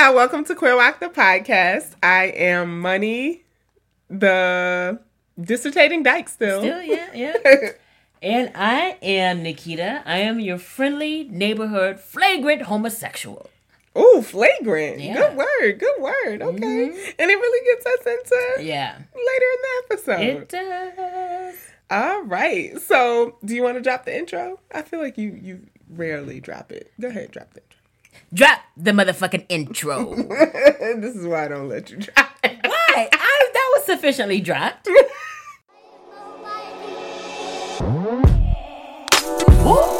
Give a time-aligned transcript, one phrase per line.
[0.00, 1.92] Yeah, welcome to Queer WOC the podcast.
[2.02, 3.42] I am Money,
[4.08, 4.98] the
[5.38, 6.60] dissertating dyke still.
[6.60, 7.72] Still, yeah, yeah.
[8.22, 10.02] and I am Nikita.
[10.06, 13.50] I am your friendly neighborhood flagrant homosexual.
[13.98, 15.00] Ooh, flagrant.
[15.00, 15.16] Yeah.
[15.16, 15.78] Good word.
[15.78, 16.42] Good word.
[16.44, 16.58] Okay.
[16.58, 17.10] Mm-hmm.
[17.18, 18.96] And it really gets us into Yeah.
[18.96, 20.20] later in the episode.
[20.22, 21.56] It does.
[21.90, 22.80] All right.
[22.80, 24.60] So, do you want to drop the intro?
[24.72, 26.90] I feel like you you rarely drop it.
[26.98, 27.60] Go ahead, drop the
[28.32, 30.14] Drop the motherfucking intro.
[30.14, 32.30] this is why I don't let you drop.
[32.42, 33.08] Why?
[33.12, 34.88] I, that was sufficiently dropped.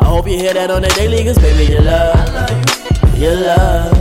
[0.00, 3.18] I hope you hear that on the daily, cause baby, you love.
[3.18, 3.98] You love.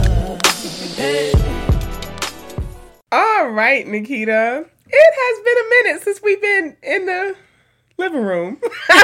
[3.12, 4.66] All right, Nikita.
[4.94, 7.36] It has been a minute since we've been in the
[7.98, 8.58] living room.
[8.90, 9.04] I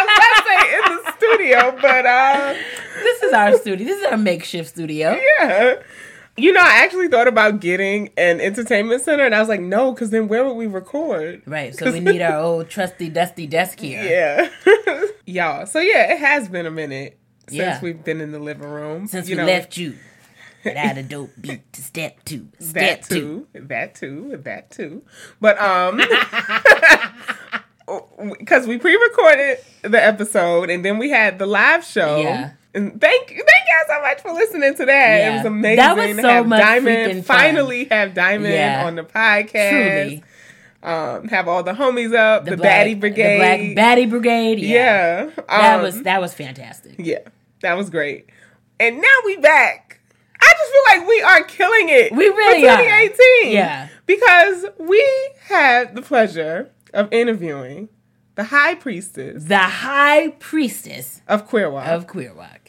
[0.00, 2.54] was about to say in the studio, but uh,
[3.02, 3.86] This is our studio.
[3.86, 5.18] This is our makeshift studio.
[5.40, 5.74] yeah.
[6.36, 9.92] You know, I actually thought about getting an entertainment center, and I was like, no,
[9.92, 11.42] because then where would we record?
[11.46, 14.02] Right, so we need our old trusty dusty desk here.
[14.76, 15.04] Yeah.
[15.26, 15.66] Y'all.
[15.66, 17.80] So, yeah, it has been a minute since Yeah.
[17.80, 19.06] we've been in the living room.
[19.06, 19.96] Since You we know, left you.
[20.64, 22.48] Without a dope beat to step two.
[22.58, 23.46] Step that two.
[23.54, 25.02] too, that too, that too.
[25.40, 26.00] But um,
[28.38, 32.18] because we pre-recorded the episode and then we had the live show.
[32.20, 32.52] Yeah.
[32.74, 33.36] And thank you.
[33.36, 33.46] thank
[33.88, 35.16] y'all so much for listening to that.
[35.32, 35.76] It was amazing.
[35.76, 37.38] That was to so have much Diamond fun.
[37.38, 38.84] finally have Diamond Yeah.
[38.86, 39.70] on the podcast.
[39.70, 40.24] Truly.
[40.82, 43.34] Um, have all the homies up, the, black- Baddie Brigade.
[43.70, 44.58] The Black Baddie Brigade.
[44.58, 45.24] Yeah.
[45.24, 45.30] yeah.
[45.48, 46.96] That Um, was that was fantastic.
[46.98, 47.20] yeah.
[47.62, 48.28] That was great.
[48.78, 50.00] And now we back.
[50.42, 52.12] I just feel like we are killing it.
[52.12, 52.76] We really for are.
[52.76, 53.52] 2018.
[53.52, 53.88] Yeah.
[54.04, 55.02] Because we
[55.48, 57.88] had the pleasure of interviewing
[58.34, 62.63] the high priestess The high priestess of Queer WOC, of Queer WOC.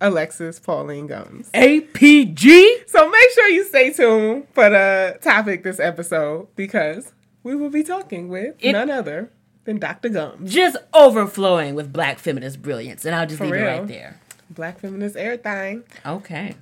[0.00, 1.50] Alexis Pauline Gumbs.
[1.52, 2.88] APG.
[2.88, 7.12] So make sure you stay tuned for the topic this episode because
[7.42, 9.30] we will be talking with It- none other
[9.64, 10.08] than Dr.
[10.08, 10.52] Gumbs.
[10.52, 13.04] Just overflowing with black feminist brilliance.
[13.04, 13.78] And I'll just For leave it real.
[13.80, 14.20] right there.
[14.48, 15.84] Black feminist everything.
[16.04, 16.54] Okay.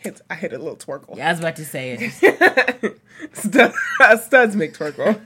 [0.00, 1.16] Hit, I hit a little twerkle.
[1.16, 2.98] Yeah, I was about to say it.
[3.32, 3.72] Stud,
[4.20, 5.18] studs make twerkle.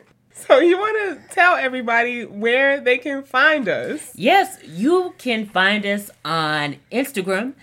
[0.46, 0.96] so you want
[1.28, 4.12] to tell everybody where they can find us?
[4.14, 7.54] Yes, you can find us on Instagram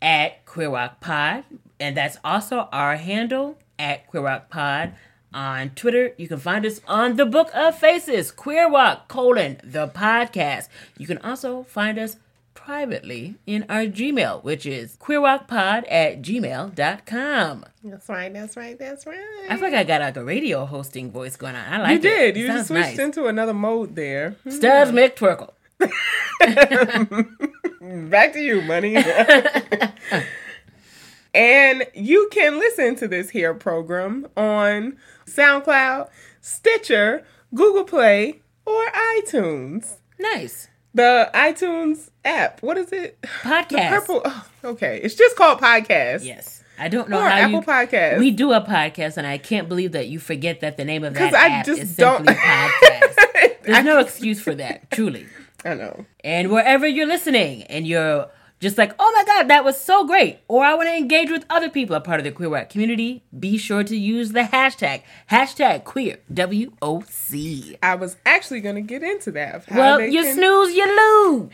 [0.00, 1.44] at QueerWOC Pod,
[1.78, 4.94] and that's also our handle at QueerWOC Pod.
[5.34, 10.68] On Twitter, you can find us on the Book of Faces, QueerWOC colon the podcast.
[10.98, 12.16] You can also find us
[12.64, 17.64] privately in our Gmail, which is queerwocpod at gmail.com.
[17.82, 18.32] That's right.
[18.32, 18.78] That's right.
[18.78, 19.46] That's right.
[19.50, 21.64] I feel like I got like a radio hosting voice going on.
[21.64, 22.36] I like you did.
[22.36, 22.98] It You just switched nice.
[22.98, 24.36] into another mode there.
[24.48, 25.24] Studs make hmm.
[25.24, 25.50] twerkle.
[28.10, 28.94] Back to you, money.
[31.34, 34.96] and you can listen to this here program on
[35.26, 36.08] SoundCloud,
[36.40, 38.84] Stitcher, Google Play, or
[39.18, 39.96] iTunes.
[40.20, 40.68] Nice.
[40.94, 42.62] The iTunes app.
[42.62, 43.20] What is it?
[43.22, 43.88] The Podcast.
[43.88, 44.22] purple.
[44.24, 46.24] Oh, okay, it's just called podcast.
[46.24, 46.62] Yes.
[46.78, 48.18] I don't know Or how Apple you Podcast.
[48.18, 51.14] We do a podcast, and I can't believe that you forget that the name of
[51.14, 53.62] that I app just is don't- simply podcast.
[53.62, 55.26] There's I no excuse for that, truly.
[55.64, 56.04] I know.
[56.24, 58.28] And wherever you're listening, and you're
[58.62, 61.44] just like, "Oh my god, that was so great," or I want to engage with
[61.50, 65.02] other people, a part of the queer WOC community, be sure to use the hashtag
[65.30, 67.76] hashtag queer W O C.
[67.82, 69.64] I was actually going to get into that.
[69.70, 71.52] Well, you can- snooze, you lose.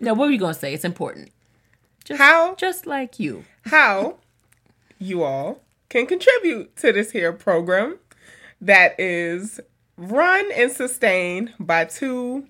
[0.00, 0.74] now, what were you gonna say?
[0.74, 1.30] It's important.
[2.04, 2.56] Just, How?
[2.56, 3.44] Just like you.
[3.66, 4.16] how
[4.98, 7.98] you all can contribute to this here program
[8.60, 9.60] that is
[9.96, 12.46] run and sustained by two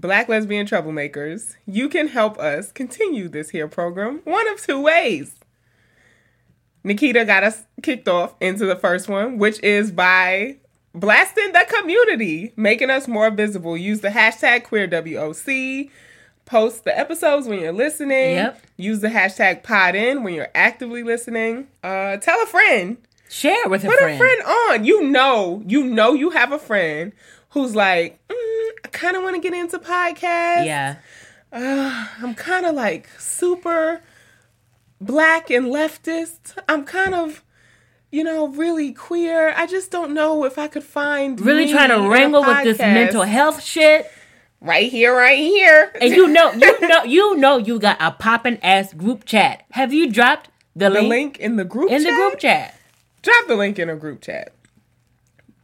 [0.00, 1.56] black lesbian troublemakers.
[1.66, 5.34] You can help us continue this here program one of two ways.
[6.84, 10.56] Nikita got us kicked off into the first one, which is by
[10.94, 13.76] blasting the community, making us more visible.
[13.76, 15.90] Use the hashtag QueerWOC.
[16.46, 18.36] Post the episodes when you're listening.
[18.36, 18.62] Yep.
[18.78, 21.66] Use the hashtag PodIn when you're actively listening.
[21.82, 22.96] Uh, tell a friend.
[23.28, 24.18] Share with a Put friend.
[24.18, 24.84] Put a friend on.
[24.86, 27.12] You know, you know, you have a friend
[27.50, 30.66] who's like, mm, I kind of want to get into podcasts.
[30.66, 30.96] Yeah.
[31.52, 34.02] I'm kind of like super
[35.00, 36.58] black and leftist.
[36.68, 37.42] I'm kind of,
[38.10, 39.52] you know, really queer.
[39.56, 43.22] I just don't know if I could find Really trying to wrangle with this mental
[43.22, 44.10] health shit.
[44.60, 45.92] right here, right here.
[46.00, 49.64] And you know, you know, you know, you got a popping ass group chat.
[49.70, 52.16] Have you dropped the, the link, link in the group in the chat?
[52.16, 52.74] group chat?
[53.22, 54.52] Drop the link in a group chat.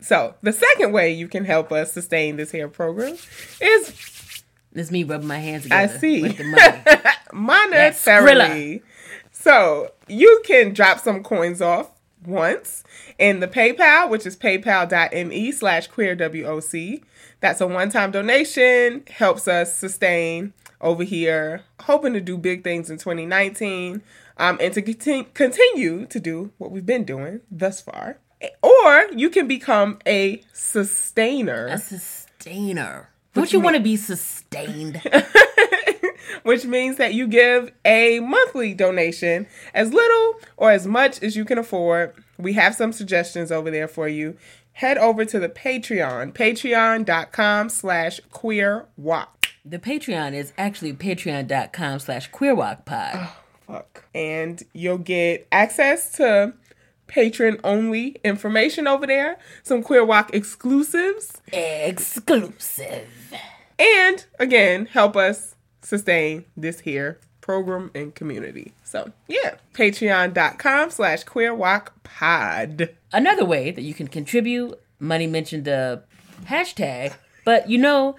[0.05, 3.17] So the second way you can help us sustain this here program
[3.59, 4.43] is
[4.75, 5.95] It's me rubbing my hands together.
[5.95, 6.23] I see.
[6.23, 6.83] With the money.
[7.73, 8.83] monetarily.
[9.33, 11.91] So you can drop some coins off
[12.27, 12.85] once
[13.19, 17.03] in the PayPal, which is paypal.me slash queerwoc.
[17.41, 20.53] That's a one-time donation, helps us sustain
[20.83, 24.03] over here, hoping to do big things in 2019,
[24.37, 24.83] um, and to
[25.35, 28.19] continue to do what we've been doing thus far.
[28.63, 31.67] Or you can become a sustainer.
[31.67, 33.11] a sustainer.
[33.33, 35.03] Don't you want to be sustained?
[36.43, 41.45] which means that you give a monthly donation as little or as much as you
[41.45, 42.15] can afford.
[42.39, 44.37] We have some suggestions over there for you.
[44.75, 49.29] Head over to the Patreon, patreon.com slash queer WOC.
[49.65, 53.13] the Patreon is actually patreon.com slash queer queerwocpod.
[53.15, 53.37] Oh,
[53.67, 54.05] fuck.
[54.15, 56.55] And you'll get access to
[57.15, 63.09] patron only information over there, some queer WOC exclusives, Exclusive.
[63.79, 68.73] and again, help us sustain this here program and community.
[68.83, 72.91] So yeah, patreon.com slash queer WOC pod.
[73.13, 76.03] Another way that you can contribute, Money mentioned the
[76.47, 77.15] hashtag,
[77.45, 78.17] but you know,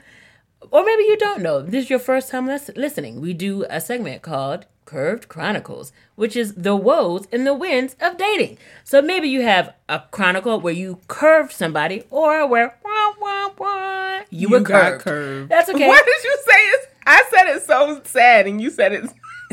[0.71, 3.19] or maybe you don't know, this is your first time listening.
[3.19, 8.17] We do a segment called Curved Chronicles, which is the woes and the wins of
[8.17, 8.57] dating.
[8.83, 14.21] So maybe you have a chronicle where you curved somebody or where wah, wah, wah,
[14.29, 15.03] you, were You got curved.
[15.03, 15.49] curved.
[15.49, 15.87] That's okay.
[15.87, 16.89] Why did you say it?
[17.07, 19.09] I said it so sad and you said it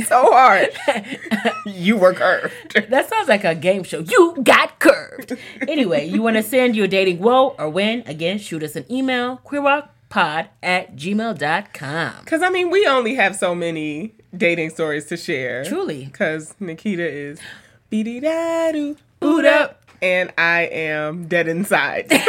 [0.07, 0.71] so hard.
[1.67, 2.53] you were curved.
[2.91, 4.01] That sounds like a game show.
[4.01, 5.37] You got curved.
[5.67, 8.03] anyway, you want to send your dating woe or win?
[8.07, 12.15] Again, shoot us an email, queerwalkpod at gmail.com.
[12.25, 15.65] Because I mean, we only have so many dating stories to share.
[15.65, 16.07] Truly.
[16.07, 17.41] Because Nikita is
[17.91, 22.11] beady da doo boot up, and I am dead inside.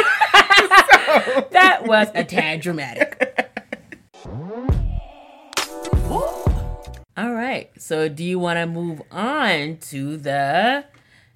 [1.50, 3.20] That was a tad dramatic.
[7.16, 7.70] All right.
[7.78, 10.84] So, do you want to move on to the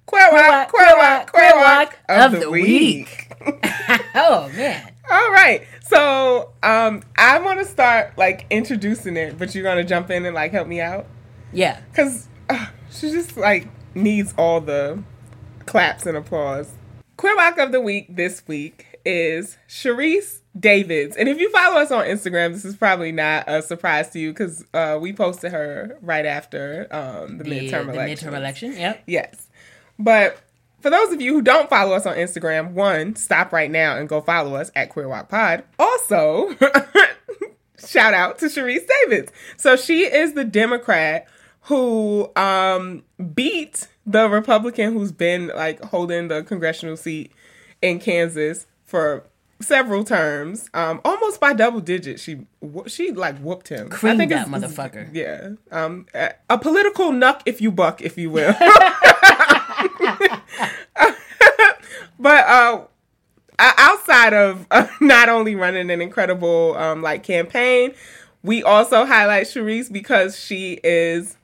[0.09, 3.31] queer WOC, queer WOC, queer WOC of, the, week.
[4.15, 5.65] oh man, All right.
[5.83, 10.35] So um, I want to start like introducing it, but you're gonna jump in and
[10.35, 11.05] like help me out
[11.51, 11.81] yeah.
[11.91, 15.03] because uh, she just like needs all the
[15.65, 16.71] claps and applause.
[17.17, 21.15] Queer WOC of the Week this week is Sharice Davids.
[21.17, 24.31] And if you follow us on Instagram, this is probably not a surprise to you
[24.31, 28.29] because uh, we posted her right after um, the, The, midterm the election.
[28.29, 28.71] midterm election.
[28.73, 29.03] Yep.
[29.07, 29.47] Yes.
[29.99, 30.41] But
[30.79, 34.07] for those of you who don't follow us on Instagram, one, stop right now and
[34.07, 35.63] go follow us at Queer WOC Pod.
[35.77, 36.55] Also,
[37.85, 39.31] shout out to Sharice Davids.
[39.57, 41.27] So she is the Democrat
[41.63, 43.03] who um
[43.33, 47.31] beat the Republican who's been like holding the congressional seat
[47.81, 49.25] in Kansas for
[49.61, 52.23] several terms, um, almost by double digits.
[52.23, 52.47] She
[52.87, 53.89] she like whooped him.
[53.89, 55.09] Creamed that motherfucker.
[55.13, 58.55] Yeah, um, a, a political nuck if you buck, if you will.
[62.19, 62.85] but uh,
[63.59, 67.93] outside of uh, not only running an incredible um, like campaign,
[68.43, 71.37] we also highlight Sharice because she is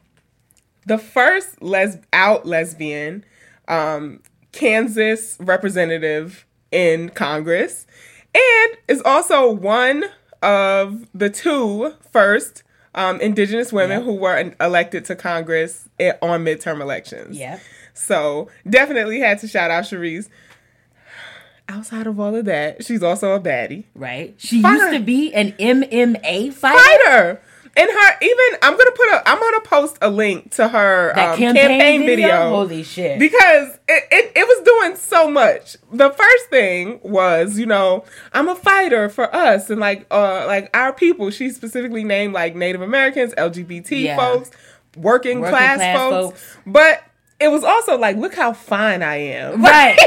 [0.85, 3.25] the first les- out lesbian
[3.67, 7.85] um, Kansas representative in Congress,
[8.33, 10.05] and is also one
[10.41, 15.89] of the two first um, Indigenous women who were elected to Congress
[16.21, 17.37] on midterm elections.
[17.37, 17.59] Yep.
[17.95, 20.29] So definitely had to shout out Sharice.
[21.67, 23.85] Outside of all of that, she's also a baddie.
[23.95, 24.35] Right.
[24.37, 24.75] She Fine.
[24.75, 26.77] used to be an MMA fighter.
[26.77, 27.41] Fighter.
[27.77, 31.37] And her even I'm gonna put a I'm gonna post a link to her um,
[31.37, 32.27] campaign, campaign, video?
[32.27, 32.49] video.
[32.49, 33.19] Holy shit.
[33.19, 35.75] Because it, it, it was doing so much.
[35.91, 40.69] The first thing was, you know, I'm a fighter for us and like uh like
[40.73, 41.31] our people.
[41.31, 44.15] She specifically named like Native Americans, LGBT Yeah.
[44.17, 44.51] folks,
[44.95, 46.39] working, Working class, class folks.
[46.39, 46.57] folks.
[46.65, 47.03] But
[47.39, 49.61] it was also like, look how fine I am.
[49.63, 49.97] right.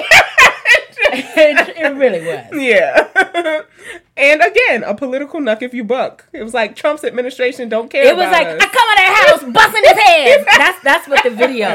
[1.11, 2.47] it, it really was.
[2.53, 3.63] Yeah.
[4.17, 6.27] and again, a political nuck if you buck.
[6.33, 8.05] It was like Trump's administration don't care.
[8.05, 8.61] It was like us.
[8.61, 10.45] I come in that house busting his head.
[10.59, 11.69] That's that's what the video.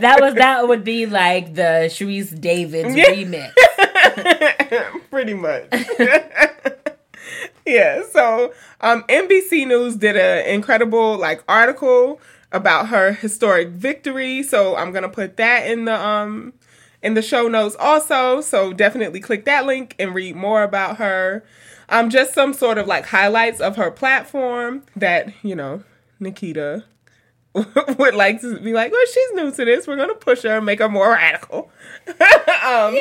[0.00, 3.06] That was that would be like the Sharice Davids Yeah.
[3.06, 3.52] remix.
[5.10, 5.64] Pretty much.
[7.66, 8.02] yeah.
[8.12, 12.20] So um, NBC News did an incredible like article
[12.54, 14.42] about her historic victory.
[14.42, 16.54] So I'm gonna put that in the um
[17.02, 18.40] in the show notes also.
[18.40, 21.44] So definitely click that link and read more about her.
[21.90, 25.82] Um, just some sort of like highlights of her platform that you know
[26.18, 26.84] Nikita
[27.54, 29.86] would like to be like, well, she's new to this.
[29.86, 31.70] We're gonna push her, and make her more radical.
[32.08, 32.96] um,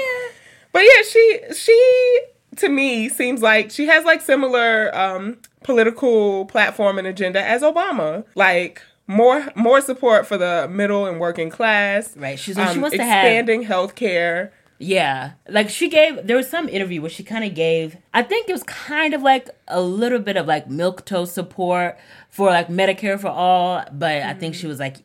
[0.71, 2.19] but yeah, she she
[2.57, 8.25] to me seems like she has like similar um political platform and agenda as Obama.
[8.35, 12.15] Like more more support for the middle and working class.
[12.17, 12.39] Right.
[12.39, 14.51] She's she Um, wants to have expanding healthcare.
[14.79, 15.31] Yeah.
[15.47, 18.53] Like she gave there was some interview where she kind of gave I think it
[18.53, 21.97] was kind of like a little bit of like milk toast support
[22.29, 24.97] for like Medicare for all, but I think she was like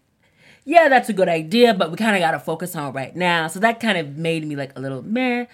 [0.68, 3.16] yeah, that's a good idea, but we kind of got to focus on it right
[3.16, 3.46] now.
[3.48, 5.46] So that kind of made me like a little meh.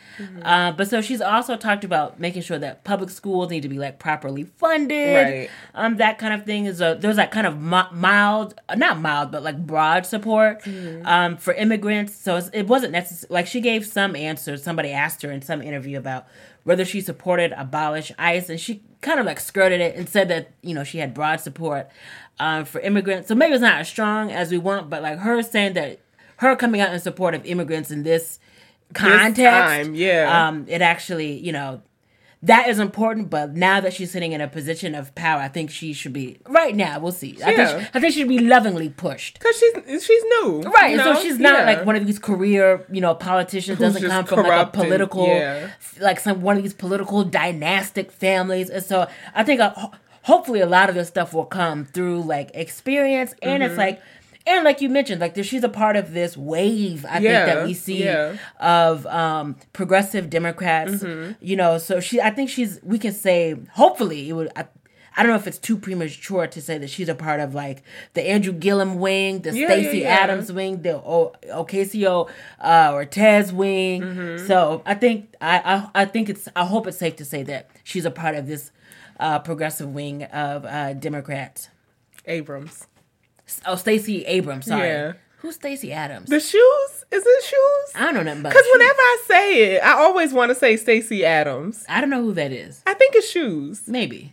[0.43, 3.79] Uh, but so she's also talked about making sure that public schools need to be
[3.79, 5.15] like properly funded.
[5.15, 5.51] Right.
[5.73, 9.31] Um, that kind of thing is a, there's that kind of mild, uh, not mild,
[9.31, 10.67] but like broad support
[11.05, 12.17] um, for immigrants.
[12.17, 13.33] So it's, it wasn't necessary.
[13.33, 14.65] Like she gave some answers.
[14.65, 16.27] Somebody asked her in some interview about
[16.65, 20.51] whether she supported abolish ICE, and she kind of like skirted it and said that
[20.63, 21.89] you know she had broad support
[22.39, 23.29] um, for immigrants.
[23.29, 26.01] So maybe it's not as strong as we want, but like her saying that
[26.39, 28.39] her coming out in support of immigrants in this
[28.93, 30.49] context, time, yeah.
[30.49, 31.83] um, it actually you know
[32.43, 33.31] that is important.
[33.31, 36.39] But now that she's sitting in a position of power, I think she should be
[36.47, 36.99] right now.
[36.99, 37.39] We'll see.
[37.43, 39.41] I think she, I think she should be lovingly pushed.
[39.41, 41.65] Cause she's she's new, Right, you and so she's not Yeah.
[41.65, 43.79] like one of these career, you know, politicians.
[43.79, 45.71] Who's Doesn't come from like a political, yeah.
[46.01, 48.69] like some one of these political dynastic families.
[48.69, 49.93] And so I think ho-
[50.25, 53.71] hopefully a lot of this stuff will come through like experience, and Mm-hmm.
[53.71, 54.03] it's like,
[54.47, 57.07] and like you mentioned, like there, she's a part of this wave.
[57.09, 58.37] I Yeah, think that we see yeah.
[58.61, 60.93] of um, progressive Democrats.
[61.03, 61.33] Mm-hmm.
[61.41, 62.79] You know, so she, I think she's.
[62.83, 64.51] We can say hopefully it would.
[64.55, 64.67] I,
[65.17, 67.85] I don't know if it's too premature to say that she's a part of like
[68.15, 70.23] the Andrew Gillum wing, the Yeah, Stacey yeah, yeah.
[70.25, 72.29] Adams wing, the o- Ocasio
[72.61, 74.03] uh, Ortez wing.
[74.03, 74.47] Mm-hmm.
[74.49, 75.59] So I think I,
[75.95, 78.47] I I think it's I hope it's safe to say that she's a part of
[78.49, 78.73] this
[79.21, 81.69] uh, progressive wing of uh, Democrats.
[82.27, 82.87] Abrams.
[83.67, 84.67] Oh, Stacey Abrams.
[84.67, 85.13] Sorry, Yeah.
[85.39, 86.31] who's Stacey Adams?
[86.31, 87.05] The shoes?
[87.11, 87.93] Is it shoes?
[87.95, 88.51] I don't know nothing about.
[88.55, 91.85] Because whenever I say it, I always want to say Stacey Adams.
[91.89, 92.83] I don't know who that is.
[92.87, 94.33] I think it's shoes, Maybe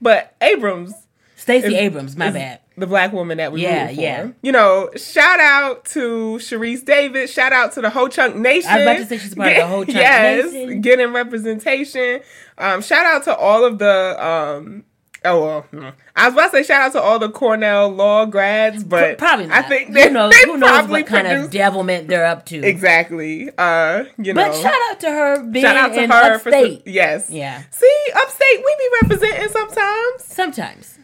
[0.00, 0.94] but Abrams
[1.36, 2.16] Stacey Abrams.
[2.16, 2.60] My is bad.
[2.76, 3.92] The black woman that we Yeah, for.
[3.92, 4.28] yeah.
[4.42, 7.30] You know, shout out to Sharice David.
[7.30, 8.68] Shout out to the Ho Chunk Nation.
[8.70, 10.80] I was about to say she's part of the Ho Chunk yes, Nation.
[10.80, 12.20] getting representation.
[12.58, 14.24] Um, shout out to all of the.
[14.26, 14.84] Um,
[15.24, 15.88] oh well, hmm.
[16.16, 19.46] I was about to say shout out to all the Cornell law grads, but Probably
[19.46, 19.64] not.
[19.64, 22.60] I think they, who knows, they who knows what kind of devilment they're up to.
[22.60, 23.50] exactly.
[23.56, 26.48] Uh, you know, But shout out to her being Shout out to in her for
[26.50, 26.82] upstate.
[26.86, 27.62] yes, Yeah.
[27.70, 30.98] See, upstate we be representing sometimes, Sometimes.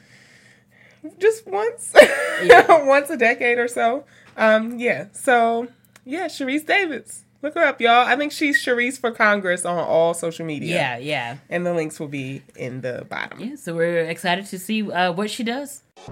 [1.19, 1.93] Just once,
[2.43, 2.85] Yeah.
[2.87, 4.05] once a decade or so.
[4.37, 5.07] Um, yeah.
[5.13, 5.69] So
[6.05, 8.07] yeah, Sharice Davids, look her up, y'all.
[8.07, 10.75] I think she's Sharice for Congress on all social media.
[10.75, 11.37] Yeah, yeah.
[11.49, 13.41] and the links will be in the bottom.
[13.41, 15.83] Yeah, so we're excited to see uh, what she does.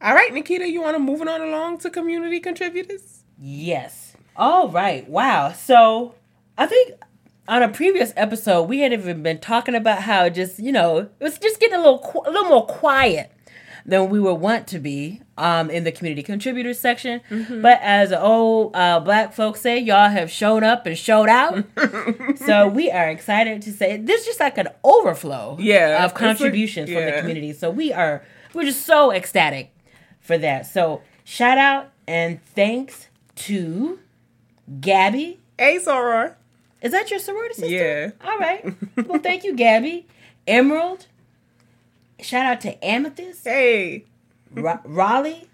[0.00, 3.24] All right, Nikita, you want to moving on along to community contributors?
[3.36, 4.16] Yes.
[4.36, 5.08] All right.
[5.08, 5.52] Wow.
[5.52, 6.14] So
[6.56, 6.92] I think
[7.48, 11.10] on a previous episode we had even been talking about how just you know it
[11.20, 13.32] was just getting a little a little more quiet
[13.86, 17.22] than we were want to be um, in the community contributors section.
[17.30, 21.64] But as old uh, black folks say, y'all have shown up and showed out.
[22.36, 26.20] so we are excited to say this is just like an overflow Yeah, of it's
[26.20, 27.54] like- contributions from the community.
[27.54, 29.72] So we are we're just so ecstatic
[30.20, 30.66] for that.
[30.66, 34.00] So shout out and thanks to
[34.80, 35.40] Gabby.
[35.58, 36.34] Hey, Soror.
[36.82, 38.14] Is that your sorority sister?
[38.22, 38.28] Yeah.
[38.28, 38.64] All right.
[39.06, 40.06] Well, thank you, Gabby.
[40.46, 41.06] Emerald.
[42.20, 43.44] Shout out to Amethyst.
[43.44, 44.04] Hey.
[44.54, 45.48] Ra- Raleigh,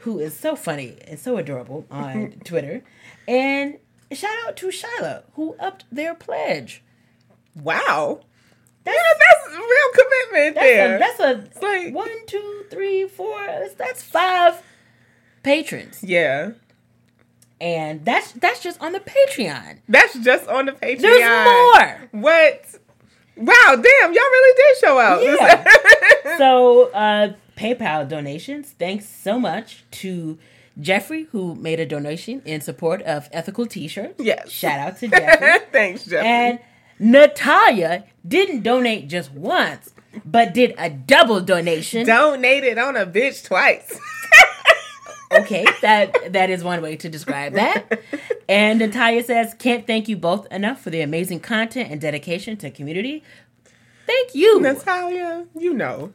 [0.00, 2.82] who is so funny and so adorable on Twitter.
[3.26, 3.78] And
[4.12, 6.82] shout out to Shyla, who upped their pledge.
[7.54, 8.20] Wow.
[8.84, 10.96] That's, Yeah, that's real commitment that's, there.
[10.96, 13.44] a, that's a It's like- one, two, three, four.
[13.46, 14.62] That's, that's five
[15.42, 16.02] patrons.
[16.04, 16.50] yeah.
[17.60, 19.78] And that's that's just on the Patreon.
[19.88, 21.00] That's just on the Patreon.
[21.00, 22.22] There's more.
[22.22, 22.64] What?
[23.36, 25.22] Wow, damn, y'all really did show out.
[25.22, 26.36] Yeah.
[26.38, 28.74] so uh PayPal donations.
[28.78, 30.38] Thanks so much to
[30.78, 34.22] Jeffrey, who made a donation in support of ethical T-shirts.
[34.22, 34.50] Yes.
[34.50, 35.66] Shout out to Jeffrey.
[35.72, 36.28] Thanks, Jeffrey.
[36.28, 36.58] and
[36.98, 39.94] Natalia didn't donate just once,
[40.24, 42.06] but did a double donation.
[42.06, 43.98] Donated on a bitch twice.
[45.32, 48.00] okay, that that is one way to describe that.
[48.48, 52.70] And Natalia says, "Can't thank you both enough for the amazing content and dedication to
[52.70, 53.22] community.
[54.06, 56.12] Thank you." Natalia, you know.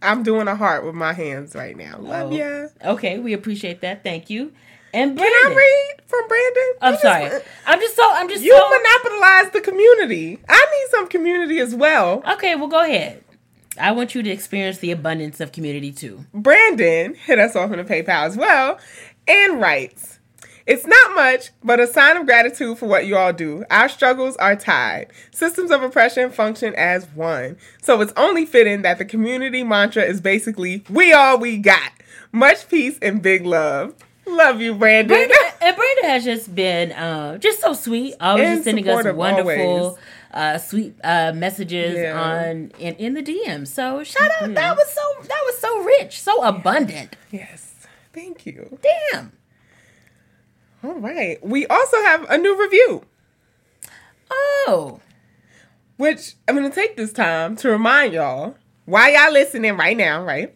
[0.00, 1.98] I'm doing a heart with my hands right now.
[1.98, 2.36] Love Oh.
[2.36, 2.68] ya.
[2.84, 4.04] Okay, we appreciate that.
[4.04, 4.52] Thank you.
[4.94, 5.52] And Can Brandon.
[5.52, 6.72] I read from Brandon?
[6.80, 7.28] I'm You sorry.
[7.30, 8.08] just- I'm just so.
[8.12, 8.70] I'm just You so.
[8.70, 10.38] monopolize the community.
[10.48, 12.22] I need some community as well.
[12.34, 13.24] okay, well, go ahead.
[13.80, 16.24] I want you to experience the abundance of community too.
[16.32, 18.78] Brandon hit us off in the PayPal as well
[19.26, 20.18] and writes,
[20.66, 23.64] It's not much, but a sign of gratitude for what you all do.
[23.70, 25.12] Our struggles are tied.
[25.32, 27.56] Systems of oppression function as one.
[27.82, 31.92] So it's only fitting that the community mantra is basically, We all we got.
[32.32, 33.94] Much peace and big love.
[34.28, 35.08] Love you, Brandon.
[35.16, 39.04] Brandon, and Brandon has just been uh, just so sweet, always And just sending us
[39.14, 39.98] wonderful,
[40.32, 42.20] uh, sweet uh, messages Yeah.
[42.20, 43.66] on in, in the DM.
[43.66, 47.16] So shout out, that was so that was so rich, so abundant.
[47.30, 47.74] yes.
[48.12, 48.78] Thank you.
[49.12, 49.32] Damn.
[50.82, 51.38] All right.
[51.44, 53.04] We also have a new review.
[54.30, 55.00] Oh,
[55.96, 60.54] Which I'm gonna take this time to remind y'all why y'all listening right now, right?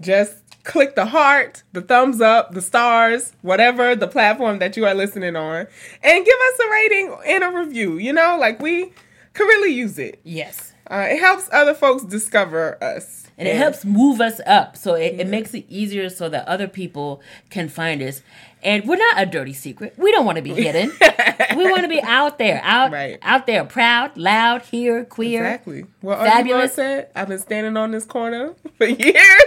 [0.00, 4.94] Just click the heart, the thumbs up, the stars, whatever the platform that you are
[4.94, 5.66] listening on,
[6.02, 7.98] and give us a rating and a review.
[7.98, 8.92] You know, like we
[9.34, 10.20] could really use it.
[10.24, 10.72] yes.
[10.90, 13.26] Uh, it helps other folks discover us.
[13.36, 14.74] And it helps move us up.
[14.76, 18.22] So it, it makes it easier so that other people can find us.
[18.62, 19.94] And we're not a dirty secret.
[19.96, 20.90] We don't want to be hidden.
[21.56, 23.18] we want to be out there, out Right.
[23.22, 25.44] out there, proud, loud, here, queer.
[25.44, 25.86] Exactly.
[26.02, 26.74] Well, Fabulous.
[26.74, 29.42] Said, I've been standing on this corner for years.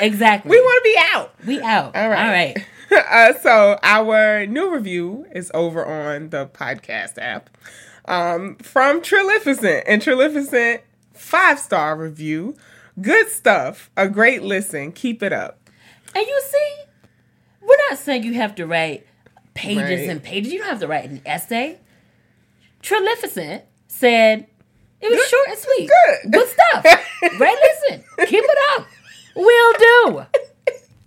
[0.00, 0.50] Exactly.
[0.50, 1.34] we want to be out.
[1.46, 1.96] We out.
[1.96, 2.24] All right.
[2.24, 2.66] All right.
[3.36, 7.50] uh, so our new review is over on the podcast app
[8.04, 9.84] um, from Trilificent.
[9.86, 10.82] And Trilificent,
[11.14, 12.54] five star review.
[13.00, 13.90] Good stuff.
[13.96, 14.92] A great listen.
[14.92, 15.58] Keep it up.
[16.14, 16.74] And you see,
[17.66, 19.06] we're not saying you have to write
[19.54, 20.08] pages Right.
[20.08, 20.52] and pages.
[20.52, 21.78] You don't have to write an essay.
[22.80, 24.46] Trilificent said
[25.00, 25.90] it was short and sweet.
[26.22, 26.32] good.
[26.32, 26.84] Good stuff.
[27.38, 27.56] Right,
[27.88, 28.04] listen.
[28.26, 28.86] Keep it up.
[29.36, 30.26] We'll do.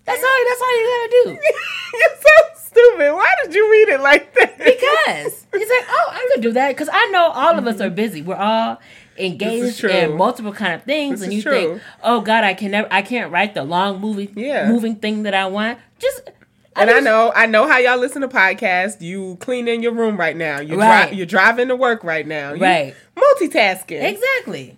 [0.05, 1.29] That's all that's all you gotta do.
[1.93, 3.13] You're so stupid.
[3.13, 4.57] Why did you read it like that?
[4.57, 6.69] Because he's like, oh, I could do that.
[6.69, 7.95] Because I know all of us are mm-hmm.
[7.95, 8.21] busy.
[8.21, 8.79] We're all
[9.17, 11.51] engaged in multiple kind of things, This and you true.
[11.53, 14.69] think, oh God, I can never, I can't write the long movie, Yeah.
[14.69, 15.79] moving thing that I want.
[15.99, 16.29] Just
[16.77, 19.01] And I just- know, I know how y'all listen to podcasts.
[19.01, 20.59] You cleaning your room right now.
[20.59, 21.07] You're, Right.
[21.09, 22.53] dri- you're driving to work right now.
[22.53, 22.95] You Right.
[23.15, 24.03] Multitasking.
[24.03, 24.77] exactly.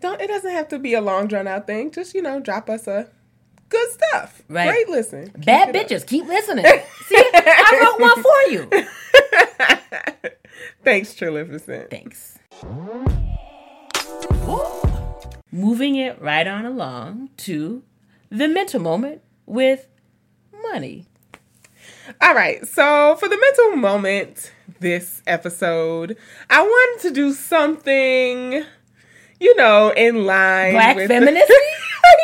[0.00, 0.20] Don't.
[0.20, 1.90] It doesn't have to be a long drawn out thing.
[1.90, 3.08] Just you know, drop us a
[3.68, 4.42] good stuff.
[4.48, 4.68] Right.
[4.68, 5.30] Great listen.
[5.30, 5.88] Keep Bad it up.
[5.88, 6.64] bitches, keep listening.
[7.06, 10.30] See, I wrote one for you.
[10.84, 11.90] Thanks, Trilificent.
[11.90, 12.38] Thanks.
[15.52, 17.82] Moving it right on along to
[18.30, 19.86] the mental moment with
[20.62, 21.06] money.
[22.20, 22.66] All right.
[22.66, 26.16] So for the mental moment this episode,
[26.48, 28.64] I wanted to do something,
[29.38, 31.52] you know, in line Black with femininity?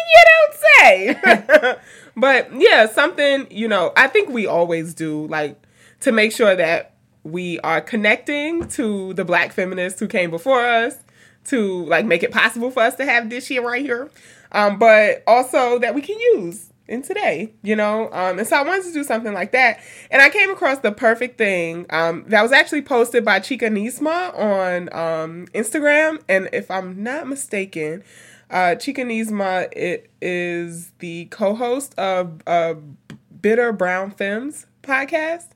[0.07, 1.77] you don't say.
[2.17, 5.61] but yeah, something, you know, I think we always do like
[6.01, 10.97] to make sure that we are connecting to the black feminists who came before us
[11.45, 14.11] to like make it possible for us to have this shit right here.
[14.53, 18.09] Um, but also that we can use in today, you know?
[18.13, 19.81] Um, and so I wanted to do something like that.
[20.11, 24.93] And I came across the perfect thing um, that was actually posted by Chicanisma on
[24.93, 26.23] um, Instagram.
[26.29, 28.05] And if I'm not mistaken,
[28.51, 32.75] uh, Chicanisma it is the co-host of uh,
[33.41, 35.49] Bitter Brown Femmes podcast.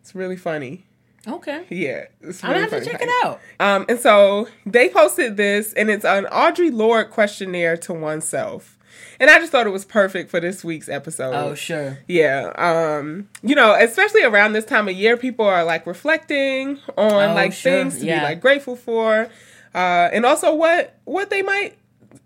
[0.00, 0.84] It's really funny.
[1.26, 1.64] Okay.
[1.70, 3.40] Yeah, it's I'm really gonna have to check it out.
[3.58, 8.73] Um, and so they posted this, and it's an Audre Lorde questionnaire to oneself.
[9.20, 11.32] And I just thought it was perfect for this week's episode.
[11.34, 11.98] Oh, sure.
[12.08, 12.52] Yeah.
[12.56, 17.34] Um, you know, especially around this time of year, people are like reflecting on Oh,
[17.34, 17.72] like sure.
[17.72, 18.20] things to Yeah.
[18.20, 19.28] be like grateful for.
[19.74, 21.76] Uh, and also what what they might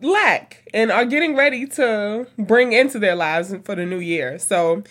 [0.03, 4.38] lack and are getting ready to bring into their lives for the new year.
[4.38, 4.83] So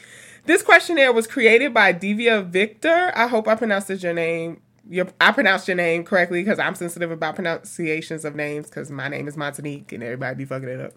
[0.45, 3.11] this questionnaire was created by Divya Victor.
[3.15, 4.61] I hope I pronounced your name.
[4.89, 9.07] Your, I pronounced your name correctly because I'm sensitive about pronunciations of names because my
[9.07, 10.93] name is Montanique and everybody be fucking it up.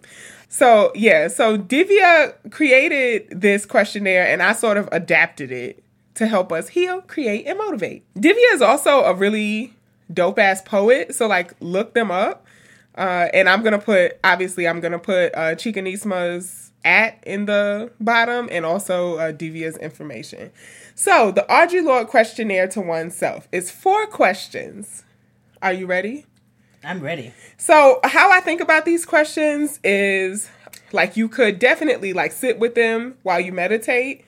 [0.49, 5.83] So yeah, so Divya created this questionnaire and I sort of adapted it
[6.15, 8.03] to help us heal, create, and motivate.
[8.15, 9.73] Divya is also a really
[10.13, 12.45] dope ass poet, so like look them up.
[12.95, 18.49] Uh, and I'm gonna put obviously I'm gonna put uh, Chicanisma's at in the bottom
[18.51, 20.51] and also uh, Divya's information.
[20.95, 25.03] So the Audre Lorde questionnaire to oneself is four questions.
[25.61, 26.25] Are you ready?
[26.83, 27.33] I'm ready.
[27.57, 30.49] So how I think about these questions is
[30.91, 34.25] like you could definitely like sit with them while you meditate.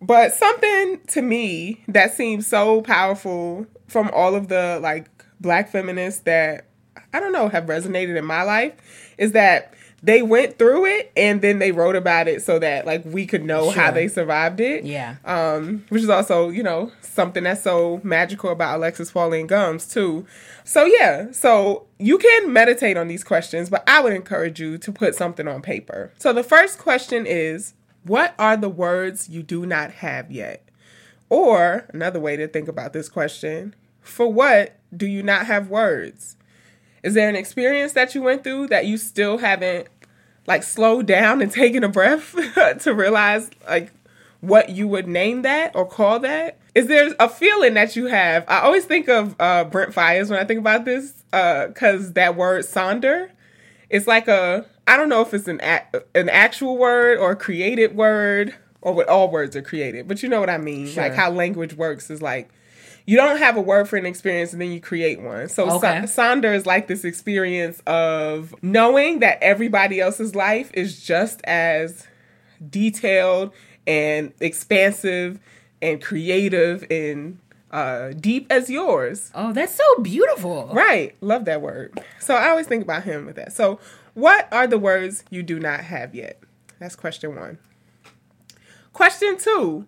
[0.00, 5.08] But something to me that seems so powerful from all of the like
[5.40, 6.66] black feminists that
[7.12, 8.74] I don't know have resonated in my life
[9.18, 13.04] is that they went through it and then they wrote about it so that like
[13.04, 14.84] we could know how they survived it.
[14.84, 15.16] Yeah.
[15.24, 20.26] Um, which is also, you know, something that's so magical about Alexis Pauline Gumbs too.
[20.64, 24.92] So yeah, so you can meditate on these questions, but I would encourage you to
[24.92, 26.12] put something on paper.
[26.18, 30.68] So the first question is, what are the words you do not have yet?
[31.28, 36.36] Or another way to think about this question, for what do you not have words?
[37.02, 39.88] Is there an experience that you went through that you still haven't
[40.46, 42.34] like slowed down and taken a breath
[42.80, 43.92] to realize like
[44.40, 46.58] what you would name that or call that?
[46.74, 48.44] Is there a feeling that you have?
[48.48, 52.64] I always think of uh, Brent Fires when I think about this because that word
[52.64, 53.30] sonder
[53.92, 55.82] it's like a I don't know if it's an a,
[56.14, 60.28] an actual word or a created word or what all words are created, but you
[60.28, 60.88] know what I mean.
[60.88, 61.04] Sure.
[61.04, 62.48] Like how language works is like
[63.06, 65.48] you don't have a word for an experience and then you create one.
[65.48, 66.06] So Okay.
[66.06, 72.06] Sa- Sonder is like this experience of knowing that everybody else's life is just as
[72.70, 73.52] detailed
[73.86, 75.40] and expansive
[75.80, 77.38] and creative and
[77.72, 79.30] uh, deep as yours.
[79.34, 80.70] Oh, that's so beautiful.
[80.72, 81.16] Right.
[81.20, 82.00] Love that word.
[82.20, 83.52] So I always think about him with that.
[83.52, 83.80] So,
[84.14, 86.38] what are the words you do not have yet?
[86.78, 87.58] That's question one.
[88.92, 89.86] Question two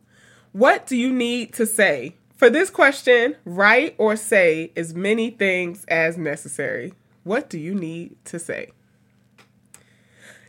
[0.53, 2.17] What do you need to say?
[2.37, 6.95] For this question, write or say as many things as necessary.
[7.23, 8.71] What do you need to say?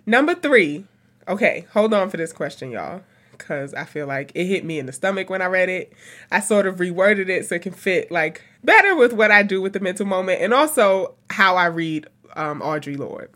[0.05, 0.85] Number three.
[1.27, 4.85] Okay, hold on for this question, y'all, because I feel like it hit me in
[4.85, 5.93] the stomach when I read it.
[6.31, 9.61] I sort of reworded it so it can fit like better with what I do
[9.61, 13.31] with the mental moment and also how I read um, Audre Lorde.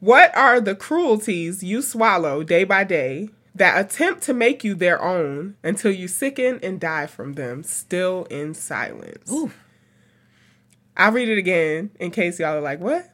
[0.00, 5.02] What are the cruelties you swallow day by day that attempt to make you their
[5.02, 9.30] own until you sicken and die from them, still in silence?
[9.30, 9.52] Ooh.
[10.96, 13.10] I'll read it again in case y'all are like, what?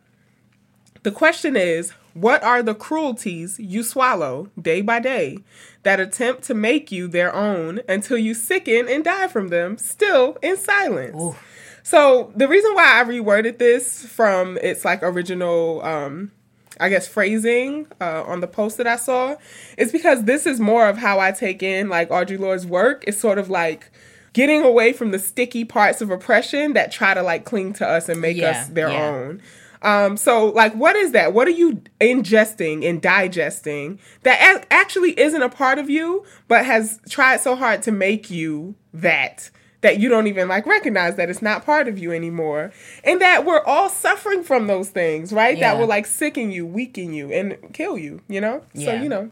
[1.02, 5.38] The question is, what are the cruelties you swallow day by day
[5.82, 10.36] that attempt to make you their own until you sicken and die from them, still
[10.42, 11.16] in silence?
[11.18, 11.36] Ooh.
[11.82, 16.32] So the reason why I reworded this from its like original, um,
[16.80, 19.36] I guess phrasing uh, on the post that I saw
[19.78, 23.04] is because this is more of how I take in like Audre Lorde's work.
[23.06, 23.90] It's sort of like
[24.32, 28.08] getting away from the sticky parts of oppression that try to like cling to us
[28.08, 29.08] and make Yeah, us their yeah.
[29.10, 29.42] own.
[29.82, 31.32] Um, so like, what is that?
[31.32, 36.64] What are you ingesting and digesting that a- actually isn't a part of you, but
[36.66, 39.50] has tried so hard to make you that
[39.82, 42.72] that you don't even like recognize that it's not part of you anymore,
[43.04, 45.56] and that we're all suffering from those things, right?
[45.56, 45.72] Yeah.
[45.72, 48.20] That will like sicken you, weaken you, and kill you.
[48.28, 48.64] You know.
[48.74, 48.86] yeah.
[48.86, 49.30] So you know,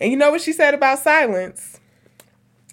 [0.00, 1.78] and you know what she said about silence?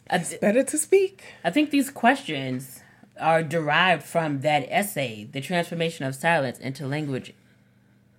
[0.10, 1.23] I, Better to speak.
[1.43, 2.81] I think these questions
[3.19, 7.33] are derived from that essay, The Transformation of Silence into Language.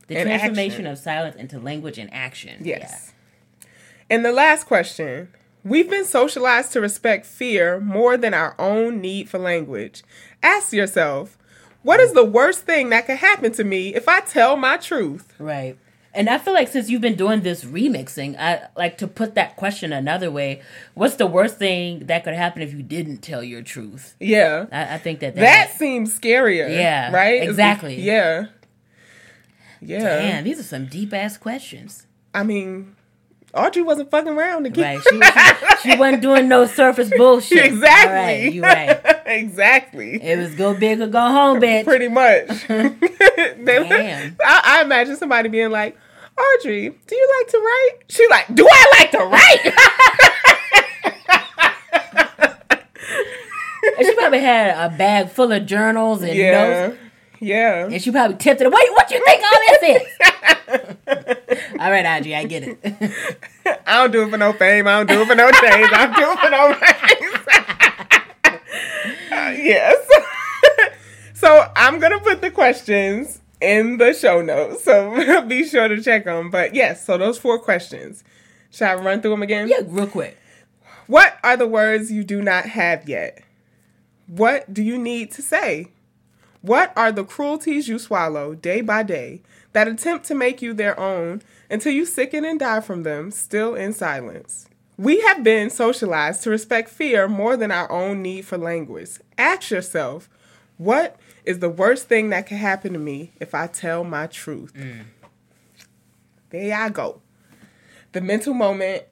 [0.08, 0.86] The And Transformation action.
[0.86, 2.60] of Silence into Language and Action.
[2.64, 3.12] Yes.
[4.10, 5.28] And the last question.
[5.68, 10.02] We've been socialized to respect fear more than our own need for language.
[10.42, 11.37] Ask yourself,
[11.83, 15.35] what is the worst thing that could happen to me if I tell my truth?
[15.38, 15.76] Right.
[16.14, 19.57] And I feel like since you've been doing this remixing, I like to put that
[19.57, 20.62] question another way.
[20.94, 24.16] What's the worst thing that could happen if you didn't tell your truth?
[24.18, 24.66] Yeah.
[24.72, 26.68] I, I think that that, That seems scarier.
[26.74, 27.35] Yeah, Right?
[27.35, 28.00] It's- exactly.
[28.00, 28.46] Yeah.
[29.81, 29.98] Yeah.
[30.02, 32.07] man, these are some deep ass questions.
[32.35, 32.96] I mean,
[33.54, 35.00] Audre wasn't fucking around to get Right.
[35.02, 35.20] She,
[35.82, 37.64] she, she wasn't doing no surface bullshit.
[37.68, 38.14] Exactly.
[38.14, 39.22] Right, you right.
[39.26, 40.22] exactly.
[40.22, 41.84] It was go big or go home, bitch.
[41.84, 42.46] Pretty much.
[42.68, 44.37] Damn.
[44.44, 45.96] I, I imagine somebody being like,
[46.37, 47.92] Audre, do you like to write?
[48.08, 49.74] She like, do I like to write?
[53.98, 56.87] And she probably had a bag full of journals and yeah.
[56.87, 56.98] notes.
[57.40, 57.87] Yeah.
[57.87, 58.70] And she probably tipped it.
[58.70, 60.08] Wait, what you think all this is?
[61.80, 62.78] all right, Audre, I get it.
[63.86, 64.88] I don't do it for no fame.
[64.88, 65.90] I don't do it for no change.
[65.92, 66.74] I do it for no
[69.30, 70.08] uh, yes.
[71.34, 74.82] so I'm gonna put the questions in the show notes.
[74.82, 76.50] So be sure to check them.
[76.50, 78.24] But yes, so those four questions.
[78.70, 79.68] Should I run through them again?
[79.68, 80.36] yeah, real quick.
[81.06, 83.42] What are the words you do not have yet?
[84.26, 85.92] What do you need to say?
[86.60, 90.98] What are the cruelties you swallow day by day that attempt to make you their
[90.98, 94.66] own until you sicken and die from them, still in silence?
[94.96, 99.11] We have been socialized to respect fear more than our own need for language.
[99.37, 100.28] Ask yourself,
[100.76, 104.72] what is the worst thing that can happen to me if I tell my truth?
[106.50, 107.20] There I go.
[108.12, 109.04] The mental moment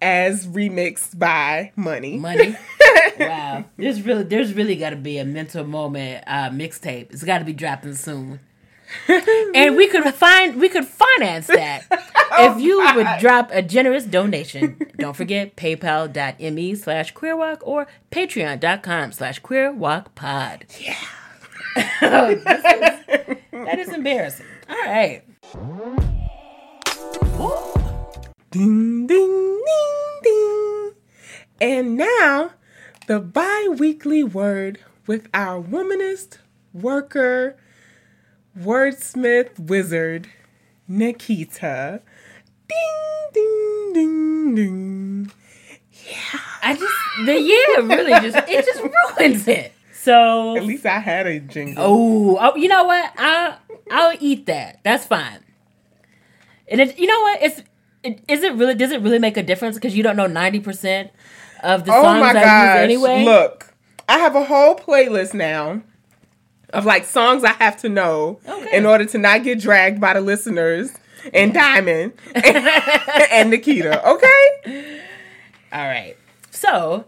[0.00, 2.18] as remixed by Money.
[2.18, 2.56] Money.
[3.18, 3.64] wow.
[3.76, 7.12] There's really there's really gotta be a mental moment uh mixtape.
[7.12, 8.40] It's gotta be dropping soon.
[9.54, 14.04] And we could find we could finance that oh if you would drop a generous
[14.04, 14.80] donation.
[14.98, 20.62] Don't forget paypal.me slash queerwoc or patreon.com slash queerwocpod.
[20.80, 20.96] Yeah.
[22.00, 24.46] that is embarrassing.
[24.68, 25.22] All right.
[28.50, 30.92] Ding, ding, ding, ding.
[31.60, 32.52] And now,
[33.06, 36.38] the bi weekly word with our womanist,
[36.72, 37.56] worker,
[38.60, 40.28] wordsmith, wizard,
[40.86, 42.00] Nikita.
[42.68, 45.30] Ding, ding, ding, ding.
[45.92, 46.40] Yeah.
[46.62, 46.94] I just
[47.26, 48.82] the year really just it just
[49.18, 49.72] ruins it.
[49.92, 51.84] So At least I had a jingle.
[51.86, 53.12] Oh, oh, you know what?
[53.16, 53.58] I'll
[53.90, 54.80] I'll eat that.
[54.84, 55.40] That's fine.
[56.68, 57.42] And it, you know what?
[57.42, 57.62] It's
[58.02, 60.60] it, is it really does it really make a difference because you don't know ninety
[60.60, 61.10] percent
[61.62, 62.74] of the Oh songs my I gosh.
[62.74, 63.24] use anyway?
[63.24, 63.74] Look,
[64.08, 65.82] I have a whole playlist now
[66.72, 68.76] of like songs I have to know Okay.
[68.76, 70.90] in order to not get dragged by the listeners
[71.32, 74.06] and Diamond and Nikita.
[74.08, 75.00] Okay?
[75.72, 76.16] All right.
[76.50, 77.04] So,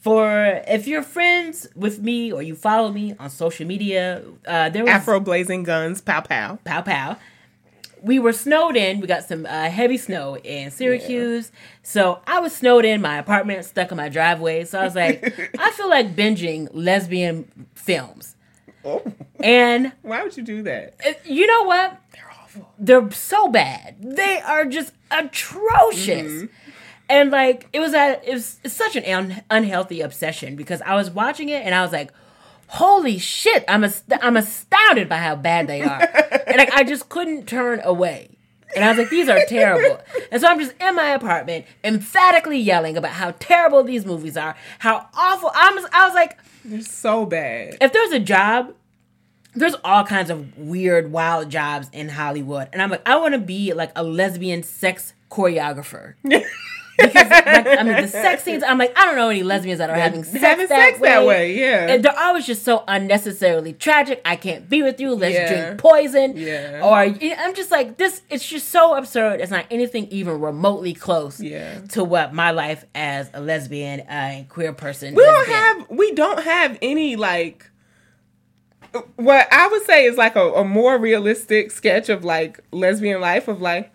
[0.00, 4.82] for if you're friends with me or you follow me on social media, uh, there
[4.84, 6.58] was Afro blazing guns, pow pow.
[6.64, 7.16] pow pow.
[8.02, 9.00] We were snowed in.
[9.00, 11.50] We got some uh, heavy snow in Syracuse.
[11.82, 14.64] So I was snowed in my apartment, stuck in my driveway.
[14.66, 15.24] So I was like,
[15.58, 18.33] I feel like binging lesbian films.
[18.84, 19.02] Oh,
[19.40, 20.94] And why would you do that?
[21.06, 22.00] uh, you know what?
[22.12, 22.72] They're awful.
[22.78, 23.96] They're so bad.
[24.00, 26.30] They are just atrocious.
[26.32, 26.46] Mm-hmm.
[27.08, 30.94] And like it was a it was it's such an un- unhealthy obsession because I
[30.94, 32.10] was watching it and I was like,
[32.68, 33.62] "Holy shit!
[33.68, 36.00] I'm ast- I'm astounded by how bad they are."
[36.46, 38.30] and like I just couldn't turn away.
[38.74, 40.00] And I was like, "These are terrible."
[40.32, 44.56] And so I'm just in my apartment, emphatically yelling about how terrible these movies are,
[44.78, 45.50] how awful.
[45.54, 47.76] I'm I was like, They're so bad.
[47.80, 48.74] if there's a job,
[49.54, 53.40] there's all kinds of weird, wild jobs in Hollywood, and I'm like, I want to
[53.40, 56.14] be like a lesbian sex choreographer.
[56.96, 59.90] because like, I mean, the sex scenes, I'm like, I don't know any lesbians that
[59.90, 61.08] are having sex, Having that, sex way.
[61.08, 61.88] that way, yeah.
[61.88, 64.20] And they're always just so unnecessarily tragic.
[64.24, 65.14] I can't be with you.
[65.14, 65.64] Let's Yeah.
[65.66, 66.36] drink poison.
[66.36, 66.80] Yeah.
[66.84, 68.22] Or I'm just like this.
[68.30, 69.40] It's just so absurd.
[69.40, 71.80] It's not anything even remotely close Yeah.
[71.90, 75.14] to what my life as a lesbian uh, and queer person.
[75.14, 75.54] we don't been.
[75.54, 77.70] have we don't have any like
[79.16, 83.48] what I would say is like a, a more realistic sketch of like lesbian life
[83.48, 83.90] of like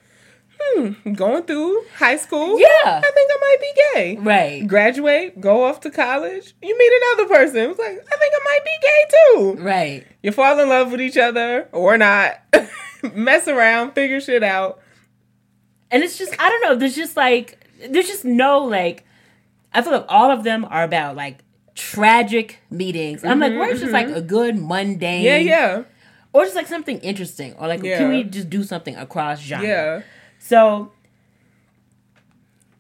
[0.62, 2.68] hmm going through high school Yeah.
[2.86, 4.68] I think I might be gay right.
[4.68, 8.64] graduate go off to college you meet another person it's like I think I might
[8.66, 9.06] be gay
[9.58, 10.08] too Right.
[10.22, 12.40] you fall in love with each other or not
[13.14, 14.80] mess around figure shit out
[15.92, 16.76] And it's just I don't know.
[16.76, 19.06] There's just like there's just no like
[19.74, 21.40] I feel like all of them are about like
[21.76, 23.24] tragic meetings.
[23.24, 25.84] I'm like, where's just like a good mundane, yeah yeah
[26.34, 27.98] or just like something interesting, or like Yeah.
[27.98, 29.66] can we just do something across genre?
[29.68, 30.02] yeah
[30.40, 30.92] So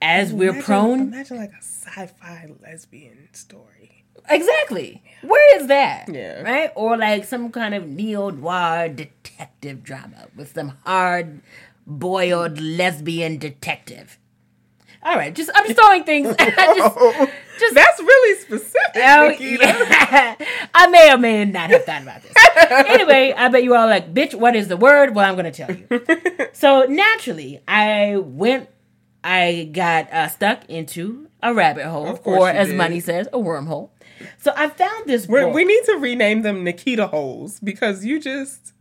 [0.01, 5.03] as we're prone, imagine like a sci-fi lesbian story exactly.
[5.21, 6.05] Where is that?
[6.09, 6.41] Yeah.
[6.41, 6.71] Right?
[6.75, 11.41] Or like some kind of neo noir detective drama with some hard
[11.85, 14.17] boiled lesbian detective.
[15.01, 16.27] All right, just I'm just throwing things.
[16.27, 16.39] just,
[17.59, 19.63] just That's really specific, Oh, Nikita.
[19.65, 20.35] yeah.
[20.73, 22.33] I may or may not have thought about this.
[22.69, 25.15] anyway, I bet you all like, bitch, what is the word?
[25.15, 26.49] Well, I'm going to tell you.
[26.53, 28.69] so naturally, I went,
[29.23, 32.77] I got uh, stuck into a rabbit hole, or as did.
[32.77, 33.91] Money says, a wormhole.
[34.37, 35.53] So I found this book.
[35.53, 38.73] we need to rename them Nikita holes because you just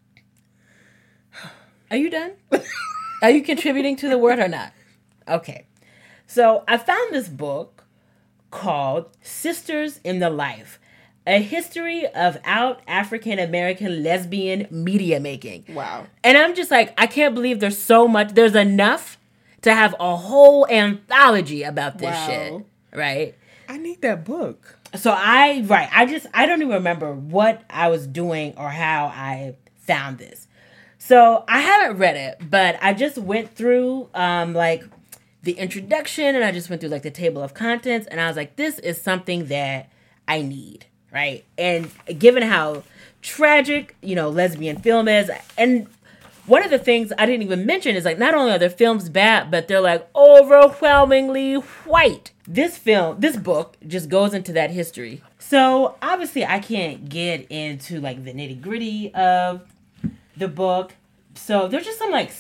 [1.92, 2.33] Are you done?
[3.22, 4.72] Are you contributing to the word or not?
[5.28, 5.67] Okay.
[6.30, 7.84] So I found this book
[8.50, 10.78] called Sisters in the Life
[11.26, 15.64] A History of Out African American Lesbian Media Making.
[15.68, 16.06] wow.
[16.22, 19.18] And I'm just like, I can't believe there's so much, there's enough
[19.62, 22.26] to have a whole anthology about this Wow.
[22.26, 22.98] shit.
[22.98, 23.34] Right?
[23.68, 24.76] I need that book.
[24.96, 29.06] So I right, I just I don't even remember what I was doing or how
[29.06, 30.46] I found this.
[30.98, 34.84] So I haven't read it, but I just went through um like
[35.42, 38.37] the introduction and I just went through like the table of contents and I was
[38.37, 39.90] like this is something that
[40.27, 41.44] I need, right?
[41.57, 42.83] And given how
[43.22, 45.31] tragic, you know, lesbian film is.
[45.57, 45.87] And
[46.46, 49.09] one of the things I didn't even mention is like not only are the films
[49.09, 52.33] bad, but they're like overwhelmingly white.
[52.46, 55.22] This film, this book just goes into that history.
[55.38, 59.62] So obviously I can't get into like the nitty gritty of
[60.37, 60.94] the book.
[61.35, 62.33] So there's just some like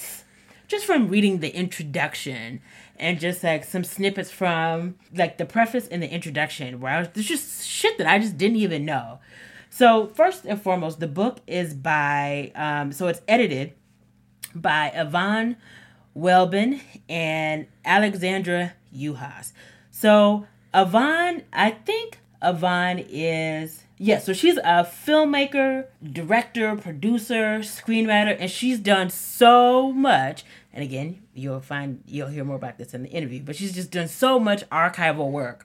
[0.68, 2.60] just from reading the introduction
[2.98, 7.08] and just like some snippets from like the preface and the introduction where I was,
[7.14, 9.20] there's just shit that I just didn't even know.
[9.70, 13.74] So first and foremost, the book is by um, so it's edited
[14.54, 15.56] by Yvonne
[16.16, 19.52] Welbon and Alexandra Juhasz.
[19.90, 28.48] So Yvonne, I think Yvonne is yeah, so she's a filmmaker, director, producer, screenwriter, and
[28.48, 30.44] she's done so much.
[30.72, 33.90] And again, you'll find you'll hear more about this in the interview, but she's just
[33.90, 35.62] done so much archival work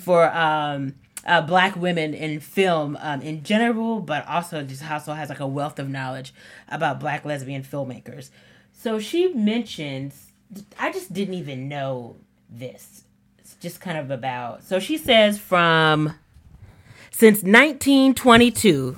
[0.00, 5.28] for um uh, black women in film um, in general, but also just also has
[5.28, 6.34] like a wealth of knowledge
[6.68, 8.30] about black lesbian filmmakers.
[8.72, 10.32] So she mentions,
[10.78, 12.16] I just didn't even know
[12.50, 13.04] this.
[13.38, 14.64] It's just kind of about.
[14.64, 16.14] So she says from
[17.12, 18.96] since 1922,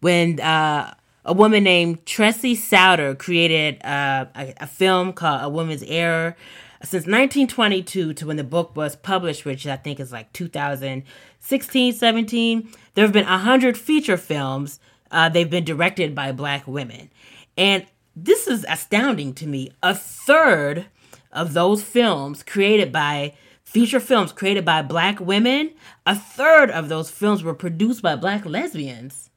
[0.00, 0.94] when uh,
[1.24, 6.36] a woman named Tressie Souders created uh, a, a film called A Woman's Error.
[6.82, 12.72] Since 1922 to when the book was published, which I think is like 2016, 17,
[12.94, 14.80] there have been 100 feature films.
[15.10, 17.10] Uh, they've been directed by black women.
[17.56, 19.70] And this is astounding to me.
[19.82, 20.86] A third
[21.30, 25.70] of those films created by feature films created by black women,
[26.04, 29.30] a third of those films were produced by black lesbians.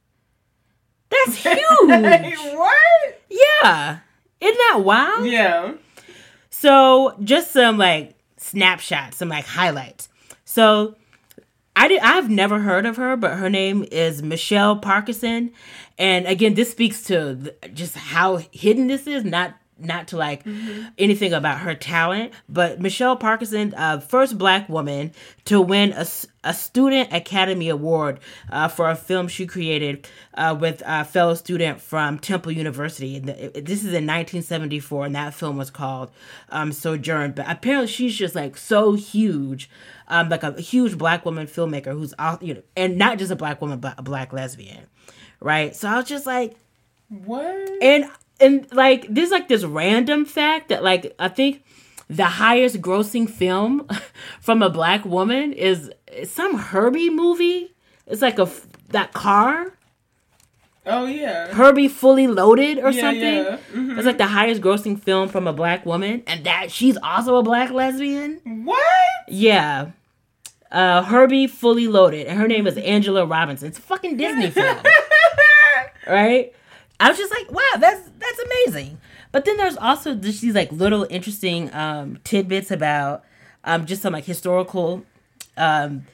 [1.10, 2.54] That's huge.
[2.54, 3.20] what?
[3.28, 3.98] yeah.
[4.40, 5.26] Isn't that wild?
[5.26, 5.74] Yeah.
[6.50, 10.08] So just some like snapshots, some like highlights.
[10.44, 10.96] So
[11.74, 15.52] I did I've never heard of her, but her name is Michelle Parkerson.
[15.98, 20.42] And again, this speaks to just how hidden this is, not not to like
[20.98, 25.12] anything about her talent, but Michelle Parkerson, uh, first black woman
[25.44, 26.06] to win a,
[26.44, 31.80] a Student Academy Award uh, for a film she created uh, with a fellow student
[31.80, 33.16] from Temple University.
[33.16, 36.10] And this is in 1974, and that film was called
[36.48, 37.32] um, Sojourn.
[37.32, 39.68] But apparently, she's just like so huge,
[40.08, 43.60] um, like a huge black woman filmmaker who's, you know, and not just a black
[43.60, 44.86] woman, but a black lesbian,
[45.40, 45.76] right?
[45.76, 46.56] So I was just like,
[47.08, 47.70] What?
[47.82, 48.06] and
[48.40, 51.62] and like there's like this random fact that like I think
[52.08, 53.88] the highest grossing film
[54.40, 55.90] from a black woman is
[56.24, 57.74] some Herbie movie.
[58.06, 58.48] It's like a
[58.90, 59.72] that car
[60.88, 61.52] Oh yeah.
[61.52, 63.22] Herbie Fully Loaded or Yeah, something.
[63.22, 63.58] yeah.
[63.74, 63.96] Mhm.
[63.98, 67.42] It's like the highest grossing film from a black woman, and that she's also a
[67.42, 68.40] black lesbian.
[68.64, 68.78] What?
[69.26, 69.90] Yeah.
[70.70, 73.66] Uh, Herbie Fully Loaded, and her name is Angela Robinson.
[73.66, 74.76] It's a fucking Disney film.
[76.06, 76.52] right?
[76.98, 78.98] I was just like, wow, that's that's amazing.
[79.32, 83.24] But then there's also just these like little interesting um, tidbits about
[83.64, 85.04] um, just some like historical
[85.56, 86.06] um,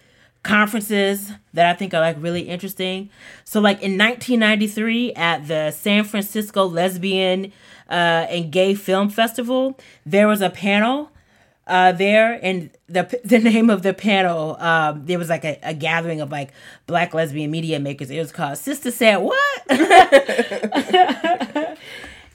[0.42, 3.10] conferences that I think are like really interesting.
[3.44, 7.52] So like in 1993 at the San Francisco Lesbian
[7.88, 11.11] uh, and Gay Film Festival, there was a panel
[11.66, 15.74] uh, there, and the the name of the panel, um, there was like a, a
[15.74, 16.50] gathering of like
[16.86, 18.10] black lesbian media makers.
[18.10, 19.70] It was called Sister Said What?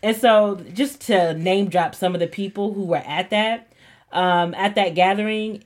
[0.03, 3.71] and so, just to name drop some of the people who were at that
[4.11, 5.63] um, at that gathering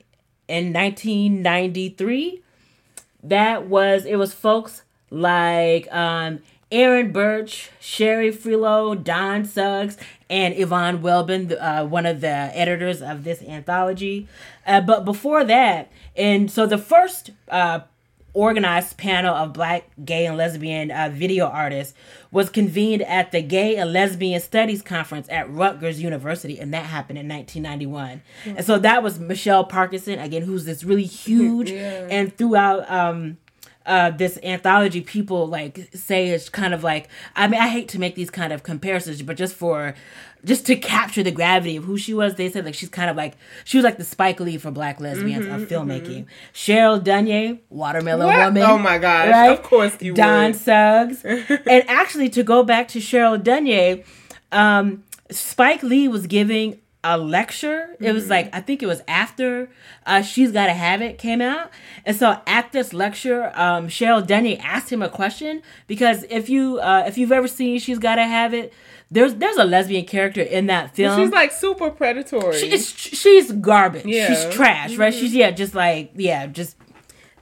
[0.47, 2.41] in 1993,
[3.24, 6.39] that was it was folks like um,
[6.72, 9.98] Aarin Burch, Shari Frilot, Dawn Suggs,
[10.30, 14.28] and Yvonne Welbon, uh, one of the editors of this anthology.
[14.66, 17.82] Uh, but before that, and so the first uh,
[18.34, 21.94] organized panel of black, gay, and lesbian uh, video artists
[22.32, 27.20] was convened at the Gay and Lesbian Studies Conference at Rutgers University, and that happened
[27.20, 28.22] in 1991.
[28.46, 32.90] And so that was Michelle Parkerson, again, who's this really huge, and throughout.
[32.90, 33.38] Um,
[33.86, 38.00] uh, this anthology people like say it's kind of like I mean I hate to
[38.00, 39.96] make these kind of comparisons, but just for
[40.44, 43.15] just to capture the gravity of who she was, they said like she's kind of
[43.15, 46.25] like she was like the Spike Lee for black lesbians of filmmaking.
[46.54, 48.46] Cheryl Dunye, Watermelon What?
[48.46, 48.63] Woman.
[48.63, 50.56] Oh my gosh, of course you Dawn would.
[50.56, 51.23] Suggs.
[51.25, 54.04] and actually to go back to Cheryl Dunye,
[54.52, 57.95] um, Spike Lee was giving a lecture.
[57.99, 59.69] It was like I think it was after
[60.06, 61.71] uh, "She's Gotta Have It" came out,
[62.06, 66.79] and so at this lecture, um, Cheryl Dunye asked him a question because if you
[66.79, 68.71] uh, if you've ever seen "She's Gotta Have It,"
[69.10, 71.19] there's there's a lesbian character in that film.
[71.19, 72.58] She's like super predatory.
[72.60, 74.06] She- it's, she's garbage.
[74.06, 74.27] Yeah.
[74.27, 75.13] She's trash, right?
[75.13, 76.77] She's yeah, just like yeah, just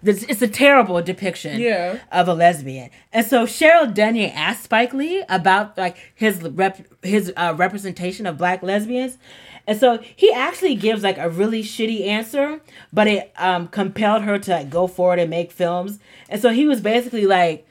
[0.02, 2.00] This, it's a terrible depiction Yeah.
[2.14, 2.90] of a lesbian.
[3.12, 8.38] And so Cheryl Dunye asked Spike Lee about like his rep, his uh, representation of
[8.38, 9.18] black lesbians.
[9.70, 12.60] And so he actually gives like a really shitty answer,
[12.92, 16.00] but it um, compelled her to like, go forward and make films.
[16.28, 17.68] And so he was basically like,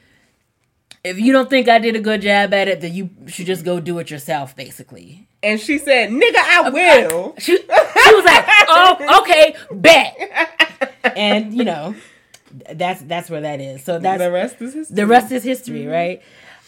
[1.03, 3.65] if you don't think I did a good job at it, then you should just
[3.65, 5.27] go do it yourself, basically.
[5.43, 11.17] And she said, "Nigga, I will." She, she was like, oh, okay, bet.
[11.17, 11.95] And, you know,
[12.71, 13.83] that's that's where that is.
[13.83, 14.95] So that's the rest is history.
[14.95, 16.21] the rest is history, right?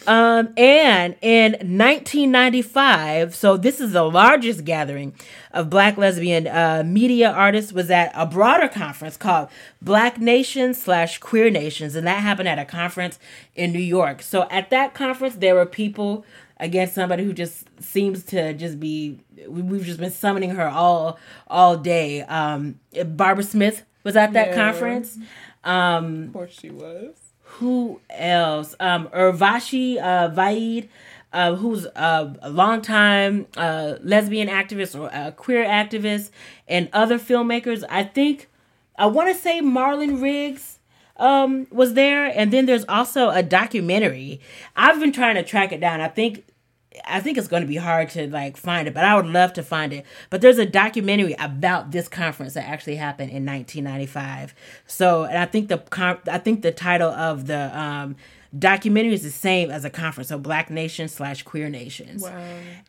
[0.06, 5.14] Um, and in 1995, so this is the largest gathering
[5.52, 9.48] of black lesbian uh, media artists was at a broader conference called
[9.80, 13.18] Black Nations slash Queer Nations, and that happened at a conference
[13.54, 14.22] in New York.
[14.22, 16.24] So at that conference, there were people
[16.58, 21.18] again somebody who just seems to just be we- we've just been summoning her all
[21.48, 22.22] all day.
[22.22, 24.54] Um, Barbara Smith was at that Yeah.
[24.54, 25.18] conference.
[25.64, 27.14] Um, Of course, she was.
[27.62, 28.74] Who else?
[28.80, 30.88] Um, Urvashi uh, Vaid,
[31.32, 36.30] uh, who's uh, a longtime uh, lesbian activist or uh, queer activist,
[36.66, 37.84] and other filmmakers.
[37.88, 38.48] I think
[38.98, 40.80] I want to say Marlon Riggs
[41.18, 44.40] um, was there, and then there's also a documentary.
[44.74, 46.00] I've been trying to track it down.
[46.00, 46.44] I think.
[47.06, 49.52] I think it's going to be hard to like find it, but I would love
[49.54, 50.04] to find it.
[50.30, 54.54] But there's a documentary about this conference that actually happened in 1995.
[54.86, 55.82] So, and I think the
[56.30, 58.16] I think the title of the um,
[58.56, 62.22] documentary is the same as a conference, so Black Nations slash Queer Nations.
[62.22, 62.42] Wow.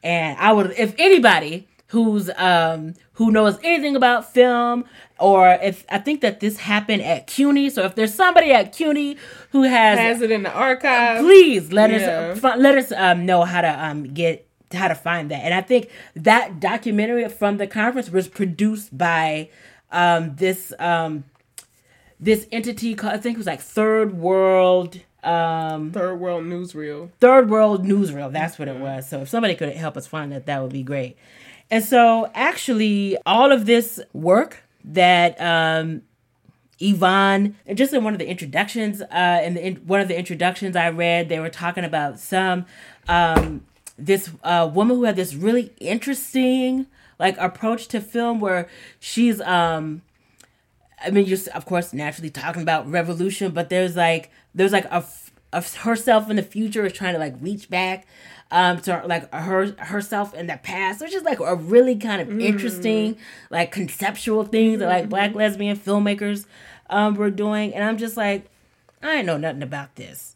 [0.03, 4.83] And I would, if anybody who's um who knows anything about film,
[5.19, 9.17] or if I think that this happened at CUNY, so if there's somebody at CUNY
[9.51, 11.19] who has Has it in the archive?
[11.21, 12.33] please let Yeah.
[12.35, 15.61] us let us um, know how to um, get how to find that and i
[15.61, 19.47] think that documentary from the conference was produced by
[19.91, 21.25] um, this um,
[22.19, 27.09] this entity called i think it was like third world um, Third World Newsreel.
[27.21, 30.47] third world newsreel that's what it was so if somebody could help us find that
[30.47, 31.15] that would be great
[31.73, 36.03] and so actually all of this work that um,
[36.79, 40.75] Yvonne, just in one of the introductions, uh, in, the, in one of the introductions
[40.75, 42.67] I read, they were talking about some
[43.09, 43.65] um,
[43.97, 46.85] this uh, woman who had this really interesting
[47.17, 48.69] like approach to film where
[48.99, 50.03] she's um,
[51.03, 55.03] I mean, just of course, naturally talking about revolution, but there's like there's like a
[55.77, 58.05] herself in the future is trying to like reach back
[58.53, 62.39] um to like her herself in the past, which is like a really kind of
[62.39, 63.17] interesting
[63.49, 66.45] like conceptual thing that like black lesbian filmmakers
[66.89, 68.45] um were doing, and I'm just like,
[69.01, 70.35] I ain't know nothing about this.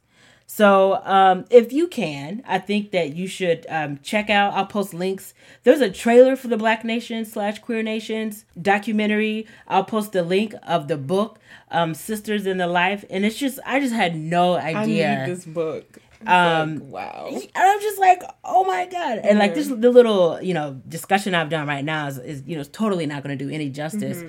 [0.50, 4.54] So, um, if you can, I think that you should um, check out.
[4.54, 5.34] I'll post links.
[5.64, 9.46] There's a trailer for the Black Nation slash Queer Nations documentary.
[9.68, 11.38] I'll post the link of the book,
[11.70, 15.26] um, Sisters in the Life, and it's just I just had no I idea.
[15.28, 16.00] need this book.
[16.26, 17.28] Um, like, wow.
[17.30, 19.20] And I'm just like, oh my god!
[19.20, 22.58] And like this, the little you know discussion I've done right now is, is you
[22.58, 24.24] know totally not going to do any justice.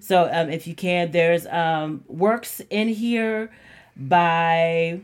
[0.00, 3.50] So um, if you can, there's um, works in here
[3.96, 5.00] by.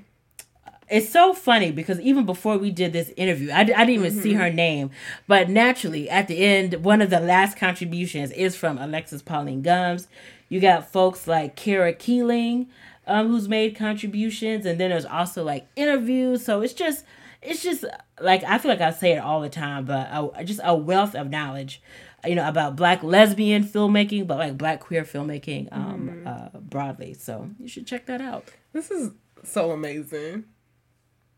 [0.88, 4.32] It's so funny because even before we did this interview, I, I didn't even see
[4.32, 4.90] her name.
[5.28, 10.08] But naturally, at the end, one of the last contributions is from Alexis Pauline Gumbs.
[10.48, 12.66] You got folks like Kara Keeling,
[13.10, 16.44] um, who's made contributions, and then there's also like interviews.
[16.44, 17.04] So it's just,
[17.42, 17.84] it's just
[18.20, 21.14] like I feel like I say it all the time, but a, just a wealth
[21.14, 21.82] of knowledge,
[22.24, 27.14] you know, about Black lesbian filmmaking, but like Black queer filmmaking um, uh, broadly.
[27.14, 28.44] So you should check that out.
[28.72, 29.10] This is
[29.42, 30.44] so amazing.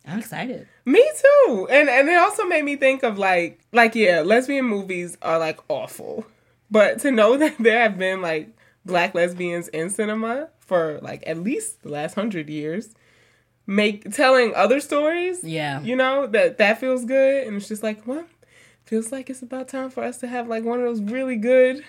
[0.06, 0.66] I'm excited.
[0.84, 1.68] Me too.
[1.70, 5.60] And and it also made me think of like like yeah, lesbian movies are like
[5.68, 6.26] awful.
[6.70, 8.50] But to know that there have been like
[8.84, 12.94] black lesbians in cinema for like at least the last 100 years
[13.66, 15.80] make telling other stories, Yeah.
[15.82, 18.24] you know, that that feels good and it's just like, well,
[18.86, 21.84] feels like it's about time for us to have like one of those really good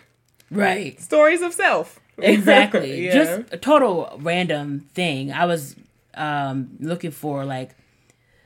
[0.52, 1.00] Right.
[1.02, 2.00] stories of self.
[2.18, 3.06] Exactly.
[3.06, 3.14] Yeah.
[3.14, 5.32] Just a total random thing.
[5.32, 5.76] I was
[6.16, 7.72] um looking for like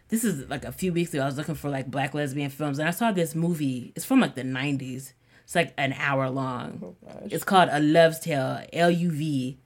[0.09, 2.79] this is like a few weeks ago I was looking for like black lesbian films
[2.79, 3.91] and I saw this movie.
[3.95, 5.11] It's from like the 90s.
[5.43, 6.95] It's like an hour long.
[7.33, 9.57] it's called A Love's Tale, L U V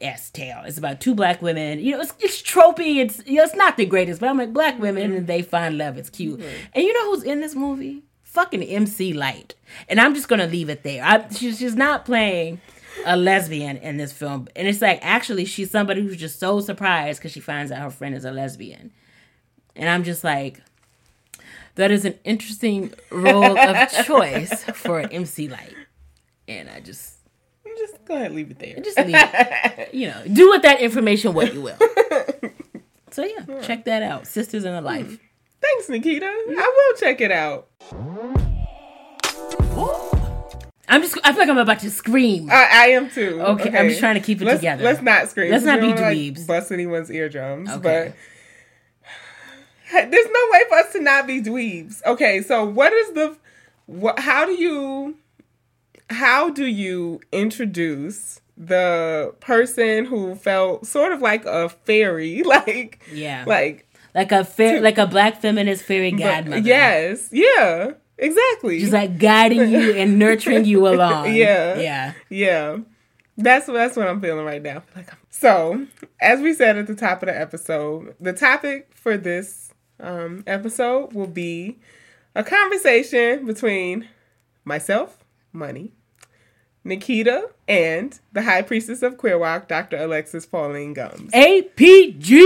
[0.00, 0.62] S Tale.
[0.66, 1.78] It's about two black women.
[1.78, 2.96] You know, it's, it's tropey.
[2.98, 5.78] It's you know, it's not the greatest, but I'm like black women and they find
[5.78, 5.98] love.
[5.98, 6.40] It's cute.
[6.40, 6.56] Mm-hmm.
[6.74, 8.04] And you know who's in this movie?
[8.22, 9.54] Fucking MC Lyte.
[9.88, 11.04] And I'm just gonna leave it there.
[11.04, 12.60] I, she's she's not playing
[13.06, 17.20] a lesbian in this film, and it's like actually she's somebody who's just so surprised
[17.20, 18.92] because she finds out her friend is a lesbian.
[19.76, 20.60] And I'm just like,
[21.76, 25.76] that is an interesting role of choice for MC Lyte.
[26.48, 27.17] And I just
[27.78, 28.76] just go ahead, and leave it there.
[28.82, 29.88] Just leave it.
[29.94, 31.78] You know, do with that information what you will.
[33.10, 34.26] So yeah, check that out.
[34.28, 34.86] Sisters in a hmm.
[34.86, 35.18] Life.
[35.60, 36.26] Thanks, Nikita.
[36.26, 37.68] I will check it out.
[40.88, 41.18] I'm just.
[41.24, 42.48] I feel like I'm about to scream.
[42.48, 43.40] I, I am too.
[43.42, 44.84] Okay, I'm just trying to keep it let's, together.
[44.84, 45.50] Let's not scream.
[45.50, 46.46] Let's not be dweebs.
[46.46, 47.68] bust anyone's eardrums.
[47.70, 48.14] Okay.
[49.92, 52.04] But there's no way for us to not be dweebs.
[52.06, 53.36] Okay, so what is the
[53.86, 54.20] what?
[54.20, 55.16] How do you
[56.10, 63.44] how do you introduce the person who felt sort of like a fairy, like Yeah.
[63.46, 66.62] like like a fair, like a black feminist fairy godmother.
[66.62, 68.80] yes, yeah, exactly.
[68.80, 71.32] Just like guiding you and nurturing you along.
[71.34, 71.78] Yeah.
[71.78, 72.12] Yeah.
[72.30, 72.78] Yeah.
[73.36, 74.82] That's that's what I'm feeling right now.
[74.96, 75.86] Like so,
[76.20, 81.12] as we said at the top of the episode, the topic for this um, episode
[81.12, 81.78] will be
[82.34, 84.08] a conversation between
[84.64, 85.92] myself, Money,
[86.88, 89.96] Nikita, and the High Priestess of Queer WOC, Dr.
[89.98, 92.40] Alexis Pauline Gumbs, APG.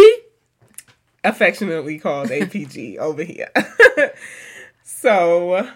[1.24, 3.48] affectionately called APG over here.
[4.84, 5.68] so,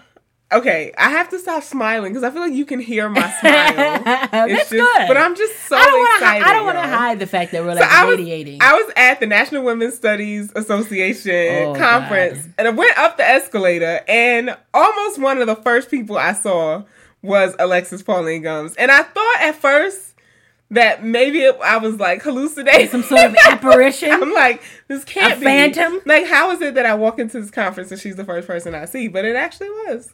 [0.51, 4.03] okay, I have to stop smiling because I feel like you can hear my smile.
[4.03, 5.07] That's It's just, good.
[5.07, 6.43] but I'm just so I don't wanna excited.
[6.47, 8.59] I don't want to hide the fact that we're So like I was, radiating.
[8.61, 12.53] I was at the National Women's Studies Association Oh, conference, God.
[12.57, 16.83] and I went up the escalator, and almost one of the first people I saw
[17.21, 20.13] was Alexis Pauline Gumbs, and I thought at first
[20.69, 24.11] that maybe it, I was like hallucinating, Some sort of apparition.
[24.11, 26.01] I'm like, this can't A be phantom?
[26.05, 28.75] Like, how is it that I walk into this conference and she's the first person
[28.75, 29.07] I see?
[29.07, 30.13] But it actually was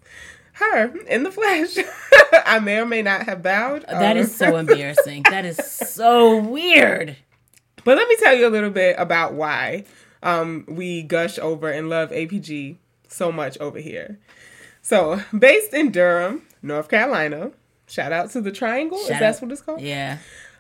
[0.53, 1.77] her in the flesh.
[2.45, 3.83] I may or may not have bowed.
[3.89, 5.23] that is so embarrassing.
[5.29, 7.17] That is so weird.
[7.83, 9.85] But let me tell you a little bit about why
[10.21, 12.77] um, we gush over and love APG
[13.07, 14.19] so much over here.
[14.81, 17.51] So, based in Durham, North Carolina,
[17.87, 18.97] shout out to the Triangle.
[18.97, 19.81] is Shout that what it's called?
[19.81, 20.17] Yeah.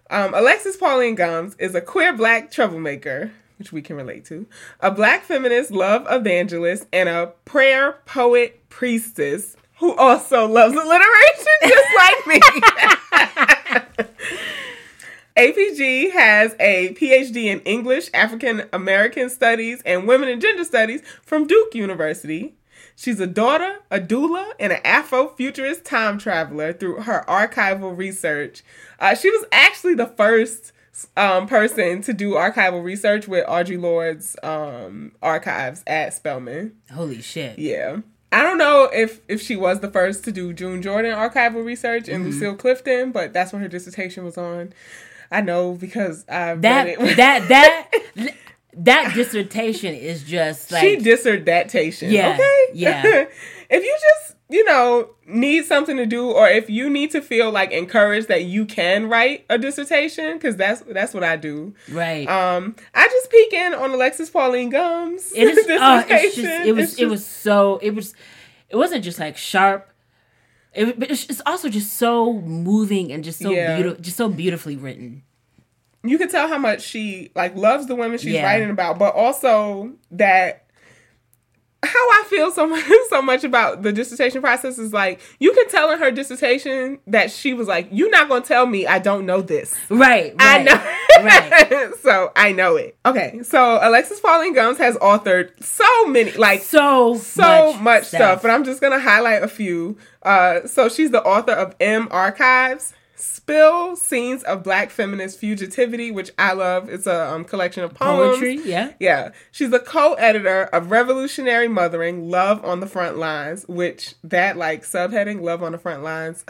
[0.09, 4.45] Um, Alexis Pauline Gumbs is a queer black troublemaker, which we can relate to,
[4.81, 11.89] a black feminist love evangelist, and a prayer poet priestess who also loves alliteration just
[11.97, 12.39] like me.
[15.35, 21.47] APG has a PhD in English, African American Studies, and Women and Gender Studies from
[21.47, 22.53] Duke University.
[22.95, 28.63] She's a daughter, a doula, and an Afrofuturist time traveler through her archival research.
[28.99, 30.71] Uh, she was actually the first
[31.17, 36.73] um, person to do archival research with Audre Lorde's um, archives at Spelman.
[36.93, 37.57] Holy shit.
[37.59, 37.97] Yeah.
[38.31, 42.07] I don't know if if she was the first to do June Jordan archival research
[42.09, 44.73] and Lucille Clifton, but that's what her dissertation was on.
[45.31, 47.17] I know because I That read it.
[47.17, 47.89] that that
[48.77, 52.11] that dissertation is just like she dissertation.
[52.11, 52.65] Yeah, Okay.
[52.73, 53.03] yeah.
[53.69, 57.51] if you just you know need something to do, or if you need to feel
[57.51, 61.73] like encouraged that you can write a dissertation, because that's that's what I do.
[61.89, 62.27] right.
[62.27, 65.31] Um, I just peek in on Alexis Pauline Gumbs.
[65.35, 65.57] it is.
[65.67, 66.65] it's just.
[66.67, 66.91] It was.
[66.93, 67.77] It's it was so.
[67.77, 68.13] It was.
[68.69, 69.89] It wasn't just like sharp.
[70.73, 73.75] It, but it's it's also just so moving and just so Yeah.
[73.75, 75.21] beautiful, just so beautifully written.
[76.03, 78.43] You can tell how much she like loves the women she's Yeah.
[78.45, 80.59] writing about, but also that
[81.81, 85.67] how I feel so much so much about the dissertation process is like you can
[85.69, 89.25] tell in her dissertation that she was like, "You're not gonna tell me I don't
[89.25, 90.33] know this." Right.
[90.39, 91.91] I know, right.
[92.01, 92.97] so I know it.
[93.05, 98.41] Okay, so Alexis Pauline Gumbs has authored so many, like So so much, much, stuff.
[98.41, 99.97] but I'm just gonna highlight a few.
[100.21, 102.93] Uh, so she's the author of M Archives,
[103.23, 106.89] Spill Scenes of Black Feminist Fugitivity, which I love.
[106.89, 108.37] It's a um, collection of poems.
[108.37, 108.55] poetry.
[108.65, 108.91] Yeah.
[108.99, 114.83] Yeah, she's the co-editor of Revolutionary Mothering: Love on the Front Lines, which that like
[114.83, 116.43] subheading "Love on the Front Lines"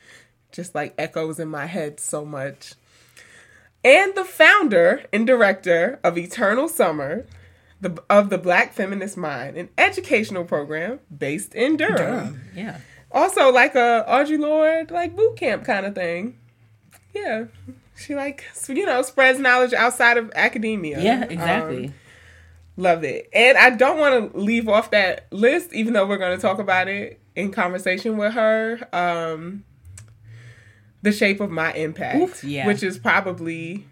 [0.52, 2.74] just like echoes in my head so much.
[3.82, 7.24] And the founder and director of Eternal Summer,
[7.80, 12.42] the of the Black Feminist Mind, an educational program based in Durham.
[12.54, 12.80] Yeah.
[13.10, 16.38] Also, like a Audre Lorde like boot camp kind of thing.
[17.14, 17.46] Yeah,
[17.96, 21.00] she like you know spreads knowledge outside of academia.
[21.02, 21.24] Yeah.
[21.24, 21.92] Um, Exactly.
[22.76, 23.28] Love it.
[23.32, 26.60] And I don't want to leave off that list, even though we're going to talk
[26.60, 28.78] about it in conversation with her.
[28.92, 29.64] Um,
[31.02, 32.66] the shape of my impact, Oof, yeah.
[32.66, 33.86] which is probably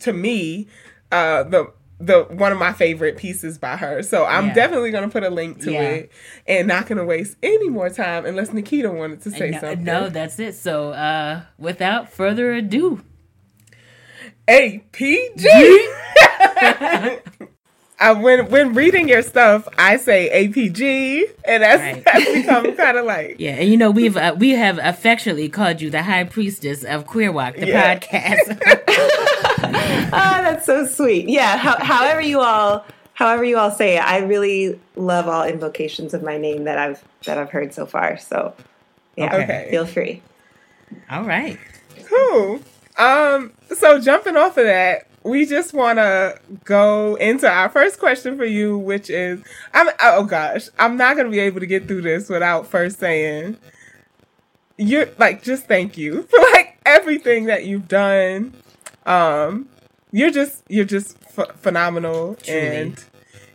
[0.00, 0.68] to me
[1.12, 4.02] uh, the the one of my favorite pieces by her.
[4.02, 4.54] So I'm Yeah.
[4.54, 5.80] definitely going to put a link to Yeah.
[5.82, 6.12] it,
[6.46, 9.84] and not going to waste any more time unless Nikita wanted to say no, something.
[9.84, 10.54] no, that's it.
[10.54, 13.00] So, uh, without further ado,
[14.46, 15.44] APG.
[18.00, 22.04] I, when when reading your stuff, I say APG, and that's, Right.
[22.04, 25.80] that's become kind of like Yeah, and you know we've uh, we have affectionately called
[25.80, 27.98] you the High Priestess of Queer WOC, the Yeah.
[27.98, 29.34] podcast.
[29.88, 31.28] Oh, that's so sweet.
[31.28, 32.84] Yeah, how, however you all
[33.14, 37.02] however you all say it, I really love all invocations of my name that I've
[37.24, 38.16] that I've heard so far.
[38.18, 38.54] So
[39.16, 39.68] yeah, Okay.
[39.70, 40.22] feel free.
[41.10, 41.58] All right.
[42.08, 42.60] cool.
[42.96, 48.36] Um, so jumping off of that, we just want to go into our first question
[48.36, 49.40] for you, which is,
[49.74, 53.56] I'm oh gosh, I'm not gonna be able to get through this without first saying,
[54.76, 58.54] you're like just thank you for like everything that you've done.
[59.06, 59.68] Um,
[60.12, 62.76] you're just you're just ph phenomenal Truly.
[62.76, 63.04] and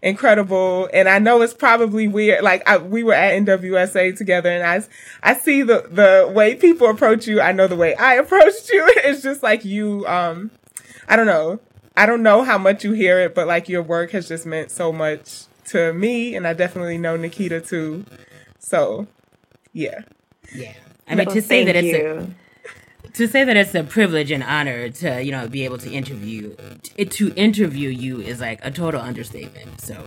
[0.01, 0.89] incredible.
[0.93, 2.43] And I know it's probably weird.
[2.43, 4.83] Like I, we were at NWSA together, and I
[5.29, 7.41] I see the the way people approach you.
[7.41, 8.83] I know the way I approached you.
[8.97, 10.05] It's just like you.
[10.07, 10.51] Um,
[11.07, 11.59] I don't know.
[11.95, 14.71] I don't know how much you hear it, but like your work has just meant
[14.71, 18.05] so much to me, and I definitely know Nikita too.
[18.59, 19.07] So,
[19.73, 20.01] yeah.
[20.55, 20.73] Yeah.
[21.07, 22.35] I mean, Well, to say that thank it's a, you.
[23.13, 26.55] To say that it's a privilege and honor to you know be able to interview
[26.95, 29.81] to, interview you is like a total understatement.
[29.81, 30.03] So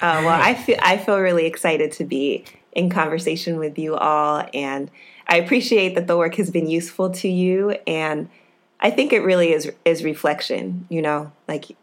[0.00, 4.46] Uh, well, I feel I feel really excited to be in conversation with you all,
[4.52, 4.90] and
[5.26, 7.70] I appreciate that the work has been useful to you.
[7.86, 8.28] And
[8.78, 10.86] I think it really is is reflection.
[10.90, 11.76] You know, like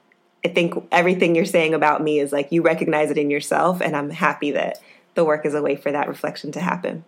[0.45, 3.95] I think everything you're saying about me is like you recognize it in yourself, and
[3.95, 4.77] I'm happy that
[5.15, 7.03] the work is a way for that reflection to happen.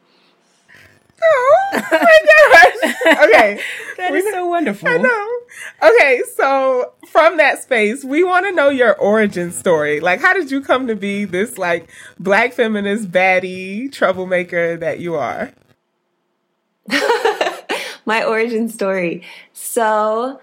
[1.23, 2.19] Oh my
[2.51, 3.27] gosh.
[3.27, 3.59] Okay.
[3.97, 4.89] that We is so wonderful.
[4.89, 5.39] I know.
[5.83, 9.99] Okay, so from that space, we want to know your origin story.
[9.99, 11.89] Like, how did you come to be this like
[12.19, 15.51] black feminist baddie troublemaker that you are?
[18.05, 19.23] My origin story.
[19.53, 20.39] So,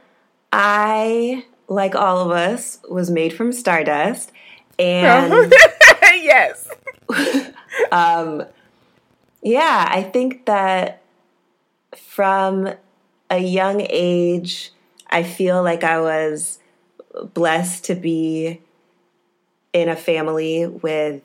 [0.53, 4.33] I, like all of us, was made from stardust,
[4.79, 5.53] and.
[6.03, 6.68] yes.
[7.93, 8.45] um,
[9.43, 11.03] yeah, I think that
[11.97, 12.72] from
[13.28, 14.72] a young age,
[15.11, 16.59] I feel like I was
[17.34, 18.61] blessed to be
[19.72, 21.22] in a family with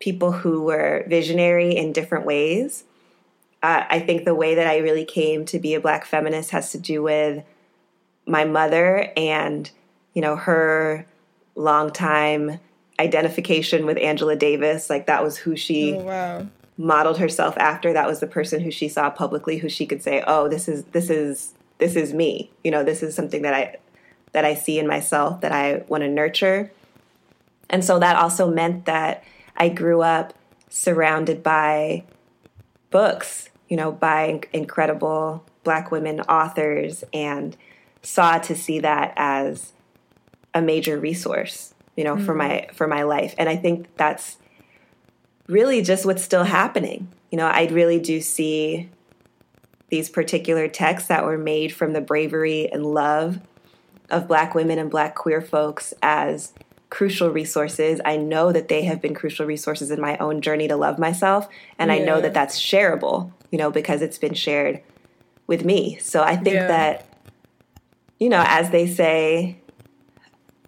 [0.00, 2.84] people who were visionary in different ways.
[3.62, 6.72] Uh, I think the way that I really came to be a black feminist has
[6.72, 7.42] to do with
[8.26, 9.70] my mother and,
[10.12, 11.06] you know, her
[11.54, 12.60] long time
[12.98, 14.90] identification with Angela Davis.
[14.90, 16.46] Like that was who she Oh, wow.
[16.76, 17.92] Modeled herself after.
[17.92, 20.84] That was the person who she saw publicly, who she could say, "Oh, this is
[20.92, 23.76] this is this is me." You know, this is something that I
[24.32, 26.72] that I see in myself that I want to nurture.
[27.70, 29.24] And so that also meant that
[29.56, 30.34] I grew up
[30.68, 32.04] surrounded by
[32.90, 37.56] books, you know, by incredible black women authors and
[38.02, 39.72] saw to see that as
[40.52, 42.38] a major resource, you know, for mm-hmm.
[42.38, 43.34] my for my life.
[43.38, 44.36] And I think that's
[45.48, 47.08] really just what's still happening.
[47.30, 48.88] You know, I really do see
[49.88, 53.40] these particular texts that were made from the bravery and love
[54.10, 56.52] of Black women and Black queer folks as
[56.90, 58.00] crucial resources.
[58.04, 61.48] I know that they have been crucial resources in my own journey to love myself.
[61.78, 64.80] And I know that that's shareable, you know, because it's been shared
[65.46, 65.98] with me.
[66.00, 66.66] So I think Yeah.
[66.68, 67.06] that,
[68.20, 69.58] you know, as they say,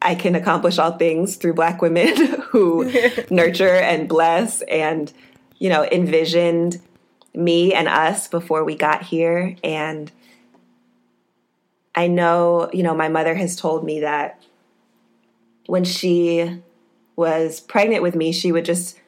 [0.03, 2.13] I can accomplish all things through Black women
[2.57, 2.91] who
[3.31, 5.13] nurture and bless and,
[5.59, 6.81] you know, envisioned
[7.35, 9.57] me and us before we got here.
[9.63, 10.11] And
[11.95, 14.43] I know, you know, my mother has told me that
[15.67, 16.63] when she
[17.15, 18.99] was pregnant with me, she would just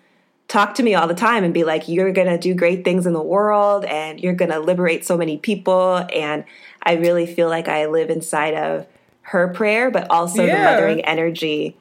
[0.49, 3.07] talk to me all the time and be like, You're going to do great things
[3.07, 6.07] in the world and you're going to liberate so many people.
[6.13, 6.45] And
[6.83, 8.87] I really feel like I live inside of
[9.23, 11.77] her prayer, but also the mothering energy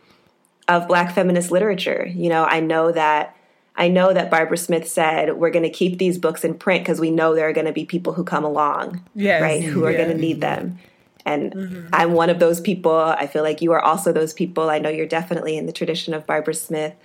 [0.67, 2.05] of Black feminist literature.
[2.13, 3.33] You know, I know that.
[3.79, 6.99] I know that Barbara Smith said we're going to keep these books in print because
[6.99, 9.39] we know there are going to be people who come along, Yes.
[9.39, 9.97] right, who are Yeah.
[9.97, 10.79] going to need them.
[11.27, 11.87] And mm-hmm.
[11.93, 12.95] I'm one of those people.
[12.95, 14.71] I feel like you are also those people.
[14.71, 16.95] I know you're definitely in the tradition of Barbara Smith.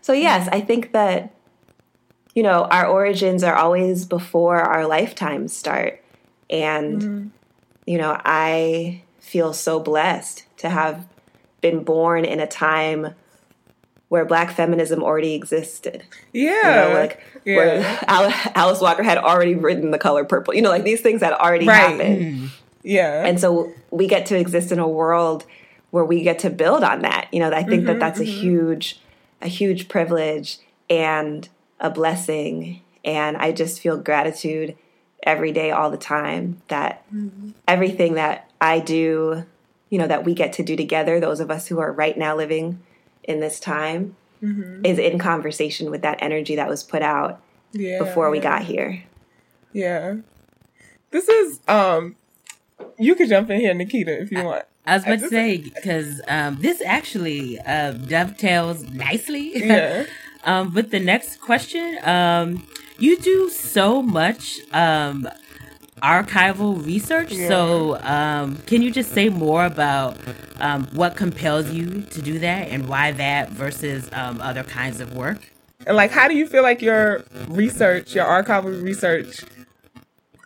[0.00, 1.34] So, yes, I think that,
[2.34, 6.02] you know, our origins are always before our lifetimes start.
[6.48, 7.26] And, mm-hmm.
[7.84, 11.06] you know, I feel so blessed to have
[11.64, 13.14] been born in a time
[14.08, 16.04] where black feminism already existed.
[16.34, 16.50] Yeah.
[16.50, 17.56] You know, like yeah.
[17.56, 18.00] where
[18.54, 20.52] Alice Walker had already written the color purple.
[20.52, 21.76] You know, like these things had already Right.
[21.78, 22.20] happened.
[22.20, 22.48] Mm.
[22.82, 23.24] yeah.
[23.24, 25.46] And so we get to exist in a world
[25.90, 27.28] where we get to build on that.
[27.32, 28.40] You know, I think that mm-hmm, that's a mm-hmm.
[28.40, 29.00] huge,
[29.40, 30.58] a huge privilege
[30.90, 31.48] and
[31.80, 32.82] a blessing.
[33.06, 34.76] And I just feel gratitude
[35.22, 37.52] every day, all the time, that mm-hmm.
[37.66, 39.46] everything that I do,
[39.94, 42.34] you know that we get to do together those of us who are right now
[42.36, 42.66] living
[43.22, 44.16] in this time
[44.90, 47.40] is in conversation with that energy that was put out
[47.72, 48.00] Yeah.
[48.04, 48.50] before we yeah.
[48.50, 48.90] got here
[49.72, 50.16] Yeah.
[51.10, 52.16] This is um
[52.98, 54.64] you could jump in here, Nikita, if you want.
[54.86, 60.04] I was about to just- say because um, this actually uh, dovetails nicely Yeah.
[60.44, 61.86] um, with the next question.
[62.02, 62.66] Um,
[62.98, 65.26] you do so much um,
[66.02, 70.16] archival research, so um, can you just say more about
[70.60, 75.14] um, what compels you to do that and why that versus um, other kinds of
[75.14, 75.50] work?
[75.86, 79.44] And like how do you feel like your research, your archival research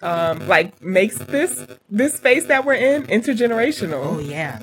[0.00, 4.16] um like makes this this space that we're in intergenerational?
[4.16, 4.60] Oh yeah,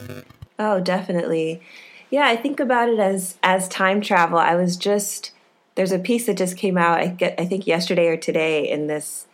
[0.58, 1.62] Oh, definitely.
[2.10, 4.38] Yeah, I think about it as as time travel.
[4.38, 5.32] I was just
[5.76, 8.88] there's a piece that just came out I get I think yesterday or today in
[8.88, 9.25] this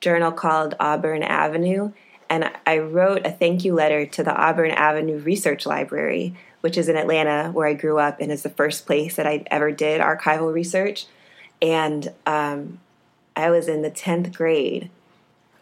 [0.00, 1.92] journal called Auburn Avenue
[2.30, 6.88] and I wrote a thank you letter to the Auburn Avenue Research Library, which is
[6.88, 10.00] in Atlanta where I grew up and is the first place that I ever did
[10.00, 11.06] archival research.
[11.62, 12.80] And um,
[13.34, 14.90] I was in the 10th grade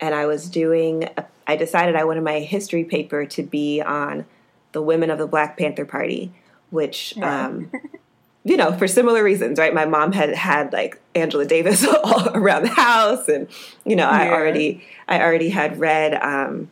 [0.01, 4.26] and I was doing, a, I decided I wanted my history paper to be on
[4.72, 6.32] the women of the Black Panther Party,
[6.70, 7.70] which, um,
[8.47, 9.74] you know, for similar reasons, right?
[9.74, 13.49] My mom had had like Angela Davis all around the house, and
[13.84, 16.70] you know, I already, I already had read um,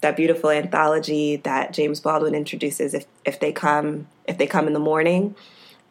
[0.00, 2.94] that beautiful anthology that James Baldwin introduces.
[2.94, 5.34] If if they come, if they come in the morning,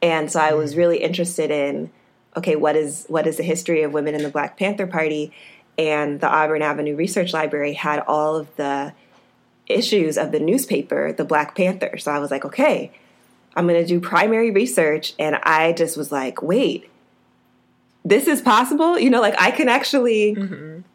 [0.02, 1.92] and so I was really interested in,
[2.38, 5.34] okay, what is what is the history of women in the Black Panther Party?
[5.78, 8.94] And the Auburn Avenue Research Library had all of the
[9.68, 11.98] issues of the newspaper, the Black Panther.
[11.98, 12.92] So I was like, okay,
[13.58, 15.14] I'm going to do primary research.
[15.18, 16.90] And I just was like, wait,
[18.06, 18.98] this is possible?
[19.00, 20.36] You know, like I can actually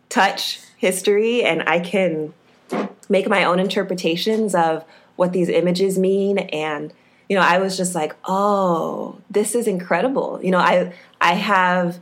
[0.08, 2.32] touch history and I can
[3.08, 4.84] make my own interpretations of
[5.16, 6.38] what these images mean.
[6.38, 6.92] And,
[7.28, 10.40] you know, I was just like, oh, this is incredible.
[10.42, 11.98] You know, I, I have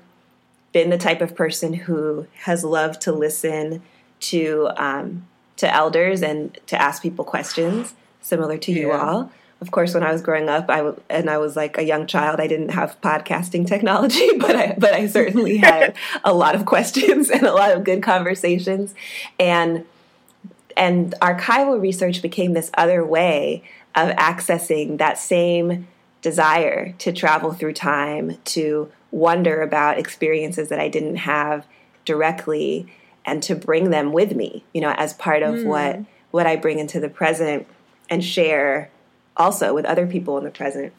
[0.73, 3.83] been the type of person who has loved to listen
[4.21, 9.31] to um, to elders and to ask people questions, similar to you all.
[9.61, 12.07] Of course, when I was growing up, I w- and I was like a young
[12.07, 15.95] child, I didn't have podcasting technology, but I but I certainly had
[16.25, 18.95] a lot of questions and a lot of good conversations,
[19.39, 19.85] and
[20.77, 23.63] and archival research became this other way
[23.95, 25.87] of accessing that same
[26.23, 31.67] desire to travel through time, to wonder about experiences that I didn't have
[32.07, 32.87] directly,
[33.27, 35.69] and to bring them with me, you know, as part of hmm.
[35.69, 36.01] what
[36.31, 37.67] what I bring into the present
[38.09, 38.91] and share
[39.41, 40.93] also with other people in the present.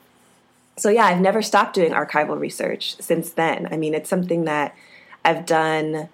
[0.78, 3.68] So yeah, I've never stopped doing archival research since then.
[3.72, 4.76] I mean, it's something that
[5.24, 6.10] I've done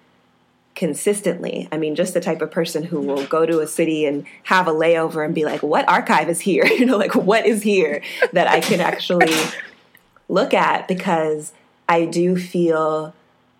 [0.74, 1.68] consistently.
[1.72, 4.68] I mean, just the type of person who will go to a city and have
[4.68, 6.64] a layover and be like, what archive is here?
[6.78, 8.02] You know, like what is here
[8.32, 9.34] that I can actually
[10.28, 11.52] look at because
[11.88, 13.14] I do feel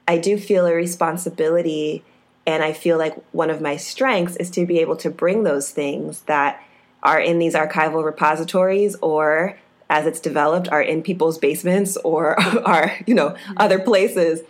[0.06, 2.04] I do feel a responsibility
[2.46, 5.70] and I feel like one of my strengths is to be able to bring those
[5.70, 6.62] things that
[7.02, 9.58] are in these archival repositories or
[9.90, 14.40] as it's developed are in people's basements or are, you know, other places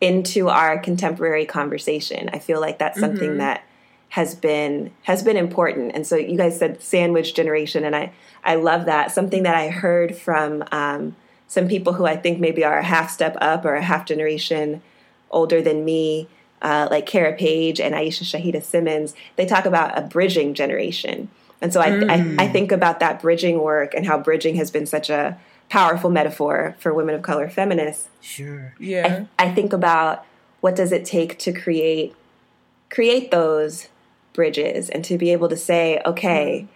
[0.00, 2.30] into our contemporary conversation.
[2.32, 3.64] I feel like that's something that
[4.10, 5.92] has been has been important.
[5.94, 8.12] And so you guys said sandwich generation, and I
[8.44, 9.12] I love that.
[9.12, 13.10] Something that I heard from um, some people who I think maybe are a half
[13.10, 14.82] step up or a half generation
[15.30, 16.28] older than me,
[16.60, 19.14] uh, like Cara Page and Aishah Shahidah Simmons.
[19.36, 21.28] They talk about a bridging generation.
[21.62, 22.52] And so I, I, I mm.
[22.52, 25.38] think about that bridging work and how bridging has been such a
[25.68, 28.08] powerful metaphor for women of color feminists.
[28.20, 28.74] sure.
[28.78, 29.26] Yeah.
[29.38, 30.26] I, I think about
[30.60, 32.14] what does it take to create
[32.90, 33.88] create those
[34.32, 36.66] bridges and to be able to say, okay,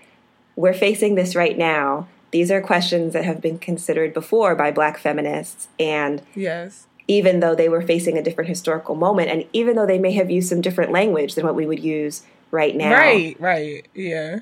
[0.57, 2.07] we're facing this right now.
[2.31, 6.87] These are questions that have been considered before by black feminists and yes.
[7.07, 10.31] even though they were facing a different historical moment and even though they may have
[10.31, 13.87] used some different language than what we would use right now Right, right.
[13.95, 14.41] Yeah.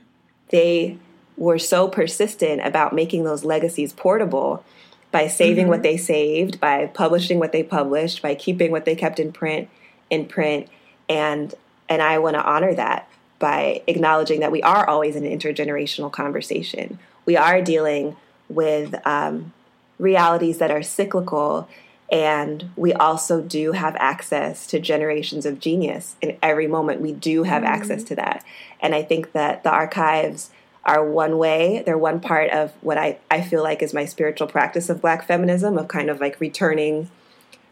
[0.53, 0.99] They
[1.37, 4.65] were so persistent about making those legacies portable
[5.11, 9.19] by saving what they saved, by publishing what they published, by keeping what they kept
[9.19, 9.69] in print
[10.09, 10.69] in print
[11.09, 11.55] and
[11.89, 16.13] and I want to honor that by acknowledging that we are always in an intergenerational
[16.13, 16.99] conversation.
[17.27, 18.17] We are dealing
[18.49, 19.53] with um,
[19.99, 21.69] realities that are cyclical,
[22.11, 26.17] and we also do have access to generations of genius.
[26.23, 28.45] In every moment, we do have access to that.
[28.83, 30.51] And I think that the archives
[30.85, 34.49] are one way, they're one part of what I, I feel like is my spiritual
[34.49, 37.09] practice of black feminism, of kind of like returning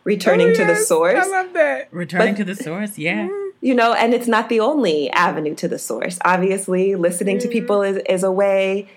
[0.05, 1.27] returning Oh, to the source.
[1.27, 1.89] I love that.
[1.93, 3.27] Returning But- to the source, yeah.
[3.27, 3.49] Mm-hmm.
[3.61, 6.19] you know, and it's not the only avenue to the source.
[6.25, 7.99] Obviously, listening to people mm-hmm.
[7.99, 8.89] is, is a way.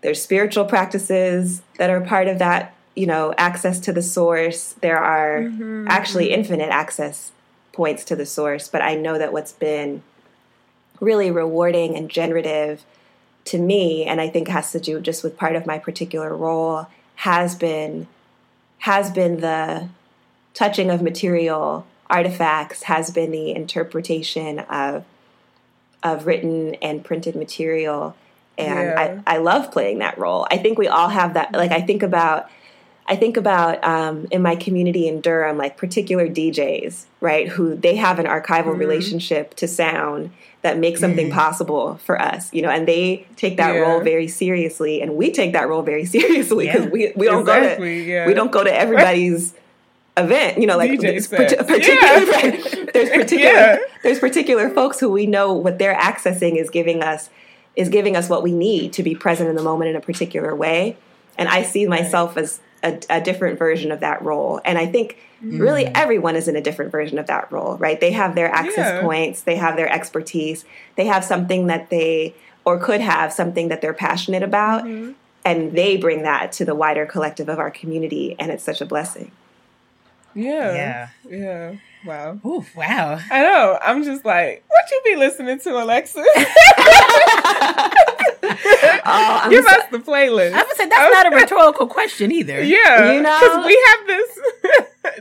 [0.00, 4.74] There's spiritual practices that are part of that, you know, access to the source.
[4.80, 5.86] There are mm-hmm.
[5.88, 7.32] actually infinite access
[7.72, 10.02] points to the source, but I know that what's been
[11.00, 12.84] really rewarding and generative
[13.46, 16.86] to me, and I think has to do just with part of my particular role,
[17.16, 18.06] has been
[18.78, 19.88] has been the
[20.54, 25.04] touching of material artifacts, has been the interpretation of
[26.02, 28.14] of written and printed material.
[28.56, 29.22] And Yeah.
[29.26, 30.46] I, I love playing that role.
[30.50, 32.50] I think we all have that like I think about
[33.10, 37.96] I think about um, in my community in Durham, like particular DJs, right, who they
[37.96, 40.30] have an archival relationship to sound
[40.60, 43.80] that makes something possible for us, you know, and they take that Yeah.
[43.80, 46.90] role very seriously, and we take that role very seriously because Yeah.
[46.90, 48.26] we we don't Exactly, go to yeah.
[48.26, 49.54] we don't go to everybody's
[50.18, 51.62] event, you know, like particular Yeah.
[52.92, 57.30] there's particular there's particular folks who we know what they're accessing is giving us
[57.76, 60.54] is giving us what we need to be present in the moment in a particular
[60.54, 60.96] way.
[61.38, 64.60] And I see myself as a, a different version of that role.
[64.64, 65.58] And I think mm.
[65.60, 68.00] really everyone is in a different version of that role, right?
[68.00, 69.00] They have their access Yeah.
[69.00, 70.64] points, they have their expertise,
[70.96, 74.84] they have something that they or could have something that they're passionate about.
[74.84, 75.12] Mm-hmm.
[75.44, 78.36] And they bring that to the wider collective of our community.
[78.38, 79.30] And it's such a blessing.
[80.34, 80.74] Yeah.
[80.74, 81.08] Yeah.
[81.30, 81.74] Yeah.
[82.04, 82.38] Wow.
[82.44, 83.18] Ooh, wow.
[83.30, 83.78] I know.
[83.82, 86.22] I'm just like, what you be listening to, Alexa?
[89.10, 90.52] Oh, I'm Give us the playlist.
[90.52, 92.62] I would say that's not a rhetorical question either.
[92.62, 93.38] Yeah, You know?
[93.38, 94.38] 'cause we have this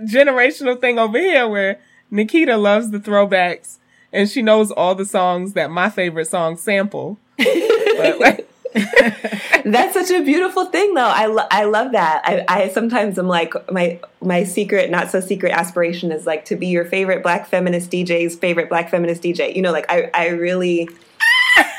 [0.13, 1.79] generational thing over here where
[2.11, 3.77] Nikita loves the throwbacks
[4.11, 7.17] and she knows all the songs that my favorite songs sample.
[7.37, 8.49] But, like,
[9.65, 11.01] That's such a beautiful thing, though.
[11.07, 12.21] I, lo- I love that.
[12.25, 16.55] I, I sometimes am like my my secret, not so secret aspiration is like to
[16.55, 19.55] be your favorite Black feminist DJ's favorite Black feminist DJ.
[19.55, 20.89] You know, like I I really.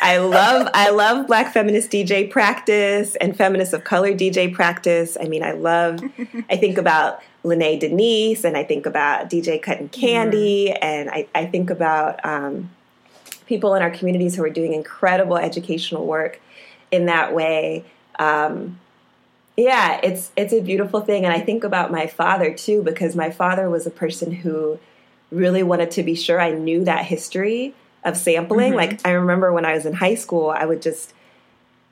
[0.00, 5.16] I love I love black feminist DJ practice and feminist of color DJ practice.
[5.20, 6.00] I mean, I love
[6.50, 11.46] I think about Lene Denise and I think about DJ Cutting Candy and I, I
[11.46, 12.70] think about um,
[13.46, 16.40] people in our communities who are doing incredible educational work
[16.90, 17.84] in that way.
[18.18, 18.78] Um,
[19.56, 23.30] yeah, it's it's a beautiful thing, and I think about my father too because my
[23.30, 24.78] father was a person who
[25.30, 27.74] really wanted to be sure I knew that history
[28.04, 28.70] of sampling.
[28.70, 28.76] Mm-hmm.
[28.76, 31.12] Like I remember when I was in high school, I would just,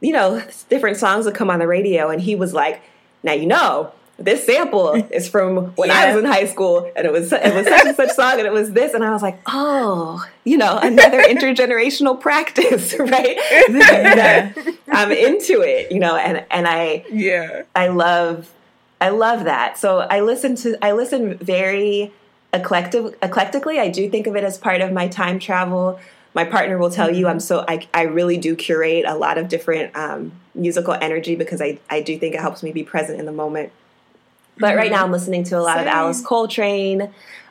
[0.01, 2.83] you know, different songs would come on the radio, and he was like,
[3.23, 7.13] "Now you know." This sample is from when I was in high school, and it
[7.13, 9.39] was it was such and such song, and it was this, and I was like,
[9.45, 13.37] oh, you know, another intergenerational practice, right?
[13.69, 14.55] That
[14.91, 17.65] I'm into it, you know, and and I yeah.
[17.75, 18.51] I love
[19.01, 19.77] I love that.
[19.77, 22.11] So I listen to I listen very
[22.53, 23.79] eclectic eclectically.
[23.79, 25.99] I do think of it as part of my time travel.
[26.35, 29.49] My partner will tell you I'm so I I really do curate a lot of
[29.49, 33.27] different um, musical energy because I I do think it helps me be present in
[33.27, 33.73] the moment.
[34.59, 37.11] But right now I'm listening to a lot of Alice Coltrane.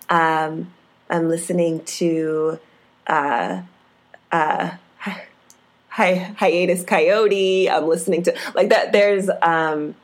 [0.10, 0.74] Um,
[1.08, 2.60] I'm listening to
[3.06, 3.62] uh,
[4.32, 4.72] uh,
[5.96, 9.96] hi, Hiatus Kaiyote i'm listening to like that there's um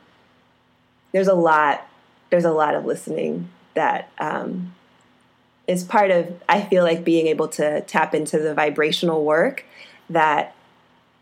[1.12, 1.86] there's a lot
[2.30, 4.74] there's a lot of listening that um
[5.66, 9.64] is part of i feel like being able to tap into the vibrational work
[10.10, 10.54] that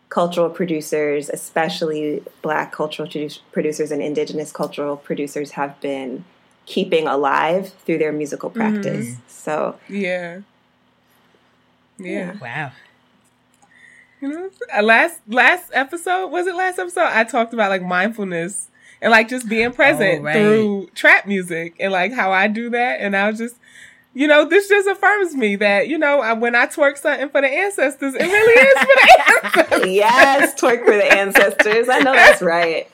[0.09, 3.09] cultural producers especially black cultural
[3.53, 6.25] producers and indigenous cultural producers have been
[6.67, 8.61] keeping alive through their musical mm-hmm.
[8.61, 10.41] practice so Yeah.
[11.99, 12.37] Yeah.
[12.41, 12.73] Wow.
[14.21, 14.51] You know,
[14.83, 17.09] last last episode was it last episode?
[17.13, 18.69] I talked about like mindfulness
[19.01, 20.35] and like just being present Oh, right.
[20.35, 23.01] through trap music and like how I do that.
[23.01, 23.57] And I was just,
[24.13, 27.41] you know, this just affirms me that you know I, when I twerk something for
[27.41, 29.87] the ancestors, it really is for the ancestors.
[29.95, 32.89] yes twerk for the ancestors i know that's right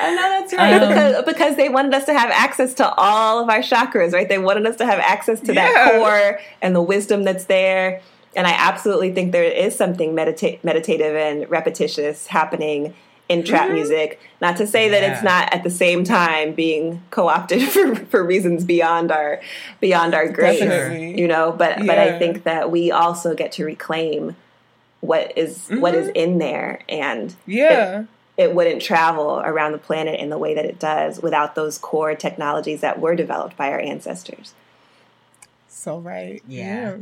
[0.00, 3.42] I know that's right Um, because because they wanted us to have access to all
[3.42, 4.28] of our chakras, right?
[4.28, 8.00] They wanted us to have access to that core and the wisdom that's there.
[8.36, 12.94] And I absolutely think there is something medita- meditative and repetitious happening
[13.28, 13.74] in trap Mm-hmm.
[13.74, 14.20] music.
[14.40, 18.64] Not to say that it's not at the same time being co-opted for, for reasons
[18.64, 19.40] beyond our
[19.80, 21.20] beyond our grace, Definitely.
[21.20, 21.52] you know.
[21.52, 24.36] But but I think that we also get to reclaim
[25.00, 27.50] what is what is in there and Mm-hmm.
[27.52, 28.04] yeah.
[28.36, 32.14] it wouldn't travel around the planet in the way that it does without those core
[32.14, 34.54] technologies that were developed by our ancestors.
[35.68, 36.42] So right.
[36.48, 36.96] Yeah.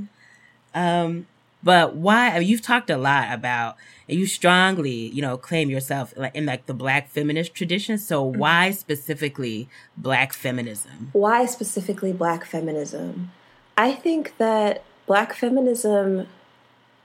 [0.75, 1.27] Um,
[1.63, 2.29] but why?
[2.31, 3.77] I mean, you've talked a lot about,
[4.09, 7.99] and you strongly, you know, claim yourself in like the Black feminist tradition.
[7.99, 8.39] So mm-hmm.
[8.39, 11.11] why specifically Black feminism?
[11.13, 13.33] Why specifically black feminism?
[13.77, 16.27] I think that black feminism,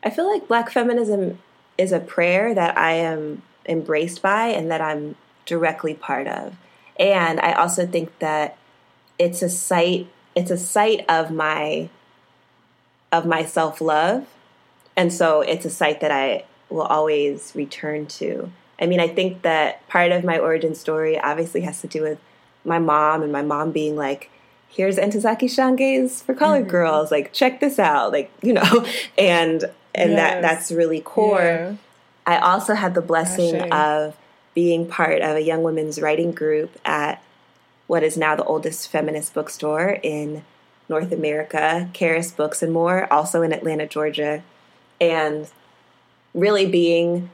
[0.03, 1.39] I feel like black feminism
[1.77, 6.55] is a prayer that I am embraced by and that I'm directly part of.
[6.99, 8.57] And I also think that
[9.17, 11.89] it's a site it's a site of my
[13.11, 14.27] of my self-love.
[14.95, 18.51] And so it's a site that I will always return to.
[18.79, 22.19] I mean, I think that part of my origin story obviously has to do with
[22.65, 24.29] my mom and my mom being like,
[24.69, 26.71] here's Ntozake Shange's for colored Mm-hmm.
[26.71, 27.11] girls.
[27.11, 28.11] Like, check this out.
[28.11, 28.85] Like, you know,
[29.17, 31.39] and and that that's really core.
[31.41, 31.75] Yeah.
[32.25, 33.71] I also had the blessing Ashe.
[33.71, 34.17] of
[34.53, 37.21] being part of a young women's writing group at
[37.87, 40.43] what is now the oldest feminist bookstore in
[40.87, 44.43] North America, Charis Books and More, also in Atlanta, Georgia.
[44.99, 45.49] And
[46.33, 47.29] really being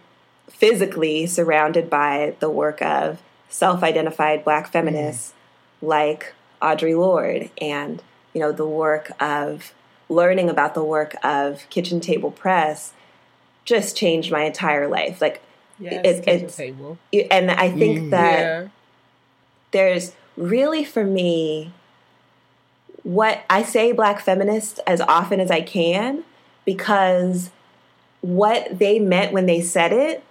[0.49, 5.33] physically surrounded by the work of self identified black feminists
[5.81, 8.01] like Audre Lorde and
[8.33, 9.73] you know the work of
[10.09, 12.93] learning about the work of Kitchen Table Press
[13.65, 15.41] just changed my entire life like
[15.79, 16.97] Yes, It- kitchen it's- table.
[17.29, 18.09] and I think mm.
[18.09, 18.67] that yeah.
[19.71, 21.71] there's really for me
[23.03, 26.23] what I say black feminist as often as I can
[26.65, 27.51] because
[28.21, 30.23] what they meant when they said it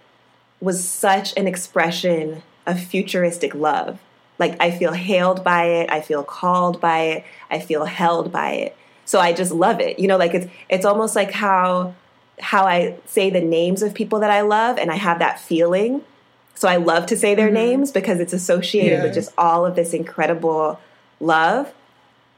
[0.61, 3.99] was such an expression of futuristic love.
[4.39, 8.53] Like I feel hailed by it, I feel called by it, I feel held by
[8.53, 8.77] it.
[9.05, 9.99] So I just love it.
[9.99, 11.95] You know, like it's it's almost like how
[12.41, 16.03] how I say the names of people that I love and I have that feeling.
[16.55, 17.55] So I love to say their mm-hmm.
[17.55, 20.81] names because it's associated with just all of this incredible
[21.21, 21.73] love.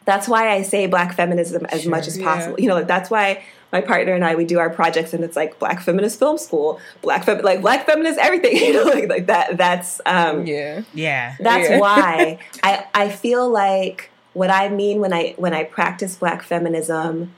[0.09, 2.25] That's why I say black feminism as much as Yeah.
[2.25, 2.59] possible.
[2.59, 3.45] You know, like that's why
[3.75, 6.81] my partner and I we do our projects and it's like black feminist film school,
[7.03, 10.81] black fem- like black feminist everything, you know, like, like that that's um Yeah.
[10.95, 11.37] Yeah.
[11.39, 11.79] that's Yeah.
[11.79, 17.35] why I I feel like what I mean when I when I practice black feminism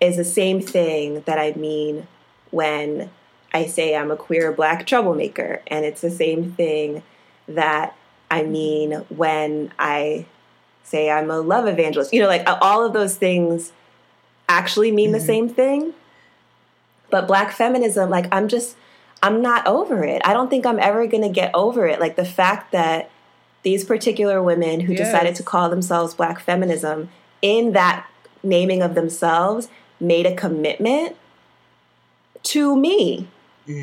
[0.00, 2.06] is the same thing that I mean
[2.50, 3.10] when
[3.52, 7.02] I say I'm a queer black troublemaker and it's the same thing
[7.46, 7.94] that
[8.30, 10.24] I mean when I
[10.90, 12.12] say I'm a love evangelist.
[12.12, 13.72] You know like uh, all of those things
[14.48, 15.26] actually mean the mm-hmm.
[15.26, 15.94] same thing.
[17.10, 18.76] But black feminism like I'm just
[19.22, 20.22] I'm not over it.
[20.24, 22.00] I don't think I'm ever going to get over it.
[22.00, 23.10] Like the fact that
[23.62, 27.10] these particular women who decided to call themselves black feminism
[27.42, 28.06] in that
[28.42, 29.68] naming of themselves
[30.00, 31.16] made a commitment
[32.42, 33.28] to me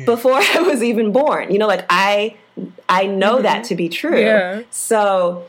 [0.04, 1.52] before I was even born.
[1.52, 2.36] You know, like I
[2.88, 3.68] I know that mm-hmm.
[3.68, 4.20] to be true.
[4.20, 4.62] Yeah.
[4.70, 5.46] So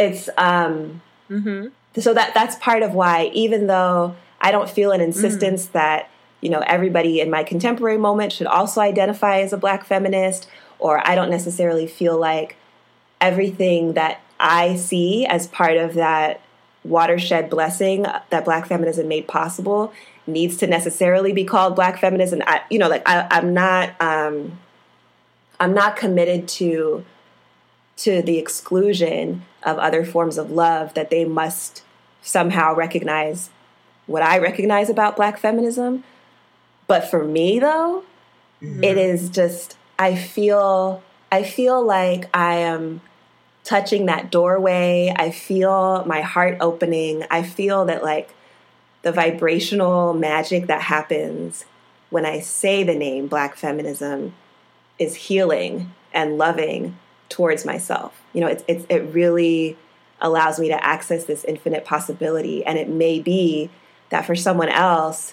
[0.00, 1.68] it's um Mm-hmm.
[2.00, 6.50] so that that's part of why even though i don't feel an insistence that you
[6.50, 10.48] know everybody in my contemporary moment should also identify as a black feminist
[10.80, 12.56] or i don't necessarily feel like
[13.20, 16.40] everything that i see as part of that
[16.82, 19.92] watershed blessing that black feminism made possible
[20.26, 24.58] needs to necessarily be called black feminism I, you know like I, i'm not um
[25.60, 27.04] i'm not committed to
[28.00, 31.82] to the exclusion of other forms of love that they must
[32.22, 33.50] somehow recognize
[34.06, 36.04] what I recognize about black feminism.
[36.86, 38.04] But for me though,
[38.62, 38.82] mm-hmm.
[38.82, 43.02] it is just I feel I feel like I am
[43.64, 45.14] touching that doorway.
[45.14, 47.24] I feel my heart opening.
[47.30, 48.34] I feel that like
[49.02, 51.66] the vibrational magic that happens
[52.08, 54.34] when I say the name black feminism
[54.98, 56.96] is healing and loving
[57.30, 58.20] towards myself.
[58.34, 59.78] You know, it's, it's it really
[60.20, 62.62] allows me to access this infinite possibility.
[62.64, 63.70] And it may be
[64.10, 65.32] that for someone else,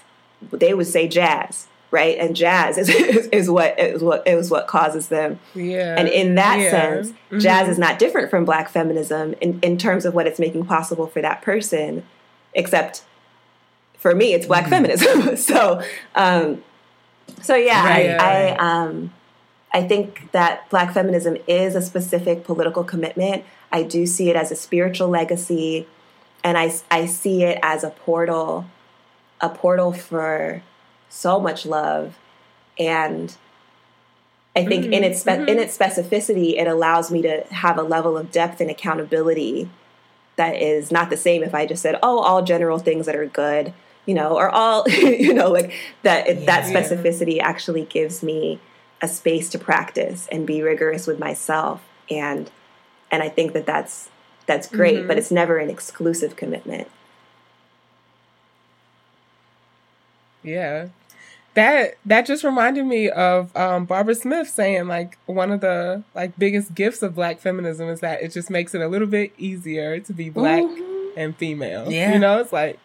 [0.51, 2.17] they would say jazz, right?
[2.17, 5.39] And jazz is, is, is what is what is what causes them.
[5.53, 5.95] Yeah.
[5.99, 6.69] And in that Yeah.
[6.69, 7.41] sense, Mhm.
[7.41, 11.07] jazz is not different from black feminism in, in terms of what it's making possible
[11.07, 12.03] for that person,
[12.53, 13.03] except
[13.97, 15.35] for me, it's black feminism.
[15.37, 15.81] so,
[16.15, 16.63] um,
[17.41, 18.09] so yeah, Right.
[18.11, 19.11] I, I, um,
[19.73, 23.43] I think that black feminism is a specific political commitment.
[23.71, 25.87] I do see it as a spiritual legacy,
[26.43, 28.65] and I, I see it as a portal,
[29.41, 30.63] a portal for
[31.09, 32.17] so much love,
[32.79, 33.35] and
[34.55, 35.03] I think in mm-hmm.
[35.03, 35.59] its spe- in mm-hmm.
[35.59, 39.69] its specificity, it allows me to have a level of depth and accountability
[40.37, 43.25] that is not the same if I just said, "Oh, all general things that are
[43.27, 43.73] good,"
[44.05, 46.27] you know, or all, you know, like that.
[46.27, 46.81] It, that Yeah.
[46.81, 48.59] specificity actually gives me
[49.01, 52.49] a space to practice and be rigorous with myself, and
[53.11, 54.09] and I think that that's
[54.45, 56.87] that's great, but it's never an exclusive commitment.
[60.43, 60.87] Yeah.
[61.53, 66.37] That that just reminded me of um, Barbara Smith saying like one of the like
[66.37, 69.99] biggest gifts of black feminism is that it just makes it a little bit easier
[69.99, 70.63] to be black
[71.17, 71.91] and female.
[71.91, 72.13] Yeah.
[72.13, 72.79] You know, it's like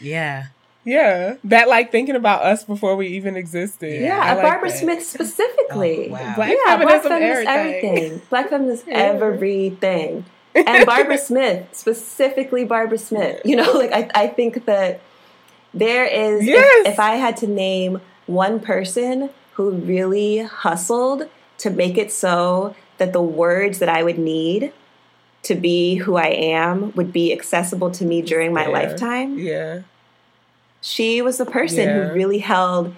[0.00, 0.46] Yeah.
[0.84, 4.00] Yeah, that like thinking about us before we even existed.
[4.02, 4.78] Yeah, I like Barbara that.
[4.78, 6.08] Smith specifically.
[6.08, 6.34] Oh, wow.
[6.34, 7.96] Black yeah, black feminism, feminist everything.
[7.96, 8.22] everything.
[8.30, 8.96] Black feminism Yeah.
[8.96, 10.24] everything.
[10.54, 13.40] And Barbara Smith, specifically Barbara Smith.
[13.44, 15.00] You know, like I, I think that
[15.72, 16.86] there is if- Yes.
[16.88, 21.28] if, I had to name one person who really hustled
[21.58, 24.72] to make it so that the words that I would need
[25.44, 28.68] to be who I am would be accessible to me during my Yeah.
[28.68, 29.80] lifetime Yeah,
[30.82, 32.08] she was the person Yeah.
[32.08, 32.94] who really held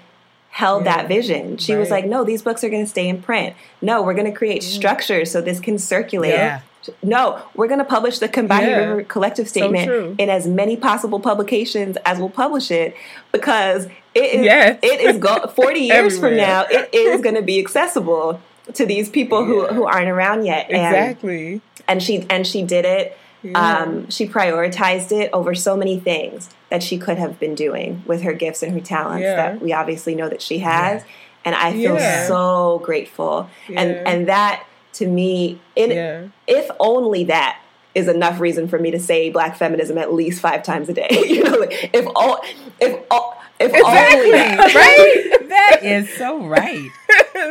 [0.51, 0.97] held Yeah.
[0.99, 1.57] that vision.
[1.59, 3.55] She was like, "No, these books are going to stay in print.
[3.83, 6.31] No, we're going to create structures so this can circulate.
[6.35, 6.61] Yeah.
[7.03, 8.77] No, we're going to publish the Combahee Yeah.
[8.79, 10.15] River Collective Statement true.
[10.17, 12.95] in as many possible publications as we'll publish it
[13.33, 14.79] because it is Yes.
[14.83, 18.39] it is go- 40 years from now it is going to be accessible
[18.75, 20.67] to these people who who aren't around yet.
[20.71, 21.61] And exactly.
[21.89, 23.17] and she and she did it.
[23.55, 28.23] Um, she prioritized it over so many things that she could have been doing with
[28.23, 29.37] her gifts and her talents Yeah.
[29.37, 31.05] that we obviously know that she has.
[31.45, 32.27] And I feel Yeah.
[32.27, 33.49] so grateful.
[33.69, 33.81] Yeah.
[33.81, 34.65] And and that
[34.95, 36.23] to me, in, Yeah.
[36.49, 37.59] if only that
[37.95, 41.07] is enough reason for me to say black feminism at least five times a day.
[41.29, 42.41] you know, like if all
[42.81, 44.75] if all if only that.
[44.75, 45.49] right?
[45.49, 46.89] That is so right.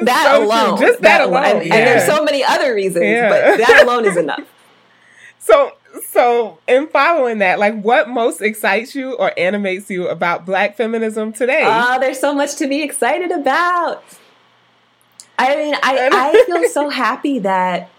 [0.02, 0.48] That So true.
[0.48, 1.46] alone, just that, alone.
[1.46, 3.30] and, and there's so many other reasons, Yeah.
[3.30, 4.42] but that alone is enough.
[5.40, 10.76] So, so in following that, like, what most excites you or animates you about Black
[10.78, 11.64] feminism today?
[11.66, 14.04] Oh, there's so much to be excited about.
[15.38, 17.90] I mean, I, I feel so happy that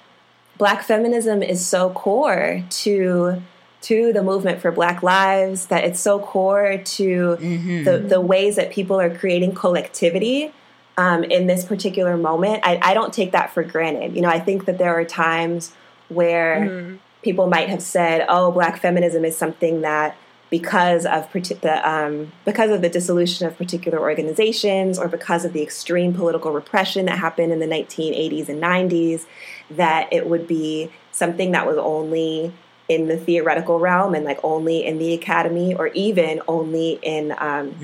[0.56, 3.42] black feminism is so core to
[3.82, 8.08] to the movement for black lives, that it's so core to the, mm-hmm.
[8.08, 10.50] the ways that people are creating collectivity
[10.96, 12.60] um, in this particular moment.
[12.64, 14.16] I, I don't take that for granted.
[14.16, 15.74] You know, I think that there are times
[16.08, 16.98] where mm.
[17.24, 20.16] People might have said, "Oh, black feminism is something that
[20.50, 25.62] because of the um, because of the dissolution of particular organizations or because of the
[25.62, 29.24] extreme political repression that happened in the 1980s and 90s,
[29.70, 32.52] that it would be something that was only
[32.88, 37.74] in the theoretical realm and like only in the academy or even only in um,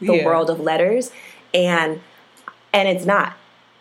[0.00, 0.24] the Yeah.
[0.24, 1.10] world of letters.
[1.52, 2.00] And
[2.72, 3.34] and it's not.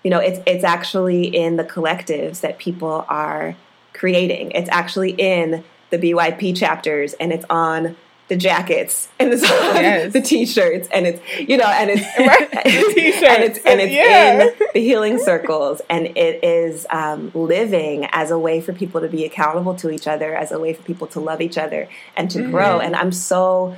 [0.04, 3.56] You know it's it's actually in the collectives that people are
[3.98, 7.96] creating it's actually in the byp chapters and it's on
[8.30, 10.12] the jackets and it's on Yes.
[10.14, 13.24] the t-shirts and it's you know and it's t-shirts.
[13.24, 14.44] and it's and it's Yeah.
[14.44, 19.08] in the healing circles and it is um, living as a way for people to
[19.08, 21.88] be accountable to each other as a way for people to love each other
[22.18, 22.52] and to Mm-hmm.
[22.52, 23.76] grow and i'm so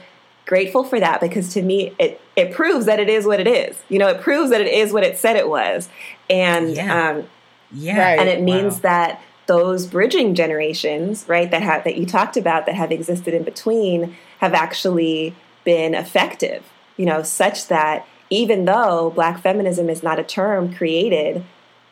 [0.48, 3.78] grateful for that because to me it it proves that it is what it is
[3.88, 5.88] you know it proves that it is what it said it was
[6.28, 7.10] and Yeah.
[7.12, 7.28] um,
[7.72, 8.00] Yeah.
[8.04, 8.20] Right.
[8.20, 8.80] and it means Wow.
[8.90, 13.44] that those bridging generations right that have that you talked about that have existed in
[13.44, 16.64] between have actually been effective
[16.98, 21.44] you know such that even though black feminism is not a term created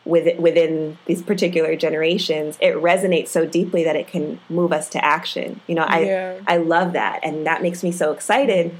[0.04, 5.04] with, within these particular generations it resonates so deeply that it can move us to
[5.04, 6.40] action you know i Yeah.
[6.46, 8.72] i love that and that makes me so excited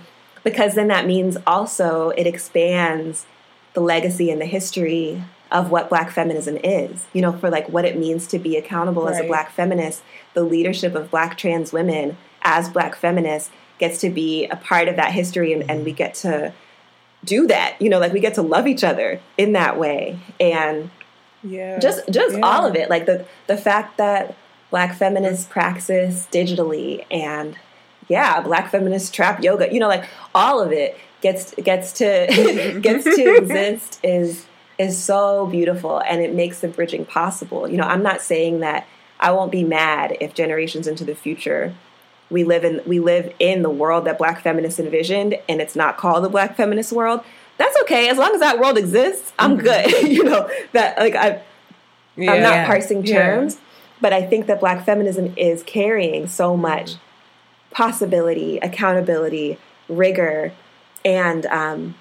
[0.45, 3.27] because then that means also it expands
[3.75, 5.21] the legacy and the history
[5.51, 7.07] of what black feminism is.
[7.13, 10.03] You know for like what it means to be accountable as a black feminist
[10.35, 14.97] the leadership of black trans women as black feminists gets to be a part of
[14.97, 16.53] that history and, and we get to
[17.25, 17.77] do that.
[17.81, 20.19] You know like we get to love each other in that way.
[20.39, 20.91] And
[21.43, 21.79] Yeah.
[21.79, 22.41] just just Yeah.
[22.47, 22.91] all of it.
[22.91, 24.35] Like the the fact that
[24.71, 27.57] black feminists practice digitally and
[28.09, 29.73] yeah black feminist trap yoga.
[29.73, 34.45] You know like all of it gets gets to gets to exist is
[34.79, 38.87] is so beautiful and it makes the bridging possible you know i'm not saying that
[39.21, 41.75] i won't be mad if generations into the future
[42.31, 45.97] we live in we live in the world that black feminists envisioned and it's not
[45.97, 47.21] called the black feminist world
[47.57, 51.43] that's okay as long as that world exists i'm good you know that like i
[52.17, 52.33] yeah.
[52.33, 52.67] I'm not Yeah.
[52.67, 53.15] parsing Yeah.
[53.15, 53.59] terms,
[54.01, 56.97] but I think that black feminism is carrying so much
[57.71, 59.57] possibility, accountability,
[59.89, 60.53] rigor,
[61.05, 61.95] and um,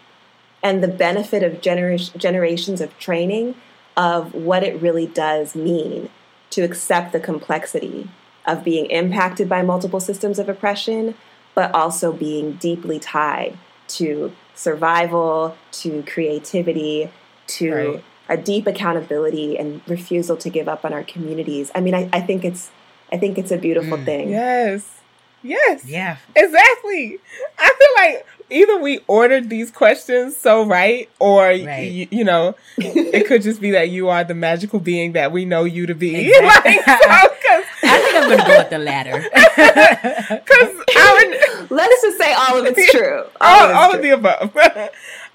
[0.63, 3.55] and the benefit of genera- generations of training
[3.95, 6.09] of what it really does mean
[6.49, 8.09] to accept the complexity
[8.45, 11.15] of being impacted by multiple systems of oppression,
[11.53, 13.57] but also being deeply tied
[13.87, 17.09] to survival, to creativity,
[17.47, 18.03] to Right.
[18.29, 21.71] a deep accountability and refusal to give up on our communities.
[21.75, 22.71] I mean, I, I think it's
[23.11, 24.05] I think it's a beautiful mm.
[24.05, 24.29] thing.
[24.29, 24.99] Yes.
[25.41, 25.85] Yes.
[25.85, 26.17] Yeah.
[26.35, 27.19] Exactly.
[27.57, 31.65] I feel like either we ordered these questions so right, or Right.
[31.65, 35.45] y- you know, it could just be that you are the magical being that we
[35.45, 36.15] know you to be.
[36.31, 36.75] Exactly.
[36.75, 39.23] like, so, 'cause- I think I'm gonna go with the latter.
[40.45, 41.69] Because would.
[41.71, 43.23] Let's just say all of it's true.
[43.41, 43.97] all, of all true.
[43.97, 44.55] of the above.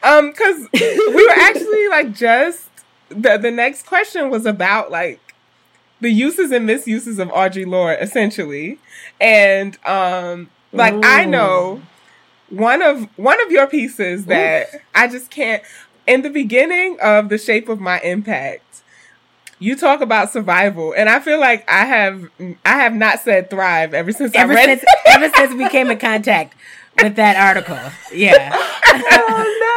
[0.02, 2.68] um, because we were actually like just
[3.08, 5.34] the the next question was about like
[6.00, 8.78] the uses and misuses of Audre Lorde, essentially,
[9.20, 11.82] and um, like I know
[12.52, 15.62] one of one of your pieces that I just can't.
[16.06, 18.82] In the beginning of the shape of my impact,
[19.58, 22.28] you talk about survival, and I feel like I have
[22.64, 25.90] I have not said thrive ever since ever I read since ever since we came
[25.90, 26.56] in contact
[27.00, 27.78] with that article.
[28.12, 28.50] Yeah.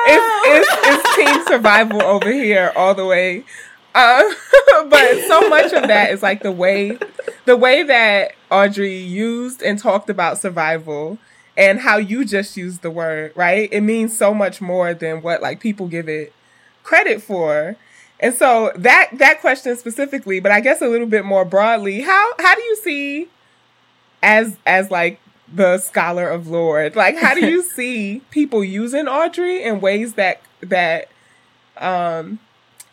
[0.07, 3.45] it's, it's, it's team survival over here all the way.
[3.93, 4.23] Uh,
[4.89, 6.97] but so much of that is like the way
[7.45, 11.17] the way that Audre used and talked about survival
[11.57, 13.69] and how you just used the word, right?
[13.71, 16.33] It means so much more than what like people give it
[16.83, 17.75] credit for.
[18.19, 22.31] And so that that question specifically, but I guess a little bit more broadly, how
[22.39, 23.27] how do you see
[24.23, 25.19] as as like
[25.53, 30.41] the scholar of Lorde, like how do you see people using Audre in ways that
[30.61, 31.09] that
[31.77, 32.39] um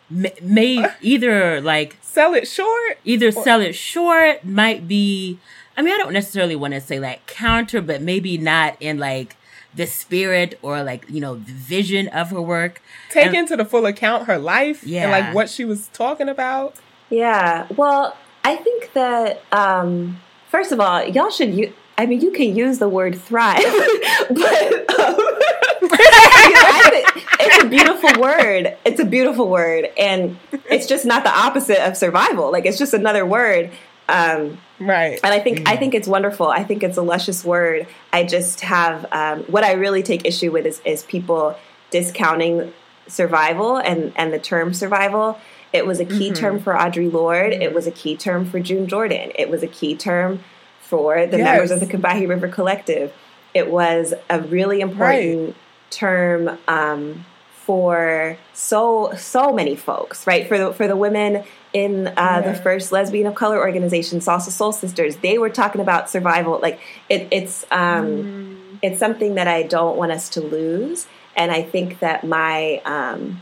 [0.09, 2.97] May either like sell it short?
[3.03, 5.39] either sell it short might be
[5.77, 9.35] i mean i don't necessarily want to say like counter but maybe not in like
[9.75, 13.65] the spirit or like you know the vision of her work Take And- into the
[13.65, 15.03] full account her life Yeah.
[15.03, 16.75] and like what she was talking about.
[17.09, 17.67] Yeah.
[17.75, 20.19] Well, I think that um,
[20.49, 21.71] first of all, y'all should use.
[21.97, 23.57] I mean, you can use the word thrive,
[24.29, 28.75] but um, you know, I think it's a beautiful word.
[28.85, 30.37] It's a beautiful word, and
[30.69, 32.51] it's just not the opposite of survival.
[32.51, 33.71] Like it's just another word.
[34.09, 35.19] Um, Right.
[35.23, 36.47] and I think I think it's wonderful.
[36.47, 37.87] I think it's a luscious word.
[38.11, 41.57] I just have um, what I really take issue with is, is people
[41.91, 42.73] discounting
[43.07, 45.37] survival and and the term survival.
[45.71, 47.53] It was a key term for Audre Lorde.
[47.53, 49.31] It was a key term for June Jordan.
[49.35, 50.43] It was a key term
[50.81, 51.45] for the Yes.
[51.45, 53.11] members of the Combahee River Collective.
[53.53, 55.55] It was a really important
[55.89, 57.25] term um,
[57.65, 60.47] for so so many folks, right?
[60.47, 61.43] For the for the women
[61.73, 66.09] in uh, the first lesbian of color organization, Salsa Soul Sisters, they were talking about
[66.09, 66.59] survival.
[66.61, 66.79] Like
[67.09, 71.99] it, it's um, it's something that I don't want us to lose, and I think
[71.99, 73.41] that my um,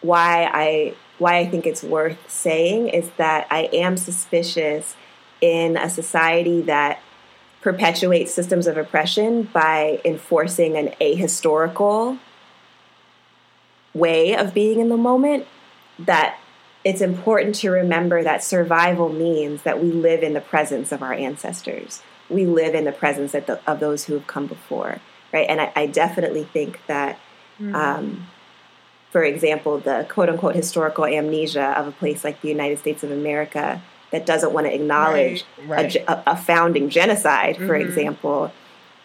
[0.00, 4.94] why I why I think it's worth saying is that I am suspicious
[5.40, 7.00] in a society that
[7.60, 12.18] perpetuates systems of oppression by enforcing an ahistorical
[13.92, 15.46] way of being in the moment
[15.98, 16.38] that
[16.84, 21.12] it's important to remember that survival means that we live in the presence of our
[21.12, 22.02] ancestors.
[22.28, 24.98] We live in the presence of, the, of those who have come before,
[25.32, 25.46] right?
[25.48, 27.18] And I, I definitely think that,
[27.74, 28.26] um,
[29.10, 33.10] for example, the quote unquote historical amnesia of a place like the United States of
[33.10, 35.96] America that doesn't want to acknowledge Right, right.
[35.96, 38.52] A, a, founding genocide, for example,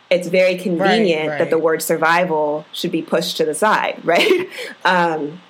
[0.10, 1.39] it's very convenient right.
[1.39, 4.49] that the word survival should be pushed to the side, right?
[4.84, 5.41] um,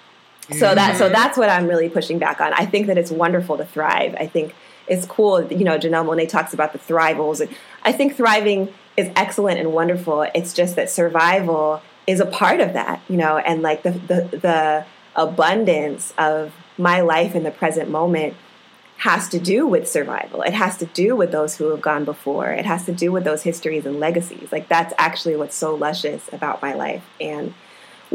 [0.49, 0.75] so mm-hmm.
[0.75, 2.53] that so that's what I'm really pushing back on.
[2.53, 4.15] I think that it's wonderful to thrive.
[4.19, 4.53] I think
[4.87, 5.51] it's cool.
[5.51, 7.41] You know, Janelle Monáe talks about the thrivals,
[7.83, 10.23] I think thriving is excellent and wonderful.
[10.33, 14.37] It's just that survival is a part of that, you know, and like the the,
[14.37, 14.85] the
[15.15, 18.35] abundance of my life in the present moment
[18.97, 20.41] has to do with survival.
[20.41, 22.51] It has to do with those who have gone before.
[22.51, 24.51] It has to do with those histories and legacies.
[24.51, 27.53] Like that's actually what's so luscious about my life and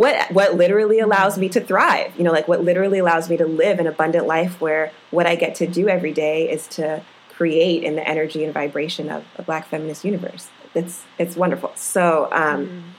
[0.00, 2.16] what what literally allows me to thrive.
[2.16, 5.36] You know, like what literally allows me to live an abundant life where what I
[5.36, 9.42] get to do every day is to create in the energy and vibration of a
[9.42, 10.48] black feminist universe.
[10.74, 11.72] It's it's wonderful.
[11.74, 12.94] So um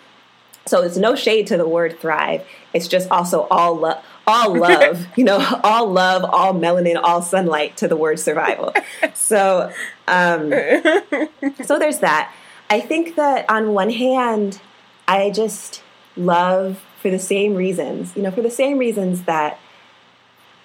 [0.68, 2.45] so it's no shade to the word thrive.
[2.72, 7.78] It's just also all love, all love, you know, all love, all melanin, all sunlight
[7.78, 8.73] to the word survival.
[9.15, 9.72] So,
[10.07, 10.52] um,
[11.65, 12.34] so there's that.
[12.69, 14.61] I think that on one hand,
[15.07, 15.82] I just
[16.15, 19.60] love for the same reasons, you know, for the same reasons that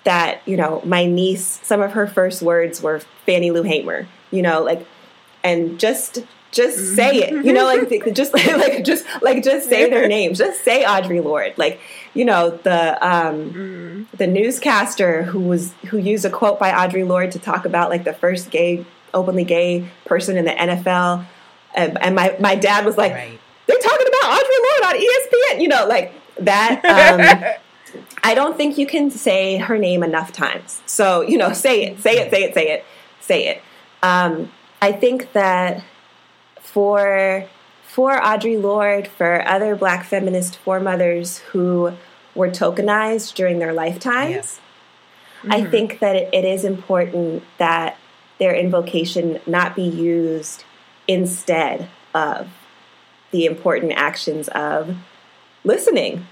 [0.05, 4.43] that you know my niece, some of her first words were Fannie Lou Hamer, you
[4.43, 4.87] know, like,
[5.43, 6.21] and just
[6.53, 10.39] just say it you know like just like just like just say their names.
[10.39, 11.55] Just say audre lorde.
[11.59, 11.81] Like
[12.15, 17.33] you know the um the newscaster who was who used a quote by audre lorde
[17.33, 21.25] to talk about like the first gay openly gay person in the nfl
[21.75, 23.39] and, and my my dad was like Right.
[23.67, 26.85] they're talking about audre lorde on espn you know like that
[27.59, 27.63] um
[28.23, 30.83] I don't think you can say her name enough times.
[30.87, 32.85] So, you know, say it, say it, say it, say it,
[33.21, 33.63] say it.
[34.03, 34.51] Um,
[34.83, 35.85] I think that
[36.61, 37.47] for
[37.83, 41.93] for Audre Lorde, for other black feminist foremothers who
[42.35, 44.61] were tokenized during their lifetimes,
[45.49, 47.97] I think that it, it is important that
[48.39, 50.65] their invocation not be used
[51.09, 52.49] instead of
[53.31, 54.97] the important actions of
[55.67, 56.27] listening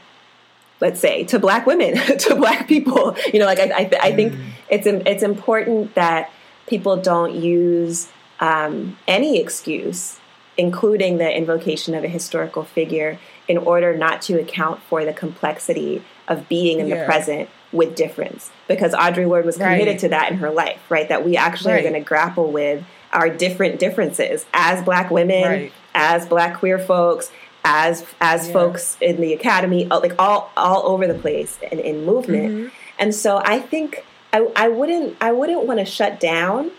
[0.81, 4.35] let's say to black women to black people you know like i, I, I think
[4.69, 6.31] it's it's important that
[6.67, 8.09] people don't use
[8.41, 10.19] um, any excuse
[10.57, 16.03] including the invocation of a historical figure in order not to account for the complexity
[16.29, 17.01] of being in Yeah.
[17.01, 19.99] the present with difference because audre lorde was committed Right.
[20.01, 23.29] to that in her life right that we actually are going to grapple with our
[23.29, 25.73] different differences as black women Right.
[25.95, 27.31] as black queer folks
[27.65, 28.53] as as Yeah.
[28.53, 32.53] folks in the academy uh, like all all over the place in, in movement.
[32.53, 32.69] Mm-hmm.
[32.99, 36.71] and so i think i, I wouldn't i wouldn't want to shut down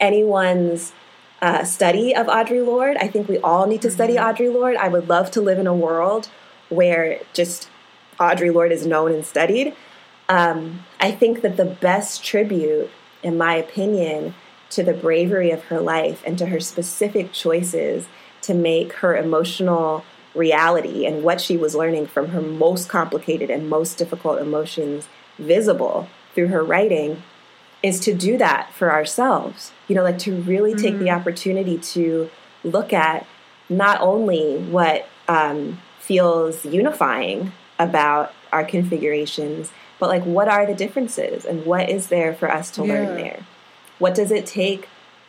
[0.00, 0.92] anyone's
[1.40, 2.96] uh, study of audre lorde.
[3.00, 4.76] I think we all need to study audre lorde.
[4.76, 6.28] I would love to live in a world
[6.68, 7.68] where just
[8.18, 9.74] audre lorde is known and studied.
[10.28, 12.90] Um, I think that the best tribute,
[13.22, 14.34] in my opinion,
[14.70, 18.06] to the bravery of her life and to her specific choices
[18.48, 20.02] to make her emotional
[20.34, 25.06] reality and what she was learning from her most complicated and most difficult emotions
[25.38, 27.22] visible through her writing
[27.82, 29.72] is to do that for ourselves.
[29.86, 32.30] You know, like to really take the opportunity to
[32.64, 33.26] look at
[33.68, 41.44] not only what um, feels unifying about our configurations, but like what are the differences
[41.44, 42.94] and what is there for us to Yeah.
[42.94, 43.40] learn there?
[43.98, 44.88] What does it take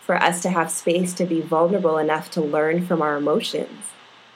[0.09, 3.85] for us to have space to be vulnerable enough to learn from our emotions?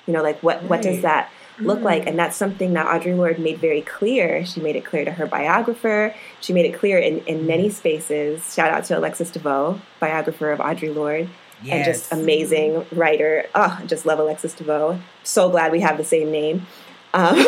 [0.05, 2.05] You know, like what what does that look like?
[2.05, 4.45] And that's something that Audre Lorde made very clear.
[4.45, 6.13] She made it clear to her biographer.
[6.41, 8.53] She made it clear in, in many spaces.
[8.53, 11.27] Shout out to Alexis De Veaux, biographer of Audre Lorde
[11.67, 13.47] and just amazing writer.
[13.55, 14.99] Oh, I just love Alexis De Veaux.
[15.23, 16.67] So glad we have the same name.
[17.15, 17.35] Um,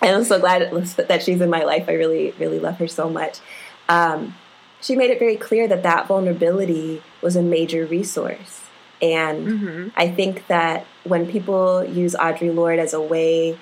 [0.00, 1.86] and I'm so glad that she's in my life.
[1.88, 3.40] I really, really love her so much.
[3.88, 4.36] Um,
[4.82, 8.60] she made it very clear that that vulnerability was a major resource.
[9.00, 9.88] And mm-hmm.
[9.96, 13.58] I think that when people use Audre Lorde as a way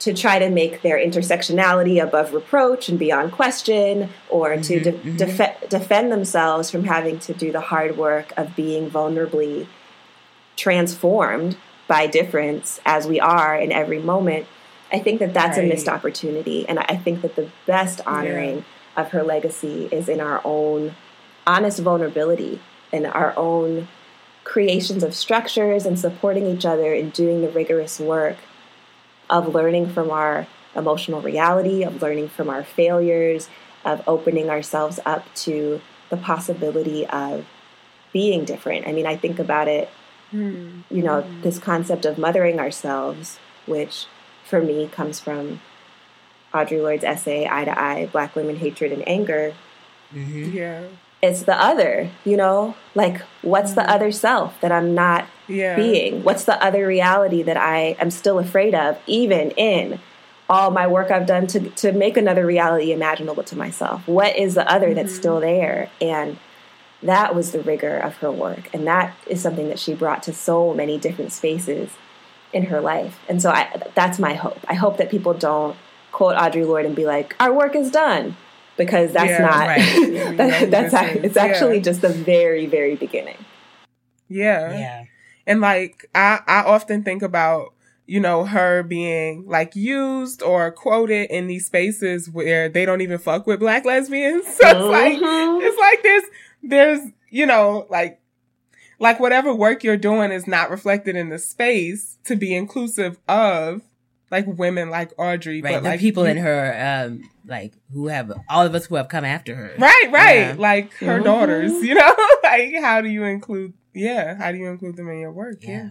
[0.00, 4.82] to try to make their intersectionality above reproach and beyond question, or to mm-hmm.
[4.82, 5.16] de- mm-hmm.
[5.16, 9.66] defe- defend themselves from having to do the hard work of being vulnerably
[10.56, 11.56] transformed
[11.86, 14.46] by difference as we are in every moment,
[14.92, 16.68] I think that that's a missed opportunity.
[16.68, 18.64] And I think that the best honoring
[18.96, 20.94] of her legacy is in our own
[21.46, 22.60] honest vulnerability
[22.92, 23.88] and our own
[24.44, 28.36] creations of structures and supporting each other in doing the rigorous work
[29.28, 30.46] of learning from our
[30.76, 33.48] emotional reality, of learning from our failures,
[33.84, 35.80] of opening ourselves up to
[36.10, 37.46] the possibility of
[38.12, 38.86] being different.
[38.86, 39.88] I mean, I think about it,
[40.30, 40.80] hmm.
[40.90, 41.40] you know, hmm.
[41.42, 44.06] this concept of mothering ourselves, which
[44.44, 45.60] for me comes from
[46.54, 49.54] Audre Lorde's essay, Eye to Eye Black Women, Hatred, and Anger.
[50.14, 50.56] Mm-hmm.
[50.56, 50.84] Yeah.
[51.20, 53.88] It's the other, you know, like what's the mm.
[53.88, 55.74] other self that I'm not Yeah.
[55.74, 56.22] being?
[56.22, 60.00] What's the other reality that I am still afraid of, even in
[60.48, 64.06] all my work I've done to, to make another reality imaginable to myself?
[64.06, 65.18] What is the other that's mm-hmm.
[65.18, 65.90] still there?
[66.00, 66.38] And
[67.02, 68.68] that was the rigor of her work.
[68.74, 71.90] And that is something that she brought to so many different spaces
[72.52, 73.18] in her life.
[73.28, 74.60] And so I, that's my hope.
[74.68, 75.76] I hope that people don't
[76.14, 78.36] quote Audre Lorde and be like, our work is done.
[78.76, 80.36] Because that's Yeah, not, right.
[80.36, 81.82] That, that's this it's actually Yeah.
[81.82, 83.36] just the very, very beginning.
[84.28, 84.72] Yeah.
[84.76, 85.04] Yeah.
[85.46, 87.72] And like I, I often think about,
[88.06, 93.18] you know, her being like used or quoted in these spaces where they don't even
[93.18, 94.44] fuck with black lesbians.
[94.60, 95.60] So it's like Mhm.
[95.62, 96.24] it's like there's
[96.62, 98.20] there's, you know, like
[98.98, 103.82] like whatever work you're doing is not reflected in the space to be inclusive of
[104.34, 105.62] like women like Audre.
[105.62, 105.74] Right.
[105.74, 108.96] But the like people you- in her, um, like who have all of us who
[108.96, 109.72] have come after her.
[109.78, 110.36] Right, right.
[110.38, 110.54] Yeah.
[110.58, 111.24] Like her Mhm.
[111.24, 112.14] daughters, you know?
[112.42, 115.58] like how do you include yeah, how do you include them in your work?
[115.60, 115.90] Yeah.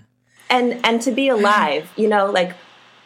[0.49, 2.51] and and to be alive you know like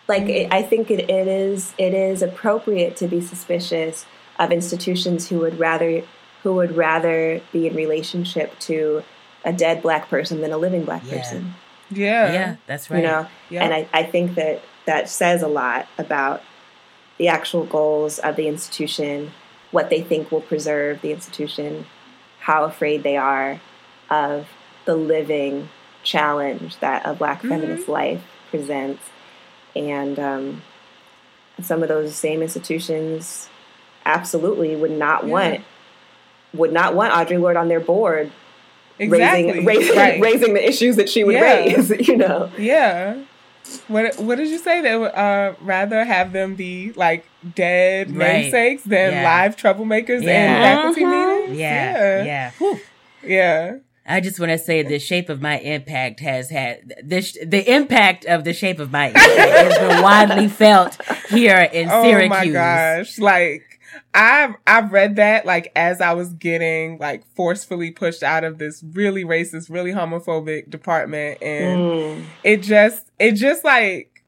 [0.08, 4.06] like it, i think it, it is it is appropriate to be suspicious
[4.40, 6.02] of institutions who would rather
[6.42, 9.04] who would rather be in relationship to
[9.46, 11.18] a dead black person than a living black Yeah.
[11.18, 11.54] person
[11.92, 12.34] Yeah.
[12.34, 13.02] Yeah, that's right.
[13.02, 13.64] you know Yeah.
[13.64, 16.42] and I, I think that that says a lot about
[17.20, 19.32] the actual goals of the institution
[19.72, 21.86] what they think will preserve the institution
[22.40, 23.60] how afraid they are
[24.10, 24.48] of
[24.86, 25.70] the living
[26.04, 29.04] challenge that a black feminist life presents
[29.76, 30.62] and um,
[31.62, 33.50] some of those same institutions
[34.06, 35.32] absolutely would not Yeah.
[35.32, 35.62] want
[36.54, 38.32] would not want Audre Lorde on their board
[39.00, 39.46] exactly.
[39.52, 40.22] raising raising, right.
[40.28, 41.42] raising the issues that she would Yeah.
[41.42, 43.18] raise you know Yeah.
[43.88, 44.82] What what did you say?
[44.82, 47.26] They would uh, rather have them be like
[47.56, 48.42] dead Right.
[48.44, 49.24] namesakes than Yeah.
[49.24, 50.62] live troublemakers in Yeah.
[50.76, 51.40] faculty Mhm.
[51.42, 51.60] meetings?
[51.60, 52.24] Yeah, Yeah.
[52.26, 52.52] yeah.
[52.58, 52.80] Whew.
[53.24, 53.76] Yeah.
[54.10, 57.70] I just want to say the shape of my impact has had the sh- the
[57.70, 60.98] impact of the shape of my impact has been widely felt
[61.30, 62.30] here in Oh Syracuse.
[62.30, 63.20] my gosh.
[63.20, 63.64] Like
[64.20, 68.84] I've I've read that like as I was getting like forcefully pushed out of this
[68.94, 72.24] really racist, really homophobic department and Mm.
[72.44, 74.24] it just it just like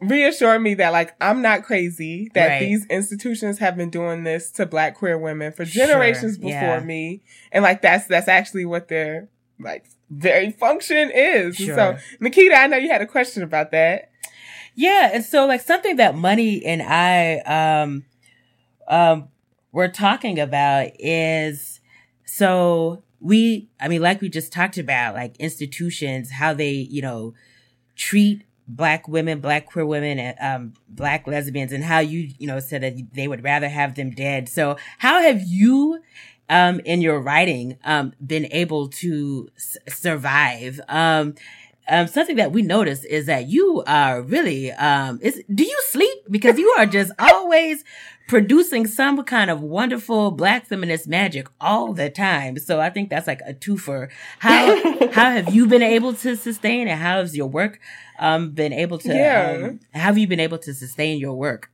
[0.00, 2.60] reassured me that like I'm not crazy that Right.
[2.60, 6.80] these institutions have been doing this to black queer women for Sure, generations before yeah.
[6.80, 7.22] me
[7.52, 9.28] and like that's that's actually what their
[9.60, 11.56] like very function is.
[11.56, 11.74] Sure.
[11.74, 14.10] So Nikita, I know you had a question about that.
[14.74, 17.38] Yeah, and so like something that Money and I
[17.82, 18.04] um
[18.88, 19.28] um
[19.72, 21.80] were talking about is
[22.24, 27.34] so we I mean like we just talked about like institutions how they, you know,
[27.96, 32.60] treat black women, black queer women and um black lesbians and how you, you know,
[32.60, 34.48] said that they would rather have them dead.
[34.48, 36.00] So how have you
[36.50, 40.80] um in your writing um been able to s- survive?
[40.88, 41.34] Um
[41.88, 46.18] um, something that we noticed is that you are really um is do you sleep
[46.30, 47.84] because you are just always
[48.28, 53.26] producing some kind of wonderful black feminist magic all the time so i think that's
[53.26, 54.10] like a twofer
[54.40, 57.80] how how have you been able to sustain and how has your work
[58.18, 59.68] um been able to Yeah.
[59.68, 61.70] um, how have you been able to sustain your work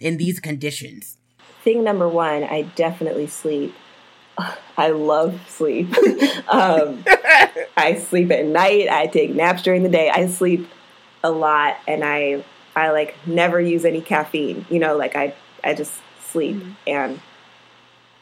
[0.00, 1.18] in these conditions
[1.62, 3.74] Thing number one, I definitely sleep.
[4.76, 5.94] I love sleep.
[6.48, 7.04] um,
[7.76, 8.88] I sleep at night.
[8.88, 10.10] I take naps during the day.
[10.10, 10.68] I sleep
[11.22, 12.44] a lot, and I
[12.74, 14.66] I like never use any caffeine.
[14.70, 17.20] You know, like I I just sleep, and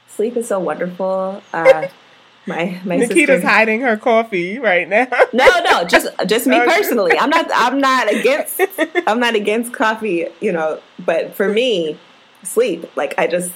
[0.09, 1.43] sleep is so wonderful.
[1.53, 1.89] Uh,
[2.47, 5.09] my my Nikita's sister, hiding her coffee right now.
[5.33, 7.19] no, no, just just me personally.
[7.19, 8.61] I'm not I'm not against
[9.07, 11.99] I'm not against coffee, you know, but for me,
[12.43, 12.95] sleep.
[12.97, 13.53] Like I just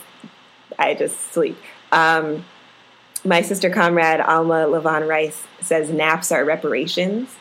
[0.79, 1.59] I just sleep.
[1.93, 2.45] Um
[3.25, 7.35] my sister comrade Alma Levon Rice says naps are reparations.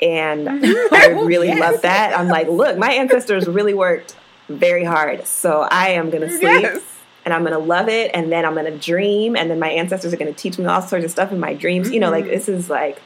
[0.00, 1.60] And I really Yes.
[1.60, 2.18] love that.
[2.18, 4.16] I'm like, look, my ancestors really worked
[4.48, 5.26] very hard.
[5.28, 6.82] So I am gonna sleep yes.
[7.24, 10.16] and I'm gonna love it, and then I'm gonna dream, and then my ancestors are
[10.16, 11.92] gonna teach me all sorts of stuff in my dreams.
[11.92, 13.00] You know, like this is like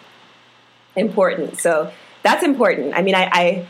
[0.94, 1.58] important.
[1.58, 1.92] So
[2.22, 2.94] that's important.
[2.94, 3.66] I mean, I I,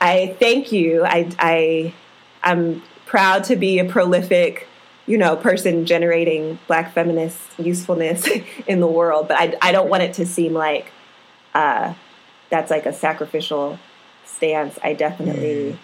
[0.00, 1.04] I thank you.
[1.04, 1.94] I I
[2.42, 4.66] I'm proud to be a prolific,
[5.10, 8.28] you know, person generating Black feminist usefulness
[8.68, 9.26] in the world.
[9.26, 10.92] But I I don't want it to seem like
[11.52, 11.94] uh,
[12.48, 13.78] that's like a sacrificial
[14.24, 14.78] stance.
[14.84, 15.76] I definitely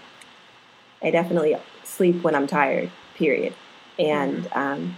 [1.02, 2.90] I definitely sleep when I'm tired.
[3.16, 3.52] Period.
[3.98, 4.96] And um,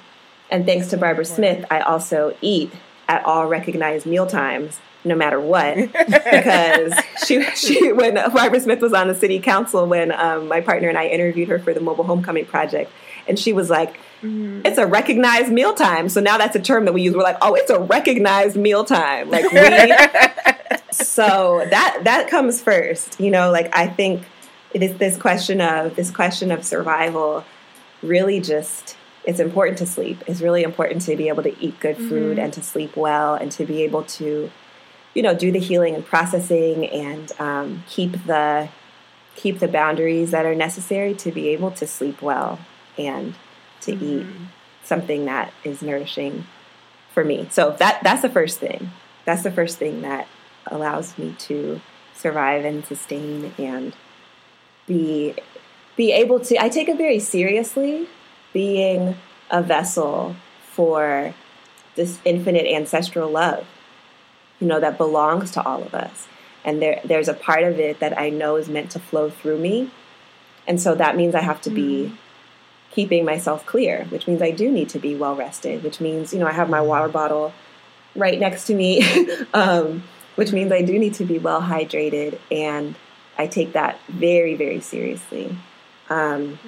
[0.50, 2.70] and thanks to Barbara Smith, I also eat
[3.08, 5.74] at all recognized meal times, no matter what,
[6.06, 6.92] because
[7.26, 10.98] she she when Barbara Smith was on the city council when um, my partner and
[10.98, 12.92] I interviewed her for the Mobile Homecoming Project,
[13.26, 16.92] and she was like, "It's a recognized meal time." So now that's a term that
[16.92, 17.14] we use.
[17.14, 19.58] We're like, "Oh, it's a recognized meal time." Like we
[20.90, 24.24] so that that comes first you know like i think
[24.72, 27.44] it is this question of this question of survival
[28.02, 31.96] really just it's important to sleep it's really important to be able to eat good
[31.96, 34.50] food and to sleep well and to be able to
[35.14, 38.68] you know do the healing and processing and um, keep the
[39.34, 42.58] keep the boundaries that are necessary to be able to sleep well
[42.96, 43.34] and
[43.82, 44.46] to eat mm.
[44.84, 46.46] something that is nourishing
[47.12, 47.48] for me.
[47.50, 48.90] So that that's the first thing.
[49.24, 50.26] That's the first thing that
[50.66, 51.80] allows me to
[52.14, 53.94] survive and sustain and
[54.86, 55.34] be
[55.96, 58.08] be able to I take it very seriously
[58.52, 59.16] being
[59.50, 60.36] a vessel
[60.70, 61.34] for
[61.96, 63.66] this infinite ancestral love
[64.60, 66.26] you know that belongs to all of us.
[66.64, 69.58] And there there's a part of it that I know is meant to flow through
[69.58, 69.90] me.
[70.66, 72.16] And so that means I have to be mm.
[72.98, 76.40] Keeping myself clear which means I do need to be well rested which means you
[76.40, 77.52] know I have my water bottle
[78.14, 78.90] right next to me
[79.54, 80.02] um,
[80.38, 82.94] which means I do need to be well hydrated, and
[83.36, 85.58] I take that very, very seriously.
[86.08, 86.60] Um,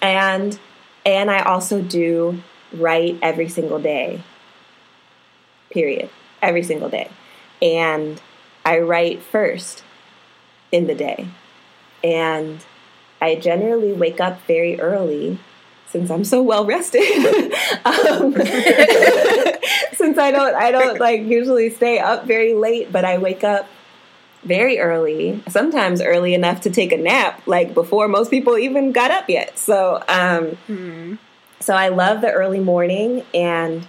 [0.00, 0.56] And
[1.04, 2.40] and I also do
[2.72, 4.22] write every single day.
[5.70, 6.10] Period.
[6.40, 7.10] Every single day,
[7.60, 8.22] and
[8.64, 9.82] I write first
[10.70, 11.26] in the day,
[12.04, 12.64] and
[13.20, 15.38] I generally wake up very early
[15.88, 17.00] since I'm so well rested.
[17.84, 18.32] um,
[19.94, 23.68] since I don't, I don't like usually stay up very late, but I wake up
[24.44, 25.42] very early.
[25.48, 29.58] Sometimes early enough to take a nap, like before most people even got up yet.
[29.58, 30.56] So, um,
[31.60, 33.86] so I love the early morning, and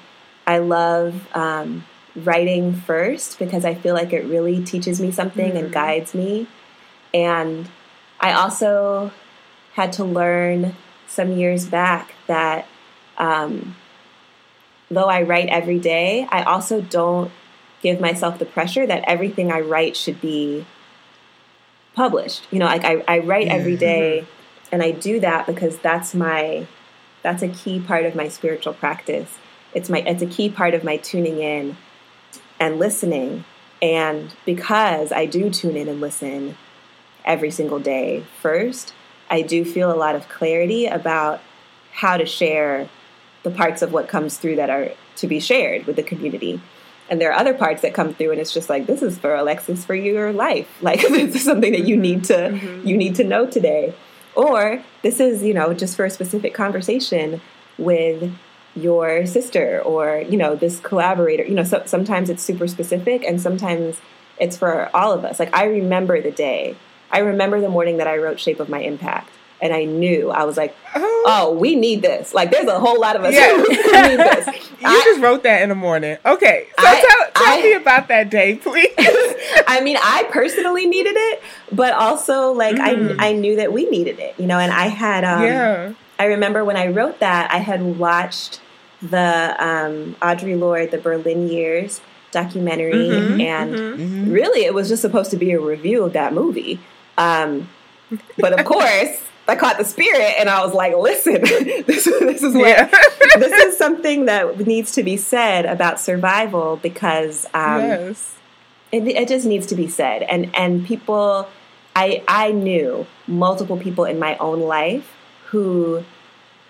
[0.48, 1.86] I love um,
[2.16, 6.48] writing first because I feel like it really teaches me something and guides me.
[7.14, 7.70] And
[8.20, 9.12] I also
[9.80, 10.76] had to learn
[11.08, 12.68] some years back that
[13.18, 13.78] um,
[14.92, 17.32] though I write every day, I also don't
[17.82, 20.66] give myself the pressure that everything I write should be
[21.96, 22.46] published.
[22.52, 24.28] You know, like I, I write every day
[24.70, 26.68] and I do that because that's my
[27.24, 29.38] that's a key part of my spiritual practice.
[29.74, 31.78] It's my it's a key part of my tuning in
[32.60, 33.46] and listening.
[33.82, 36.58] And because I do tune in and listen
[37.24, 38.94] every single day first,
[39.30, 41.42] I do feel a lot of clarity about
[41.92, 42.90] how to share
[43.44, 46.62] the parts of what comes through that are to be shared with the community.
[47.10, 49.34] And there are other parts that come through and it's just like this is for
[49.36, 50.68] Alexis for your life.
[50.82, 52.88] Like this is something that you need to mm-hmm.
[52.88, 53.94] you need to know today.
[54.36, 57.42] Or this is, you know, just for a specific conversation
[57.78, 58.34] with
[58.76, 61.44] your sister or, you know, this collaborator.
[61.44, 64.00] You know, so, sometimes it's super specific and sometimes
[64.40, 65.40] it's for all of us.
[65.40, 66.78] Like I remember the day.
[67.12, 69.30] I remember the morning that I wrote Shape of My Impact
[69.62, 72.34] and I knew I was like, oh, oh we need this.
[72.34, 73.52] Like, there's a whole lot of us yeah.
[73.52, 74.48] who need this.
[74.82, 76.18] you I, just wrote that in the morning.
[76.26, 78.94] Okay, so I, tell, tell I, me about that day, please.
[79.68, 81.42] I mean, I personally needed it,
[81.72, 83.20] but also like mm.
[83.20, 84.60] I I knew that we needed it, you know.
[84.60, 85.94] And I had um, yeah.
[86.18, 88.62] I remember when I wrote that, I had watched
[89.02, 94.32] the um, Audre Lorde, the Berlin Years documentary, mm-hmm, and mm-hmm.
[94.32, 96.80] really, it was just supposed to be a review of that movie.
[97.20, 97.70] Um,
[98.38, 102.54] but of course I caught the spirit and I was like, listen, this, this is
[102.54, 102.86] what, yeah.
[103.38, 108.36] this is something that needs to be said about survival because um, yes.
[108.92, 110.22] it, it just needs to be said.
[110.22, 111.50] And, and people,
[111.96, 115.16] I, I knew multiple people in my own life
[115.48, 116.04] who,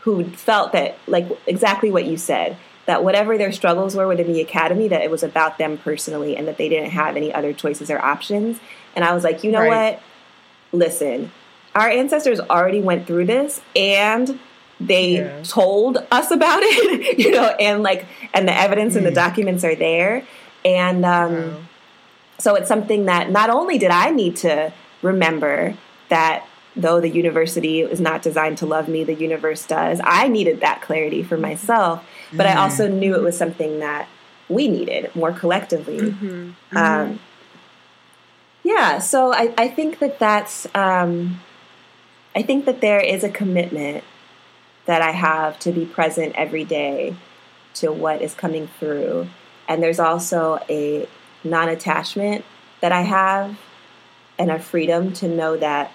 [0.02, 2.56] who felt that like exactly what you said,
[2.86, 6.48] that whatever their struggles were within the academy, that it was about them personally and
[6.48, 8.58] that they didn't have any other choices or options.
[8.96, 9.94] And I was like, you know right.
[9.96, 10.04] what?
[10.72, 11.32] Listen,
[11.76, 14.40] our ancestors already went through this and
[14.80, 15.42] they yeah.
[15.44, 18.98] told us about it, you know, and like, and the evidence mm.
[18.98, 20.26] and the documents are there.
[20.64, 21.58] And um, wow.
[22.38, 25.76] so it's something that not only did I need to remember
[26.10, 30.62] that though the university is not designed to love me, the universe does, I needed
[30.62, 32.56] that clarity for myself, but mm.
[32.56, 33.00] I also mm-hmm.
[33.00, 34.08] knew it was something that
[34.48, 36.00] we needed more collectively.
[36.00, 36.26] Mm-hmm.
[36.26, 36.78] Mm-hmm.
[36.78, 37.20] Um,
[38.70, 40.68] yeah, so I, I think that that's.
[40.76, 41.42] Um,
[42.36, 44.04] I think that there is a commitment
[44.86, 47.16] that I have to be present every day
[47.76, 49.28] to what is coming through.
[49.68, 51.10] And there's also a
[51.44, 52.46] non attachment
[52.82, 53.58] that I have
[54.38, 55.92] and a freedom to know that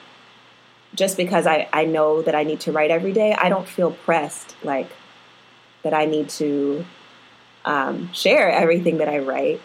[0.97, 3.93] just because I, I know that I need to write every day, I don't feel
[3.93, 4.91] pressed like
[5.83, 6.85] that I need to
[7.65, 9.61] um, share everything that I write.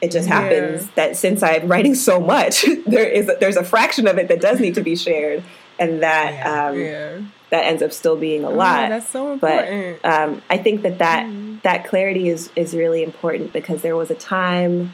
[0.00, 0.40] It just yeah.
[0.40, 4.40] happens that since I'm writing so much, there is there's a fraction of it that
[4.40, 5.42] does need to be shared
[5.78, 7.18] and that yeah, um, yeah.
[7.50, 8.88] that ends up still being a oh, lot.
[8.90, 10.02] that's so important.
[10.02, 11.60] But um, I think that that mm.
[11.62, 14.92] that clarity is is really important because there was a time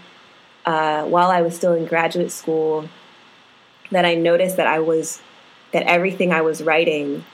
[0.66, 2.89] uh, while I was still in graduate school
[3.90, 5.20] that I noticed that I was
[5.72, 7.24] that everything I was writing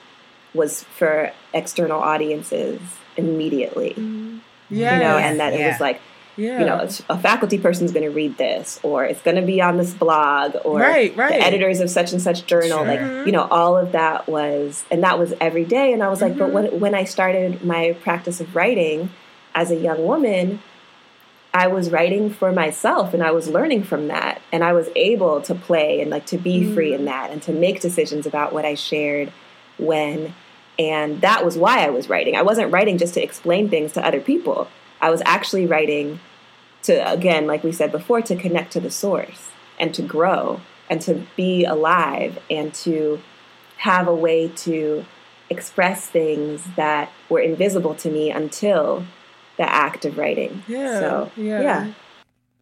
[0.54, 2.80] was for external audiences
[3.16, 3.94] immediately.
[3.96, 4.40] Mm.
[4.68, 5.60] Yeah, you know, and that yeah.
[5.60, 6.00] it was like
[6.36, 6.60] yeah.
[6.60, 9.60] you know, a faculty person is going to read this, or it's going to be
[9.60, 11.30] on this blog, or right, right.
[11.30, 12.84] the editors of such and such journal.
[12.84, 12.86] Sure.
[12.86, 15.92] Like, you know, all of that was, and that was every day.
[15.92, 16.40] And I was like, mm-hmm.
[16.40, 19.10] but when, when I started my practice of writing
[19.54, 20.60] as a young woman,
[21.54, 24.42] I was writing for myself and I was learning from that.
[24.52, 26.74] And I was able to play and like to be mm.
[26.74, 29.32] free in that and to make decisions about what I shared
[29.78, 30.34] when.
[30.78, 32.36] And that was why I was writing.
[32.36, 34.68] I wasn't writing just to explain things to other people.
[35.06, 36.18] I was actually writing
[36.82, 40.60] to, again, like we said before, to connect to the source and to grow
[40.90, 43.20] and to be alive and to
[43.76, 45.04] have a way to
[45.48, 49.06] express things that were invisible to me until
[49.58, 50.64] the act of writing.
[50.66, 50.98] Yeah.
[50.98, 51.60] So, yeah.
[51.62, 51.92] yeah.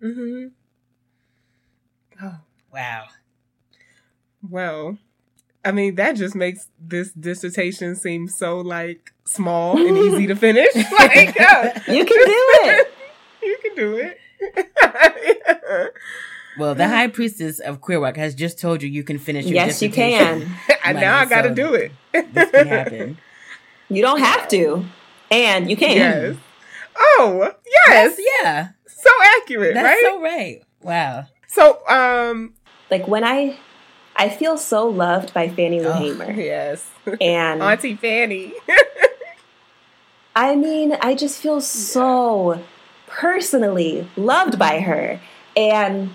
[0.02, 0.48] Mm-hmm.
[2.26, 2.36] Oh,
[2.70, 3.06] wow.
[4.46, 4.98] Well,
[5.64, 10.74] I mean, that just makes this dissertation seem so like small and easy to finish.
[10.98, 11.82] like, yeah.
[11.88, 12.94] you can do it.
[13.42, 14.18] you can do it.
[16.56, 19.64] Well, the high priestess of queer work has just told you you can finish your
[19.64, 20.10] dissertation.
[20.10, 20.78] Yes, you can.
[20.84, 21.92] and now I got to so do it.
[22.12, 23.18] this can happen.
[23.88, 24.84] You don't have to,
[25.30, 25.96] and you can.
[25.96, 26.36] Yes.
[26.96, 28.16] Oh, yes.
[28.16, 28.68] That's, yeah.
[28.86, 29.10] So
[29.40, 30.02] accurate, That's right?
[30.04, 30.62] so right.
[30.82, 31.26] Wow.
[31.48, 32.54] So, um,
[32.90, 33.58] like when I,
[34.16, 36.32] I feel so loved by Fannie Lou oh, Hamer.
[36.32, 36.88] Yes.
[37.20, 38.54] And Auntie Fannie.
[40.36, 42.62] I mean, I just feel so
[43.06, 45.20] personally loved by her.
[45.56, 46.14] And,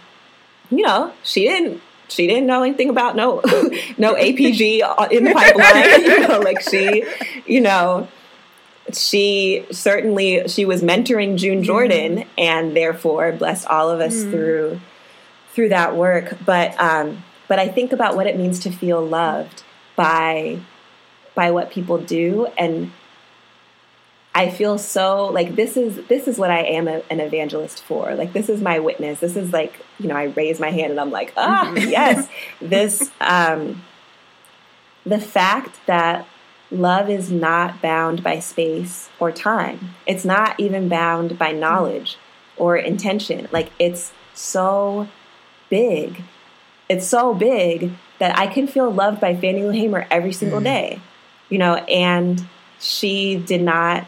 [0.70, 3.36] you know, she didn't she didn't know anything about no
[3.98, 6.02] no APG in the pipeline.
[6.06, 7.06] you know, like she,
[7.46, 8.08] you know,
[8.92, 14.80] she certainly she was mentoring June Jordan and therefore blessed all of us through
[15.54, 16.38] through that work.
[16.46, 19.64] But um, but I think about what it means to feel loved
[19.98, 20.60] by
[21.36, 22.92] by what people do and
[24.34, 28.16] I feel so like this is this is what I am a, an evangelist for.
[28.16, 29.20] Like this is my witness.
[29.20, 32.30] This is like you know I raise my hand and I'm like ah yes
[32.62, 33.84] this um,
[35.06, 36.26] the fact that
[36.72, 39.96] love is not bound by space or time.
[40.06, 42.18] It's not even bound by knowledge
[42.56, 43.48] or intention.
[43.52, 45.08] Like it's so
[45.70, 46.24] big.
[46.90, 51.00] It's so big that I can feel loved by Fannie Lou Hamer every single day.
[51.50, 52.46] You know, and
[52.80, 54.06] she did not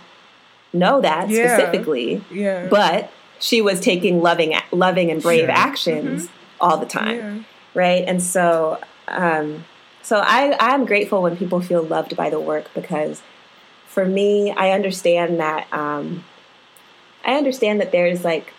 [0.74, 1.48] know that Yeah.
[1.58, 2.68] specifically, Yeah.
[2.70, 5.52] but she was taking loving loving and brave Sure.
[5.52, 6.30] actions
[6.60, 7.34] all the time yeah.
[7.74, 9.66] right and so um
[10.04, 13.24] so i i'm grateful when people feel loved by the work because
[13.88, 16.24] for me i understand that um
[17.26, 18.54] i understand that there's like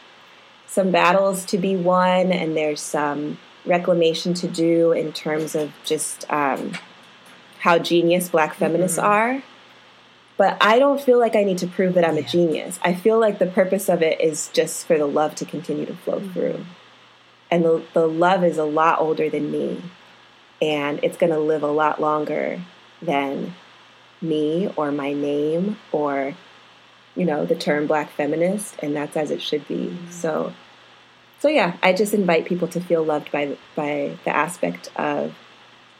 [0.66, 6.30] some battles to be won and there's some reclamation to do in terms of just
[6.32, 6.72] um
[7.60, 9.06] how genius black feminists mm-hmm.
[9.06, 9.42] are
[10.36, 12.78] but I don't feel like I need to prove that I'm a genius.
[12.82, 15.94] I feel like the purpose of it is just for the love to continue to
[15.94, 16.32] flow mm-hmm.
[16.32, 16.66] through.
[17.50, 19.82] And the, the love is a lot older than me.
[20.60, 22.60] And it's going to live a lot longer
[23.02, 23.54] than
[24.20, 26.34] me or my name or,
[27.14, 28.74] you know, the term black feminist.
[28.78, 29.88] And that's as it should be.
[29.88, 30.10] Mm-hmm.
[30.10, 30.54] So,
[31.42, 35.34] so yeah, I just invite people to feel loved by, by the aspect of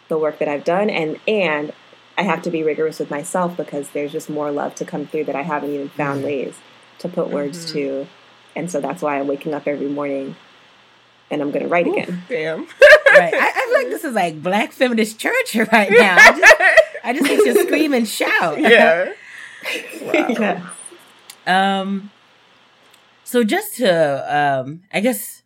[0.07, 0.89] the work that I've done.
[0.89, 1.73] And, and
[2.17, 5.25] I have to be rigorous with myself because there's just more love to come through
[5.25, 6.61] that I haven't even found ways
[7.01, 8.07] to put words to.
[8.55, 10.37] And so that's why I'm waking up every morning
[11.29, 12.23] and I'm going to write again.
[12.29, 12.61] Damn.
[13.09, 13.35] right.
[13.35, 16.19] I, I feel like this is like black feminist church right now.
[16.21, 16.55] I just,
[17.03, 18.61] I just need to scream and shout.
[18.61, 19.13] yeah.
[20.05, 20.71] yeah.
[21.49, 22.12] Um,
[23.33, 25.43] so just to, um, I guess,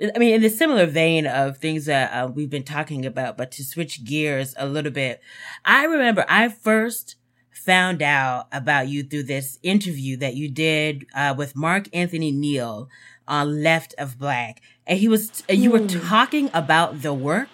[0.00, 3.50] I mean, in the similar vein of things that uh, we've been talking about, but
[3.52, 5.20] to switch gears a little bit,
[5.64, 7.16] I remember I first
[7.50, 12.88] found out about you through this interview that you did uh, with Mark Anthony Neal
[13.26, 17.48] on Left of Black, and he was, and you were talking about the work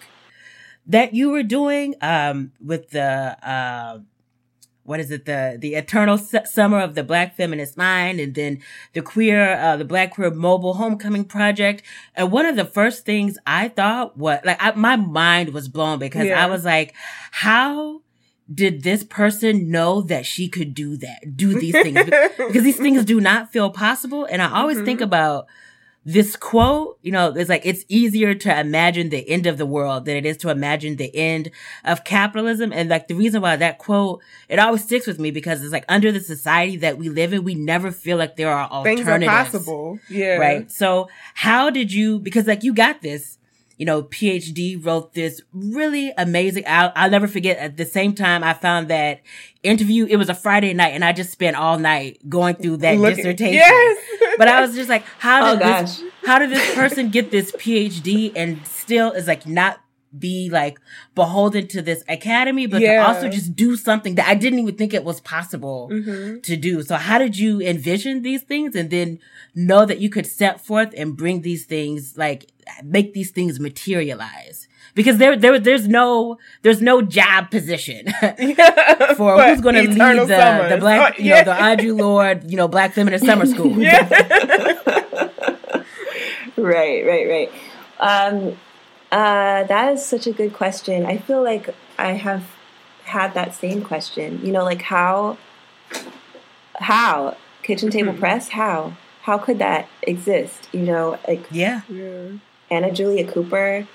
[0.85, 3.35] that you were doing um, with the.
[3.41, 4.01] Uh,
[4.87, 8.53] what is it the the eternal S- summer of the black feminist mind and then
[8.93, 11.83] the queer uh the black queer mobile homecoming project.
[12.15, 15.99] And one of the first things i thought was like I, my mind was blown
[15.99, 16.43] because Yeah.
[16.43, 16.89] i was like
[17.31, 18.01] how
[18.61, 21.99] did this person know that she could do that do these things?
[22.47, 24.23] Because these things do not feel possible.
[24.31, 25.47] And i always think about
[26.07, 30.05] this quote, you know, it's like it's easier to imagine the end of the world
[30.05, 31.51] than it is to imagine the end
[31.83, 32.71] of capitalism.
[32.71, 35.83] And like the reason why that quote, it always sticks with me because it's like
[35.89, 39.05] under the society that we live in, we never feel like there are alternatives.
[39.05, 39.99] Things are possible.
[40.09, 40.37] Yeah.
[40.37, 40.71] Right.
[40.71, 43.36] So how did you, because like you got this,
[43.77, 46.63] you know, PhD wrote this really amazing.
[46.67, 49.21] I'll, I'll never forget at the same time I found that
[49.63, 50.05] interview.
[50.09, 53.15] It was a Friday night and I just spent all night going through that Look-
[53.15, 53.53] dissertation.
[53.53, 53.97] Yes.
[54.37, 56.11] But I was just like, how Oh, this, gosh.
[56.25, 59.79] how did this person get this PhD and still is like not
[60.17, 60.79] be like
[61.15, 63.03] beholden to this academy, but Yeah.
[63.03, 66.39] to also just do something that I didn't even think it was possible Mm-hmm.
[66.41, 66.81] to do.
[66.83, 69.19] So how did you envision these things and then
[69.55, 72.47] know that you could set forth and bring these things, like
[72.83, 74.67] make these things materialize?
[74.95, 78.07] Because there, there, there's no, there's no job position
[79.17, 79.91] for who's going to lead
[80.27, 80.71] the, Summers.
[80.71, 83.75] the black, Oh, you know, the Audre Lorde, you know, Black Feminist Summer School.
[86.57, 87.51] right, right, right.
[87.99, 88.57] Um,
[89.11, 91.05] uh, that is such a good question.
[91.05, 92.43] I feel like I have
[93.05, 94.45] had that same question.
[94.45, 95.37] You know, like how,
[96.79, 98.49] how kitchen table press?
[98.49, 98.93] How?
[99.21, 100.67] How could that exist?
[100.71, 101.81] You know, like Yeah.
[101.89, 102.29] Yeah.
[102.69, 103.87] Anna Julia Cooper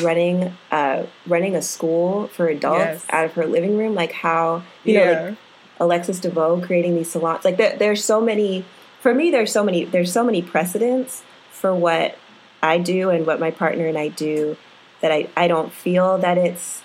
[0.00, 3.06] running uh running a school for adults Yes.
[3.10, 3.94] out of her living room.
[3.94, 5.36] Like how you know, like
[5.80, 7.44] Alexis De Veaux creating these salons.
[7.44, 8.64] Like there, there's so many.
[9.00, 9.84] For me, there's so many.
[9.84, 12.16] There's so many precedents for what
[12.62, 14.56] I do and what my partner and I do
[15.00, 16.82] that I, I don't feel that it's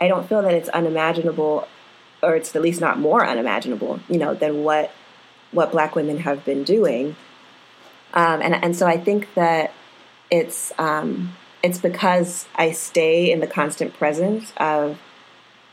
[0.00, 1.68] I don't feel that it's unimaginable
[2.22, 4.90] or it's at least not more unimaginable, you know, than what
[5.52, 7.16] what black women have been doing.
[8.12, 9.72] Um, and and so I think that
[10.30, 14.98] it's um, it's because I stay in the constant presence of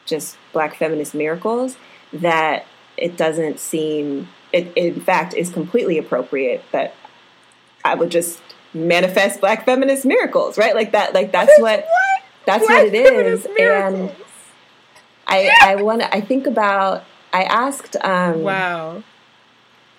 [0.06, 1.78] just black feminist miracles
[2.14, 2.65] that
[2.98, 6.94] it doesn't seem it in fact is completely appropriate that
[7.86, 8.41] I would just
[8.73, 10.76] manifest black feminist miracles, right?
[10.76, 11.85] Like that like that's what
[12.45, 13.48] that's Black what it is.
[13.57, 14.10] miracles.
[14.11, 14.15] And
[15.27, 17.03] I I want I think about
[17.34, 17.95] I asked.
[18.03, 19.03] Um, Wow.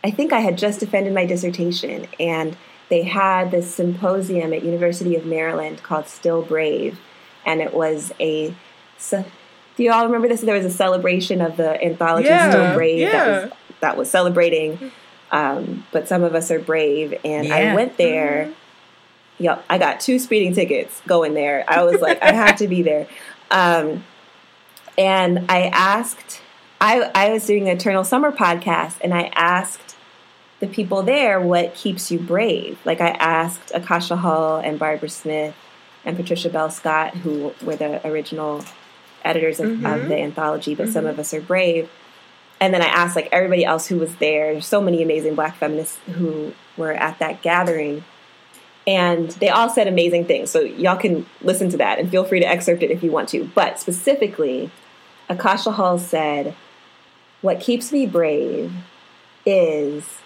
[0.05, 2.57] I think I had just defended my dissertation, and
[2.89, 6.99] they had this symposium at University of Maryland called Still Brave,
[7.47, 8.53] and it was a.
[8.99, 9.25] ce-
[9.77, 10.41] do you all remember this?
[10.41, 14.91] There was a celebration of the anthology Yeah, Still Brave that was that was celebrating.
[15.31, 18.53] Um, but some of us are brave, and I went there.
[19.39, 21.65] Yep, I got two speeding tickets going there.
[21.67, 23.09] I was like, I had to be there.
[23.51, 24.05] Um,
[24.97, 26.41] and I asked,
[26.81, 29.97] I, I was doing the Eternal Summer podcast, and I asked
[30.61, 32.79] the people there what keeps you brave.
[32.85, 35.57] Like I asked Akasha Hull and Barbara Smith
[36.05, 38.65] and Patricia Bell Scott, who were the original
[39.25, 41.91] editors of, of the anthology, but some of us are brave.
[42.61, 44.53] And then I asked like everybody else who was there.
[44.53, 48.05] There's so many amazing black feminists who were at that gathering.
[48.87, 50.51] And they all said amazing things.
[50.51, 53.29] So y'all can listen to that and feel free to excerpt it if you want
[53.31, 53.45] to.
[53.55, 54.71] But specifically,
[55.29, 56.55] Akasha Hull said,
[57.41, 58.73] What keeps me brave
[59.47, 60.19] is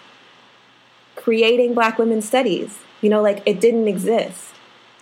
[1.15, 2.79] creating black women's studies.
[3.01, 4.55] You know, like it didn't exist.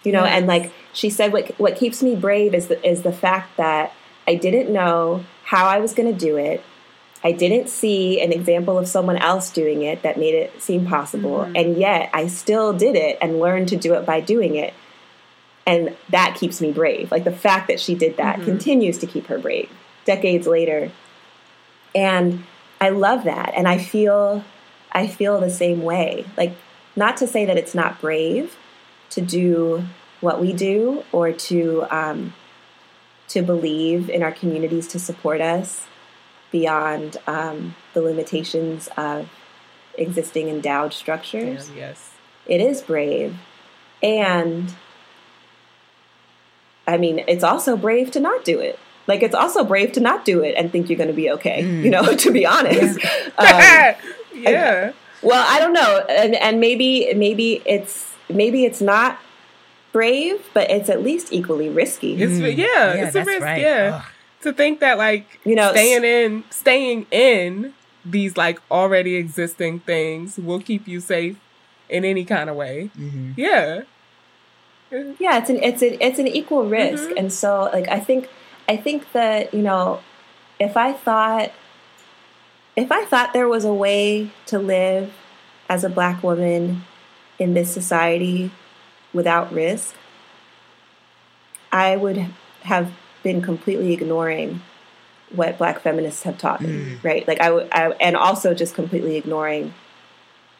[0.03, 3.11] You know, and like she said what what keeps me brave is the, is the
[3.11, 3.93] fact that
[4.27, 6.63] I didn't know how I was going to do it.
[7.25, 11.41] I didn't see an example of someone else doing it that made it seem possible.
[11.41, 14.75] And yet I still did it and learned to do it by doing it.
[15.65, 17.09] And that keeps me brave.
[17.09, 19.71] Like the fact that she did that continues to keep her brave
[20.05, 20.91] decades later.
[21.95, 22.43] And
[22.79, 23.53] I love that.
[23.57, 24.43] And I feel
[24.91, 26.27] I feel the same way.
[26.37, 26.53] Like
[26.95, 28.55] not to say that it's not brave
[29.09, 29.83] to do
[30.21, 32.35] what we do or to um,
[33.29, 35.87] to believe in our communities to support us
[36.55, 39.27] beyond um, the limitations of
[39.97, 41.69] existing endowed structures.
[41.75, 42.11] Yes.
[42.47, 43.35] It is brave.
[44.01, 44.73] And
[46.87, 48.79] I mean, it's also brave to not do it.
[49.05, 51.61] Like, it's also brave to not do it and think you're going to be okay,
[51.61, 52.99] you know, to be honest.
[53.37, 53.47] Um,
[54.33, 54.93] yeah.
[55.21, 56.05] well, I don't know.
[56.07, 59.19] And, and maybe, maybe it's, maybe it's not
[59.91, 62.13] brave, but it's at least equally risky.
[62.13, 63.41] It's yeah, Yeah, it's a risk.
[63.41, 63.61] right.
[63.61, 64.11] Yeah, Ugh.
[64.45, 67.73] To think that like You know, staying in, staying in
[68.05, 71.37] these like already existing things will keep you safe
[71.89, 72.89] in any kind of way.
[72.97, 73.33] Mm-hmm.
[73.35, 73.81] Yeah,
[74.91, 78.29] yeah it's an it's an it's an equal risk and so like i think
[78.69, 79.99] i think that you know
[80.59, 81.51] if i thought
[82.75, 85.11] if i thought there was a way to live
[85.69, 86.83] as a black woman
[87.39, 88.51] in this society
[89.13, 89.95] without risk
[91.71, 92.27] i would
[92.61, 92.91] have
[93.25, 94.61] been completely ignoring
[95.31, 97.27] what black feminists have taught me right?
[97.27, 99.73] Like I I, and also just completely ignoring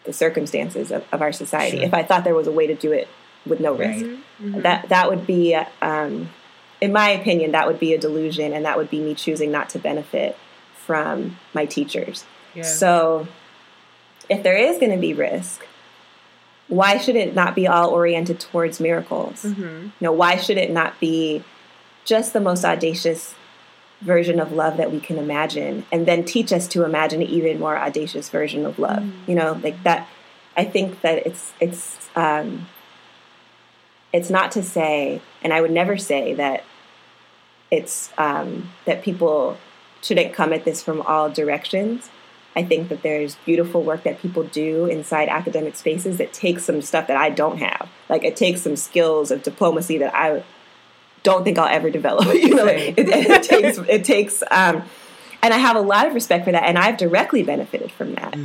[0.04, 1.78] the circumstances of, of our society.
[1.78, 1.86] Sure.
[1.86, 3.08] if i thought there was a way to do it
[3.46, 4.06] with no risk.
[4.40, 6.30] That that would be um,
[6.82, 9.70] in my opinion that would be a delusion and that would be me choosing not
[9.70, 10.36] to benefit
[10.76, 12.26] from my teachers.
[12.56, 12.64] Yeah.
[12.64, 13.28] so
[14.30, 15.68] if there is going to be risk
[16.68, 19.44] why should it not be all oriented towards miracles?
[19.44, 19.62] Mm-hmm.
[19.62, 21.44] you know why should it not be
[22.06, 23.36] just the most audacious
[24.02, 27.60] version of love that we can imagine and then teach us to imagine an even
[27.60, 29.06] more audacious version of love.
[29.28, 30.08] You know like that
[30.58, 32.68] i think that it's it's um
[34.14, 36.64] it's not to say and i would never say that
[37.72, 39.58] it's um that people
[40.02, 42.10] shouldn't come at this from all directions.
[42.56, 46.82] I think that there's beautiful work that people do inside academic spaces that takes some
[46.82, 47.90] stuff that i don't have.
[48.08, 50.44] Like it takes some skills of diplomacy that i
[51.26, 52.28] don't think I'll ever develop.
[52.34, 54.84] you know, it, it takes it takes, um,
[55.42, 58.38] and I have a lot of respect for that, and I've directly benefited from that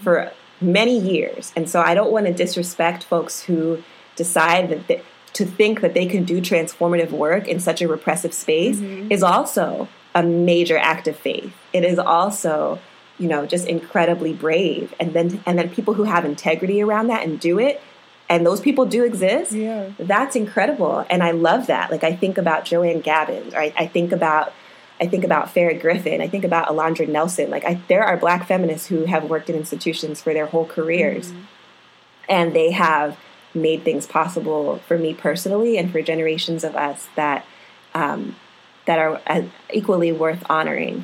[0.00, 1.52] for many years.
[1.54, 3.82] And so I don't want to disrespect folks who
[4.16, 5.02] decide that they,
[5.34, 9.88] to think that they can do transformative work in such a repressive space is also
[10.14, 11.54] a major act of faith.
[11.72, 12.80] It is also
[13.18, 17.24] you know just incredibly brave and then and then people who have integrity around that
[17.24, 17.80] and do it
[18.32, 19.90] and those people do exist Yeah.
[19.98, 20.94] that's incredible.
[21.12, 21.90] And i love that.
[21.94, 24.46] Like i think about joanne gabbins right i think about
[25.00, 27.46] i think about farah griffin i think about alondra nelson.
[27.50, 31.26] Like I, there are black feminists who have worked in institutions for their whole careers.
[32.28, 33.18] And they have
[33.54, 37.44] made things possible for me personally and for generations of us that
[37.94, 38.36] um,
[38.86, 39.42] that are uh,
[39.72, 40.96] equally worth honoring.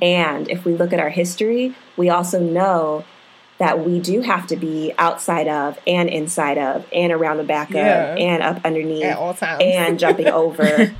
[0.00, 3.04] And if we look at our history, we also know
[3.60, 7.70] that we do have to be outside of and inside of and around the back
[7.70, 8.12] Yeah.
[8.14, 9.62] of and up underneath At all times.
[9.62, 10.92] and jumping over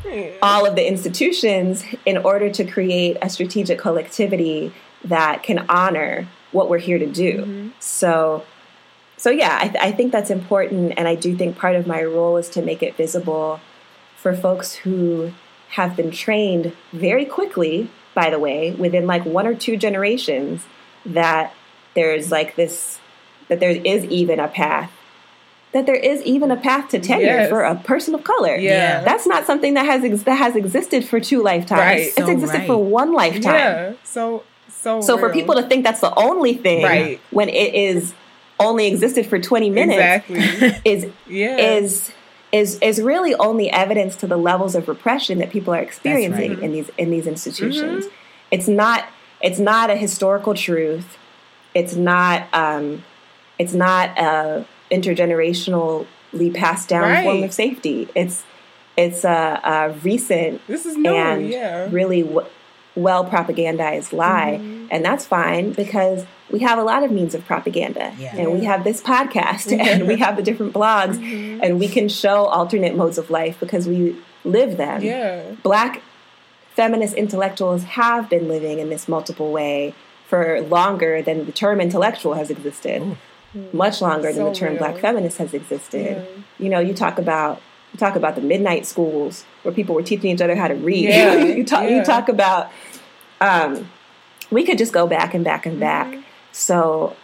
[0.43, 4.73] all of the institutions in order to create a strategic collectivity
[5.05, 7.39] that can honor what we're here to do.
[7.39, 7.69] Mm-hmm.
[7.81, 8.45] So
[9.17, 12.03] so yeah, I, th- I think that's important, and I do think part of my
[12.03, 13.61] role is to make it visible
[14.17, 15.33] for folks who
[15.71, 20.65] have been trained very quickly by the way, within like one or two generations,
[21.07, 21.55] that
[21.95, 23.01] there's like this,
[23.49, 24.91] that there is even a path,
[25.73, 27.49] that there is even a path to tenure Yes.
[27.49, 28.57] for a person of color.
[28.57, 29.03] Yeah.
[29.03, 31.81] That's not something that has ex- that has existed for two lifetimes.
[31.81, 32.01] Right.
[32.07, 32.67] It's So existed right.
[32.67, 33.55] for one lifetime.
[33.55, 33.93] Yeah.
[34.05, 37.21] So so So for people to think that's the only thing Right.
[37.31, 38.15] when it is
[38.59, 40.81] only existed for 20 minutes exactly.
[40.93, 41.57] is Yeah.
[41.57, 42.11] is
[42.53, 46.59] is is really only evidence to the levels of repression that people are experiencing right.
[46.65, 48.07] in these in these institutions.
[48.07, 48.15] Mm-hmm.
[48.51, 49.05] It's not
[49.41, 51.17] it's not a historical truth.
[51.75, 53.05] It's not um,
[53.59, 57.25] it's not a intergenerationally passed down Right.
[57.25, 58.09] form of safety.
[58.15, 58.45] It's
[58.97, 61.15] it's a, a recent this is new.
[61.15, 61.89] and yeah.
[61.91, 62.47] really w-
[62.97, 64.59] well propagandized lie.
[64.61, 64.89] Mm-hmm.
[64.91, 68.13] And that's fine because we have a lot of means of propaganda.
[68.19, 68.37] Yeah.
[68.37, 71.61] And we have this podcast and we have the different blogs Mm-hmm.
[71.63, 75.03] and we can show alternate modes of life because we live them.
[75.03, 75.43] Yeah.
[75.63, 76.03] Black
[76.75, 79.95] feminist intellectuals have been living in this multiple way
[80.31, 83.17] for longer than the term intellectual has existed.
[83.73, 84.79] Much longer than the term real.
[84.79, 86.25] black feminist has existed.
[86.25, 86.43] Yeah.
[86.59, 87.61] You know, you talk about
[87.93, 91.09] you talk about the midnight schools where people were teaching each other how to read.
[91.09, 91.97] Yeah, you talk yeah.
[91.97, 92.71] you talk about
[93.41, 93.91] um,
[94.53, 96.13] we could just go back and back and Mm-hmm.
[96.13, 96.25] back.
[96.53, 97.17] So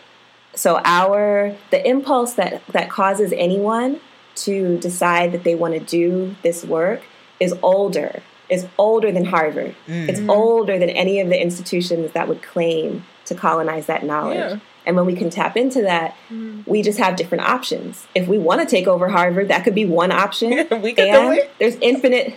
[0.55, 4.01] so our the impulse that that causes anyone
[4.47, 7.03] to decide that they want to do this work
[7.39, 10.31] is older is older than harvard it's Mm-hmm.
[10.31, 14.59] older than any of the institutions that would claim to colonize that knowledge Yeah.
[14.86, 16.14] And when we can tap into that
[16.64, 19.85] we just have different options if we want to take over harvard that could be
[19.85, 20.51] one option
[20.82, 21.51] We could do and it.
[21.59, 22.35] there's infinite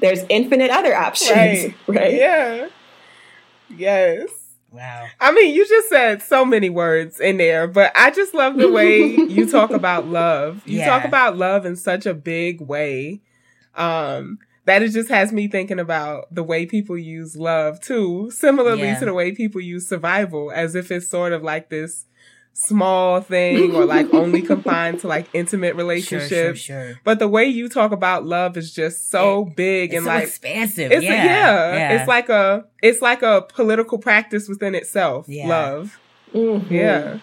[0.00, 1.74] there's infinite other options Right.
[1.88, 2.68] right, Yeah.
[3.76, 4.30] Yes.
[4.70, 5.06] Wow.
[5.18, 8.70] I mean, you just said so many words in there, but I just love the
[8.70, 8.98] way
[9.28, 10.62] you talk about love.
[10.66, 10.86] You Yeah.
[10.86, 13.20] talk about love in such a big way.
[13.74, 14.38] Um,
[14.68, 18.98] that it just has me thinking about the way people use love too, similarly Yeah.
[19.00, 22.04] to the way people use survival, as if it's sort of like this
[22.52, 26.58] small thing or like only confined to like intimate relationships.
[26.60, 27.00] sure, sure.
[27.04, 30.24] But the way you talk about love is just so big It's and so like
[30.24, 30.90] expansive.
[30.92, 31.12] it's yeah.
[31.12, 31.98] a, yeah, yeah.
[31.98, 35.26] it's like a it's like a political practice within itself.
[35.28, 35.48] Yeah.
[35.48, 35.98] Love.
[36.34, 36.70] Mhm.
[36.70, 37.18] Yeah.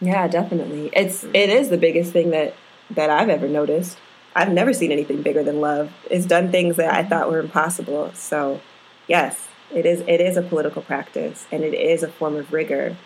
[0.00, 0.90] Yeah, definitely.
[0.92, 2.54] It's it is the biggest thing that
[2.90, 3.96] that I've ever noticed.
[4.40, 5.92] I've never seen anything bigger than love.
[6.10, 8.10] It's done things that I thought were impossible.
[8.14, 8.62] So,
[9.06, 12.96] yes, it is it is a political practice and it is a form of rigor.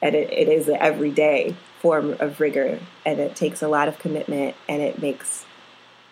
[0.00, 3.98] And it, it is an everyday form of rigor and it takes a lot of
[3.98, 5.44] commitment and it makes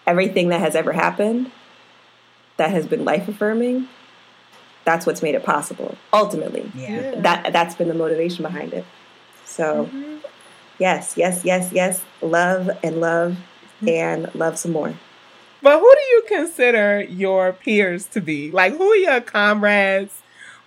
[0.07, 1.51] everything that has ever happened
[2.59, 3.89] that has been life affirming
[4.85, 7.21] that's what's made it possible ultimately yeah.
[7.21, 8.85] that that's been the motivation behind it.
[9.45, 10.19] So mm-hmm.
[10.79, 13.37] yes, yes, yes, yes, love and love
[13.77, 13.89] Mm-hmm.
[13.89, 14.95] and love some more.
[15.63, 18.51] But who do you consider your peers to be?
[18.51, 20.23] Like who are your comrades?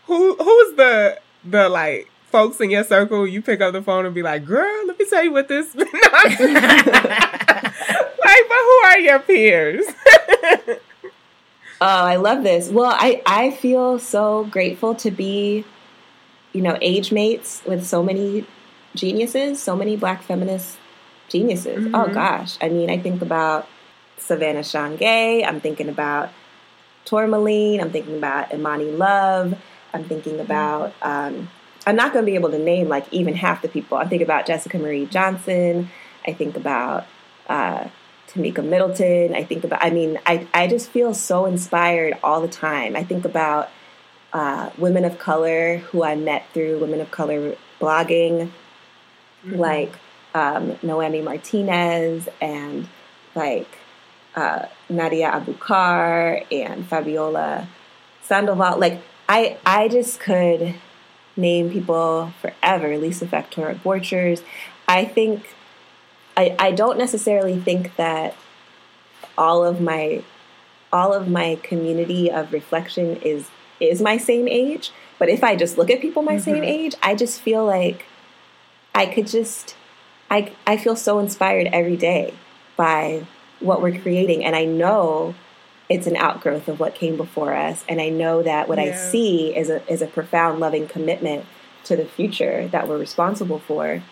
[0.06, 4.14] Who who's the the like folks in your circle you pick up the phone and
[4.14, 6.38] be like, girl, let me tell you what this like, but
[8.19, 9.86] who are your peers?
[11.81, 12.69] Oh, I love this.
[12.69, 15.64] Well, I I feel so grateful to be,
[16.52, 18.45] you know, age mates with so many
[18.95, 20.78] geniuses, so many Black feminist
[21.30, 21.89] geniuses.
[21.93, 23.68] Oh gosh, I mean, I think about
[24.18, 25.45] Savannah Shange.
[25.47, 26.30] I'm thinking about
[27.06, 27.81] Tourmaline.
[27.81, 29.57] I'm thinking about Imani Love.
[29.93, 30.93] I'm thinking about.
[31.01, 31.49] Um,
[31.88, 33.97] I'm not going to be able to name like even half the people.
[33.97, 35.89] I think about Jessica Marie Johnson.
[36.27, 37.07] I think about
[37.47, 37.88] uh,
[38.27, 39.34] Tamika Middleton.
[39.34, 39.84] I think about.
[39.84, 42.95] I mean, I I just feel so inspired all the time.
[42.95, 43.69] I think about
[44.34, 48.51] uh, women of color who I met through women of color blogging,
[49.45, 49.93] like
[50.34, 52.88] um, Noemi Martinez and
[53.35, 53.69] like
[54.35, 57.68] uh, Nadia Abukar and Fabiola
[58.22, 58.80] Sandoval.
[58.80, 60.76] Like I, I just could
[61.35, 62.97] name people forever.
[62.97, 64.43] Lisa Factora Borchers.
[64.88, 65.56] I think
[66.35, 68.35] I, I don't necessarily think that
[69.38, 70.23] all of my
[70.91, 73.49] all of my community of reflection is
[73.80, 74.91] is my same age.
[75.18, 78.06] But if I just look at people my same age, I just feel like
[78.95, 79.76] I could just
[80.30, 82.34] I I feel so inspired every day
[82.76, 83.26] by
[83.60, 85.35] what we're creating and I know
[85.89, 89.56] it's an outgrowth of what came before us and I know that what I see
[89.56, 91.45] is a is a profound loving commitment
[91.85, 94.03] to the future that we're responsible for.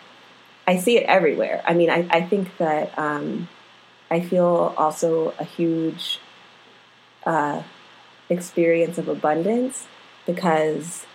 [0.65, 1.61] I see it everywhere.
[1.65, 3.47] I mean, I, I think that um,
[4.11, 6.19] I feel also a huge
[7.25, 7.63] uh,
[8.29, 9.87] experience of abundance
[10.25, 11.05] because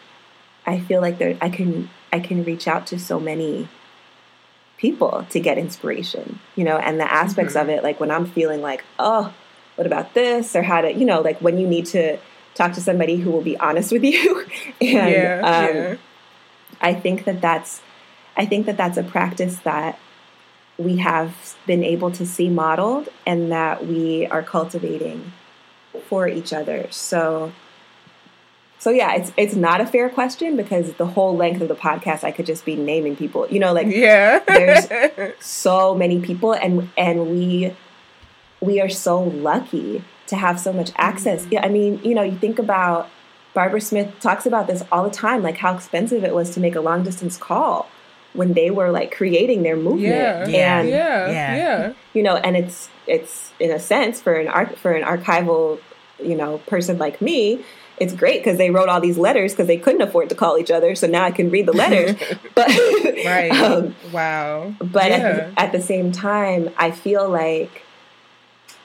[0.67, 3.69] I feel like there I can I can reach out to so many
[4.83, 8.61] people to get inspiration, you know, and the aspects of it, like when I'm feeling
[8.61, 9.33] like, oh,
[9.77, 12.19] what about this, or how to, you know, like when you need to
[12.55, 14.45] talk to somebody who will be honest with you.
[14.81, 15.97] and yeah, um, yeah.
[16.81, 17.81] I think that that's
[18.37, 20.01] I think that that's a practice that
[20.79, 25.33] we have been able to see modeled and that we are cultivating
[26.09, 26.89] for each other.
[26.91, 27.53] So
[28.83, 32.25] so yeah, it's it's not a fair question because the whole length of the podcast
[32.25, 33.47] I could just be naming people.
[33.49, 34.41] You know, like Yeah.
[34.41, 34.89] There's-
[35.41, 37.77] so many people and and we
[38.61, 41.45] we are so lucky to have so much access.
[41.47, 41.53] Mm.
[41.53, 43.09] Yeah, I mean, you know, you think about
[43.55, 46.75] Barbara Smith talks about this all the time, like how expensive it was to make
[46.75, 47.89] a long distance call
[48.33, 50.03] when they were like creating their movement.
[50.15, 50.47] yeah.
[50.49, 50.79] Yeah.
[50.81, 51.31] And yeah.
[51.31, 51.57] Yeah.
[51.57, 51.93] Yeah.
[52.15, 55.79] you know, and it's it's in a sense for an arch for an archival,
[56.19, 57.63] you know, person like me,
[58.03, 60.73] it's great because they wrote all these letters because they couldn't afford to call each
[60.73, 60.97] other.
[60.97, 62.17] So now I can read the letters.
[62.55, 62.69] but
[63.25, 63.53] Right.
[63.53, 64.75] um, wow.
[64.81, 65.17] but yeah.
[65.17, 67.83] at, the, at the same time, I feel like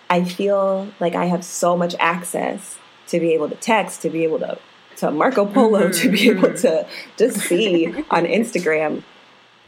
[0.09, 2.77] I feel like I have so much access
[3.07, 4.59] to be able to text, to be able to
[4.97, 6.37] to Marco Polo, to be mm-hmm.
[6.37, 7.11] able to mm-hmm.
[7.17, 9.03] just see on Instagram.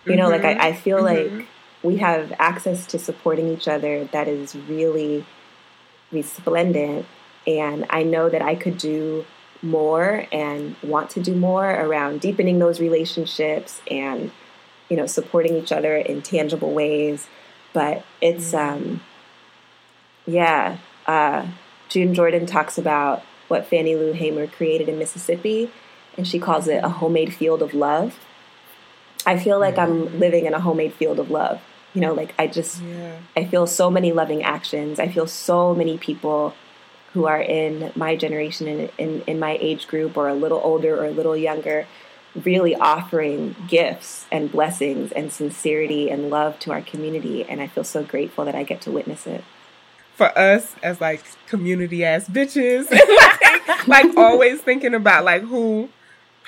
[0.06, 0.62] You know, like I, mm-hmm.
[0.62, 1.48] I feel like
[1.84, 5.26] we have access to supporting each other that is really
[6.12, 7.06] resplendent.
[7.48, 9.26] And I know that I could do
[9.62, 14.32] more and want to do more around deepening those relationships and,
[14.90, 17.28] you know, supporting each other in tangible ways.
[17.74, 19.02] But it's, um,
[20.26, 21.48] yeah, uh,
[21.90, 25.72] June Jordan talks about what Fannie Lou Hamer created in Mississippi,
[26.18, 28.18] and she calls it a homemade field of love.
[29.26, 31.62] I feel like I'm living in a homemade field of love.
[31.94, 33.18] You know, like I just, Yeah.
[33.36, 35.00] I feel so many loving actions.
[35.00, 36.54] I feel so many people
[37.14, 40.96] who are in my generation and in, in my age group or a little older
[41.00, 41.88] or a little younger
[42.44, 47.44] really offering gifts and blessings and sincerity and love to our community.
[47.44, 49.44] And I feel so grateful that I get to witness it.
[50.16, 55.90] for us as like community ass bitches, like, like always thinking about like who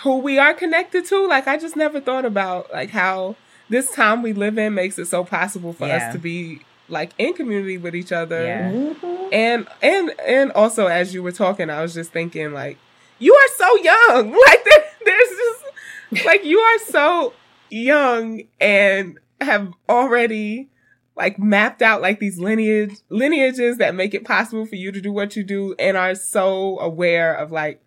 [0.03, 1.27] who we are connected to.
[1.27, 3.35] Like I just never thought about like how
[3.69, 5.95] this time we live in makes it so possible for Yeah.
[6.07, 6.61] us to be
[6.91, 8.43] like in community with each other.
[8.43, 8.71] Yeah.
[8.71, 9.29] Mhm.
[9.33, 12.77] And and and also as you were talking, I was just thinking like
[13.19, 14.31] you are so young.
[14.47, 17.33] Like there, there's just like you are so
[17.69, 20.69] young and have already
[21.15, 25.11] like mapped out like these lineage lineages that make it possible for you to do
[25.11, 27.81] what you do and are so aware of like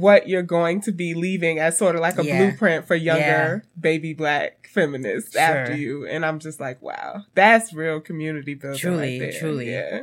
[0.00, 2.36] what you're going to be leaving as sort of like a Yeah.
[2.38, 8.00] blueprint for younger baby black feminists after you and i'm just like wow that's real
[8.00, 9.40] community building Truly, right there.
[9.40, 9.70] truly.
[9.72, 10.02] yeah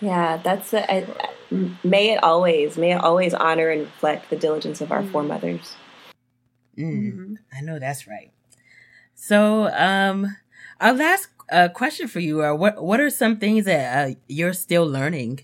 [0.00, 1.30] Yeah, that's a, I, I-
[1.82, 5.74] may it always, may it always honor and reflect the diligence of our foremothers.
[6.76, 7.36] Mm, Mhm.
[7.56, 8.30] I know that's right.
[9.14, 10.36] So, um,
[10.80, 14.52] our last uh, question for you are what What are some things that uh, you're
[14.52, 15.40] still learning?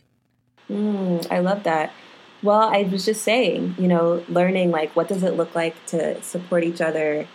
[0.69, 1.93] Mm, I love that.
[2.43, 6.23] Well, I was just saying, you know, learning like what does it look like to
[6.23, 7.27] support each other,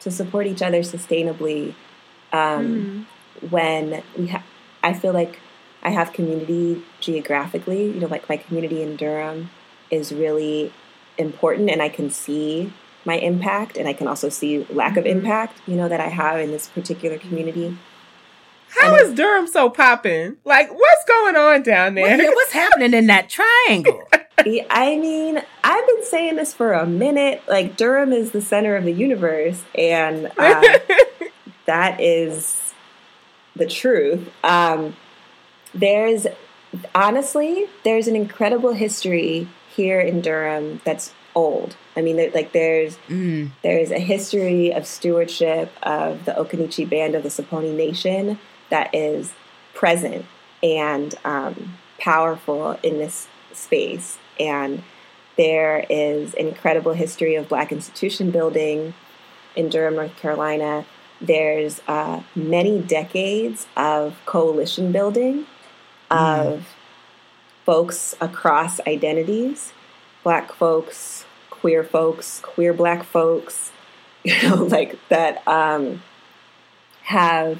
[0.00, 1.74] to support each other sustainably.
[2.32, 3.06] Um,
[3.50, 4.42] When we have,
[4.82, 5.38] I feel like
[5.84, 7.84] I have community geographically.
[7.84, 9.50] You know, like my community in Durham
[9.90, 10.72] is really
[11.18, 12.72] important, and I can see
[13.04, 15.60] my impact, and I can also see lack of impact.
[15.68, 17.78] You know that I have in this particular community.
[18.70, 20.36] How And is Durham so popping?
[20.44, 22.30] Like, what's going on down What- there?
[22.32, 24.02] what's happening in that triangle?
[24.38, 27.42] I mean, I've been saying this for a minute.
[27.48, 30.78] Like Durham is the center of the universe, and uh,
[31.66, 32.72] that is
[33.56, 34.30] the truth.
[34.44, 34.96] Um,
[35.74, 36.26] there's
[36.94, 41.76] honestly, there's an incredible history here in Durham that's old.
[41.96, 47.14] I mean, there, like there's Mm, there's a history of stewardship of the Occaneechi Band
[47.14, 48.38] of the Saponi Nation
[48.70, 49.32] that is
[49.74, 50.26] present
[50.62, 54.18] and um, powerful in this space.
[54.40, 54.82] And
[55.36, 58.94] there is an incredible history of Black institution building
[59.54, 60.84] in Durham, North Carolina.
[61.20, 65.46] There's uh, many decades of coalition building
[66.10, 66.66] of
[67.64, 69.72] folks across identities
[70.24, 73.72] Black folks, queer folks, queer Black folks,
[74.24, 76.02] you know, like that um,
[77.02, 77.58] have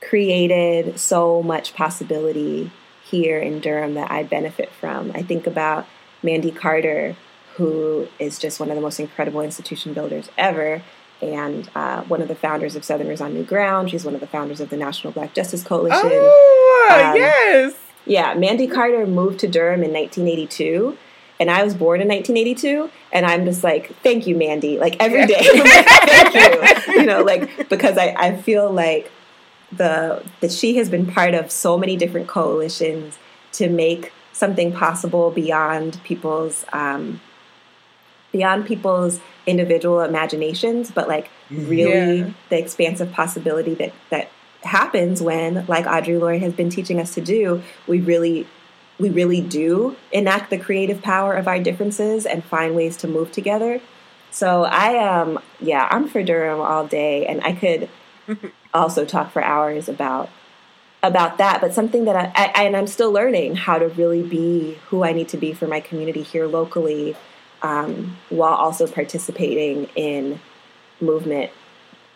[0.00, 2.70] created so much possibility
[3.10, 5.12] here in Durham that I benefit from.
[5.14, 5.86] I think about
[6.22, 7.16] Mandy Carter,
[7.56, 10.82] who is just one of the most incredible institution builders ever,
[11.22, 13.90] and uh, one of the founders of Southerners on New Ground.
[13.90, 16.00] She's one of the founders of the National Black Justice Coalition.
[16.12, 17.74] oh, Um, yes.
[18.04, 20.96] Yeah, Mandy Carter moved to Durham in 1982.
[21.38, 24.78] And I was born in 1982, and I'm just like, thank you, Mandy.
[24.78, 26.92] Like every day, like, thank you.
[26.94, 29.12] You know, like because I, I feel like
[29.76, 33.18] the that she has been part of so many different coalitions
[33.52, 37.20] to make something possible beyond people's um,
[38.32, 42.30] beyond people's individual imaginations, but like really Yeah.
[42.50, 44.28] the expansive possibility that that
[44.62, 48.46] happens when, like Audre Lorde has been teaching us to do, we really
[48.98, 53.30] we really do enact the creative power of our differences and find ways to move
[53.30, 53.80] together.
[54.30, 57.88] So I um yeah, I'm for Durham all day and I could
[58.74, 60.30] also talk for hours about
[61.02, 64.78] about that, but something that I, I and I'm still learning how to really be
[64.88, 67.16] who I need to be for my community here locally,
[67.62, 70.40] um, while also participating in
[71.00, 71.50] movement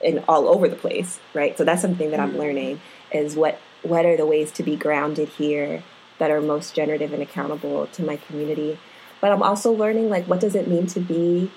[0.01, 1.57] in all over the place, right?
[1.57, 2.81] So that's something that I'm learning
[3.13, 5.83] is what what are the ways to be grounded here
[6.19, 8.79] that are most generative and accountable to my community.
[9.21, 11.51] But I'm also learning like what does it mean to be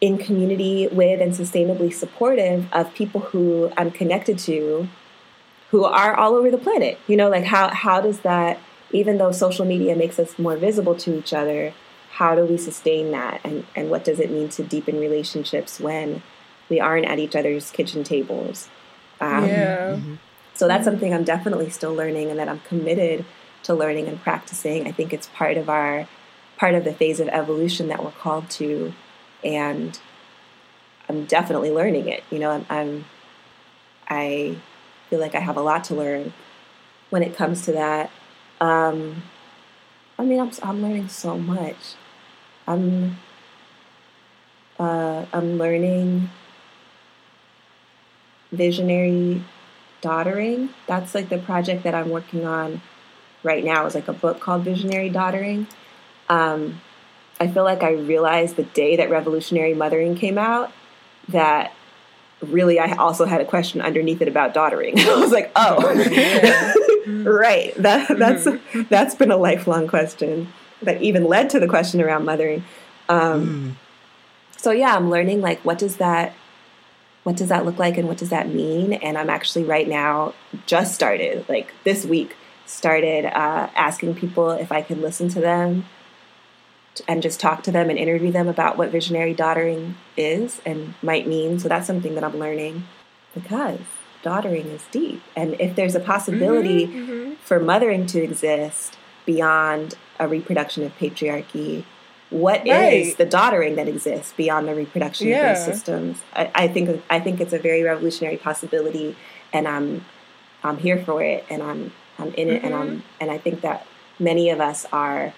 [0.00, 4.88] in community with and sustainably supportive of people who I'm connected to
[5.70, 6.98] who are all over the planet.
[7.06, 8.58] You know, like how how does that
[8.90, 11.74] even though social media makes us more visible to each other,
[12.12, 16.22] how do we sustain that and and what does it mean to deepen relationships when
[16.68, 18.68] we aren't at each other's kitchen tables?
[19.20, 19.98] Um, yeah.
[20.54, 23.24] so that's something I'm definitely still learning and that I'm committed
[23.64, 24.86] to learning and practicing.
[24.86, 26.06] I think it's part of our
[26.56, 28.92] part of the phase of evolution that we're called to
[29.44, 29.98] and
[31.08, 32.22] I'm definitely learning it.
[32.30, 33.04] You know, I'm, I'm
[34.08, 34.56] I
[35.08, 36.32] feel like I have a lot to learn
[37.10, 38.10] when it comes to that.
[38.60, 39.22] Um,
[40.18, 41.94] I mean, I'm I'm learning so much.
[42.66, 43.16] I'm
[44.78, 46.30] uh, I'm learning
[48.52, 49.42] visionary
[50.00, 50.70] daughtering.
[50.86, 52.80] That's like the project that I'm working on
[53.42, 53.86] right now.
[53.86, 55.66] Is like a book called Visionary Daughtering.
[56.28, 56.80] Um,
[57.40, 60.72] I feel like I realized the day that Revolutionary Mothering came out
[61.28, 61.72] that
[62.40, 64.98] really I also had a question underneath it about daughtering.
[65.00, 65.78] I was like, oh,
[67.06, 67.74] right.
[67.76, 68.46] That that's
[68.88, 70.52] that's been a lifelong question
[70.82, 72.64] that even led to the question around mothering.
[73.08, 73.76] Um,
[74.56, 76.34] So yeah, I'm learning like what does that
[77.24, 78.92] what does that look like and what does that mean?
[78.94, 80.34] And I'm actually right now
[80.66, 82.36] just started like this week
[82.66, 85.84] started uh, asking people if I could listen to them
[87.06, 91.26] and just talk to them and interview them about what visionary daughtering is and might
[91.26, 91.58] mean.
[91.58, 92.84] So that's something that I'm learning
[93.34, 93.80] because
[94.22, 95.22] daughtering is deep.
[95.36, 97.34] And if there's a possibility mm-hmm, mm-hmm.
[97.34, 98.96] for mothering to exist
[99.26, 101.84] beyond a reproduction of patriarchy,
[102.30, 103.16] what is Right.
[103.16, 106.18] the daughtering that exists beyond the reproduction of those systems?
[106.34, 109.16] I, I think I think it's a very revolutionary possibility,
[109.52, 110.04] and I'm
[110.62, 113.00] I'm here for it, and I'm I'm in it, and I'm mm-hmm.
[113.20, 113.86] and I think that
[114.18, 115.32] many of us are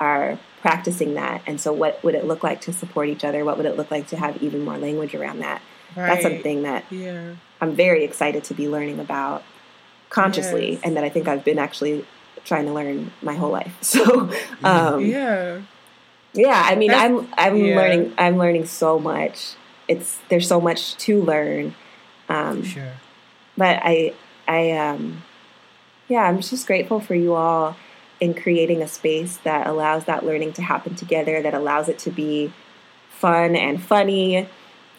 [0.00, 1.42] are practicing that.
[1.46, 3.44] And so, what would it look like to support each other?
[3.44, 5.60] What would it look like to have even more language around that?
[5.94, 7.34] That's something that Yeah.
[7.60, 9.42] I'm very excited to be learning about
[10.08, 10.80] consciously, Yes.
[10.84, 12.06] and that I think I've been actually
[12.44, 13.74] trying to learn my whole life.
[13.82, 14.30] So,
[14.64, 15.60] um, Yeah.
[16.32, 17.76] yeah, I mean, That's- I'm I'm yeah.
[17.76, 19.54] learning I'm learning so much.
[19.88, 21.74] It's there's so much to learn.
[22.28, 22.92] Um, Sure.
[23.58, 24.14] but I
[24.48, 25.22] I um
[26.08, 27.76] yeah, I'm just grateful for you all
[28.22, 32.08] in creating a space that allows that learning to happen together, that allows it to
[32.08, 32.52] be
[33.10, 34.48] fun and funny,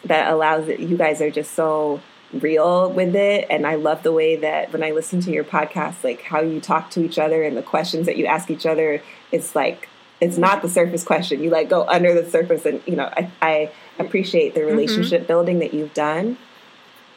[0.03, 2.01] that allows it you guys are just so
[2.33, 3.47] real with it.
[3.49, 6.59] And I love the way that when I listen to your podcast like how you
[6.59, 9.01] talk to each other and the questions that you ask each other
[9.31, 9.87] it's like
[10.19, 11.41] it's not the surface question.
[11.41, 14.75] You like go under the surface and you know I, I appreciate the mm-hmm.
[14.75, 16.37] relationship building that you've done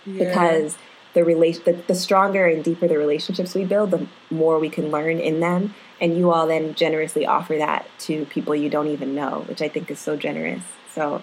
[0.05, 0.25] yeah.
[0.25, 0.79] because
[1.15, 5.19] the the, the stronger and deeper the relationships we build the more we can learn
[5.19, 9.45] in them and you all then generously offer that to people you don't even know
[9.49, 10.63] which i think is so generous
[10.93, 11.23] so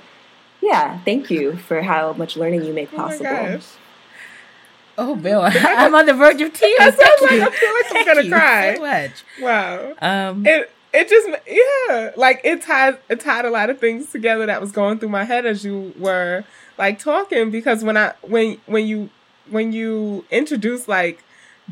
[0.62, 3.66] yeah thank you for how much learning you make Oh my possible gosh.
[4.96, 6.78] Oh, Bill, I'm on the verge of tears.
[6.80, 8.76] I feel like- I feel like I'm gonna you cry.
[8.76, 9.24] So much.
[9.42, 9.94] Wow.
[10.00, 14.46] Um, It it just yeah, like it tied it tied a lot of things together
[14.46, 16.44] that was going through my head as you were
[16.78, 19.10] like talking because when I when when you
[19.50, 21.24] when you introduced like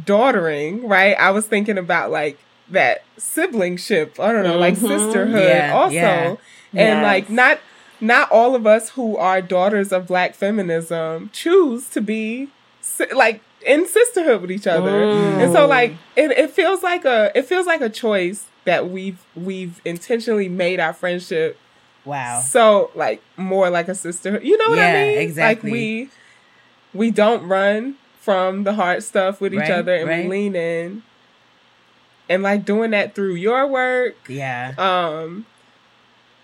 [0.04, 1.16] daughtering, right?
[1.20, 2.40] I was thinking about like
[2.72, 4.20] that siblingship.
[4.20, 4.88] I don't know, like Mhm.
[4.88, 5.94] sisterhood Yeah, also.
[5.94, 6.28] yeah.
[6.74, 7.04] And Yes.
[7.04, 7.60] like not
[8.04, 12.48] not all of us who are daughters of black feminism choose to be
[13.14, 15.04] like in sisterhood with each other.
[15.04, 19.20] And so like it, it feels like a it feels like a choice that we've
[19.36, 21.58] we've intentionally made our friendship
[22.06, 22.40] wow.
[22.40, 24.44] so like more like a sisterhood.
[24.44, 25.18] You know what I mean?
[25.20, 25.70] exactly.
[25.70, 26.10] Like we
[26.94, 30.24] we don't run from the hard stuff with each Right, other and right.
[30.26, 31.04] we lean in.
[32.32, 34.74] And like doing that through your work, Yeah.
[34.78, 35.46] um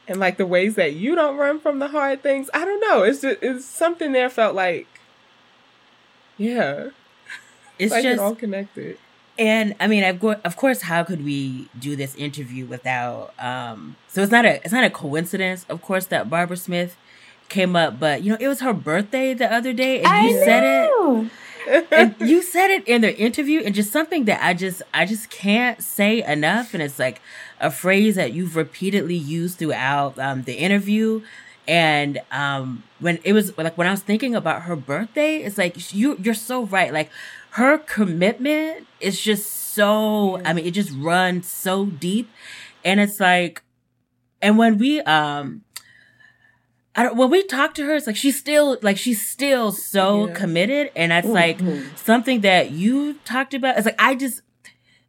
[0.07, 2.49] and like the ways that you don't run from the hard things.
[2.53, 3.03] I don't know.
[3.03, 4.88] It's just it's something there felt like
[6.38, 6.89] yeah,
[7.80, 8.97] It's like it just all connected.
[9.39, 13.34] And I mean, of course, of course, how could we do this interview without?
[13.39, 16.95] Um, so it's not a it's not a coincidence, of course, that Barbara Smith
[17.49, 17.99] came up.
[17.99, 21.31] But you know, it was her birthday the other day, and you said it.
[21.91, 25.30] And you said it in the interview, and just something that I just I just
[25.30, 26.73] can't say enough.
[26.73, 27.22] And it's like
[27.60, 31.22] a phrase that you've repeatedly used throughout um, the interview.
[31.68, 35.94] And um, when it was like when I was thinking about her birthday, it's like
[35.94, 36.94] you you're so right.
[36.94, 37.10] Like
[37.52, 42.30] her commitment is just so I mean, it just runs so deep.
[42.85, 43.64] And it's like
[44.41, 45.64] and when we um
[46.98, 50.28] I don't, when we talk to her, it's like she's still like she's still so
[50.28, 50.34] Yeah.
[50.34, 51.95] committed, and that's like mm-hmm.
[51.95, 53.78] something that you talked about.
[53.78, 54.41] It's like I just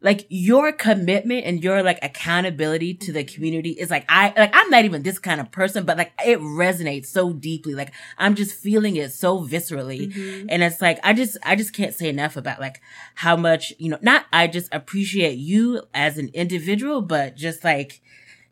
[0.01, 4.69] like your commitment and your like accountability to the community is like I like I'm
[4.69, 7.73] not even this kind of person, but like it resonates so deeply.
[7.73, 10.45] Like I'm just feeling it so viscerally, mm-hmm.
[10.47, 12.81] and it's like I just I just can't say enough about like
[13.15, 13.97] how much you know.
[14.01, 18.01] Not I just appreciate you as an individual, but just like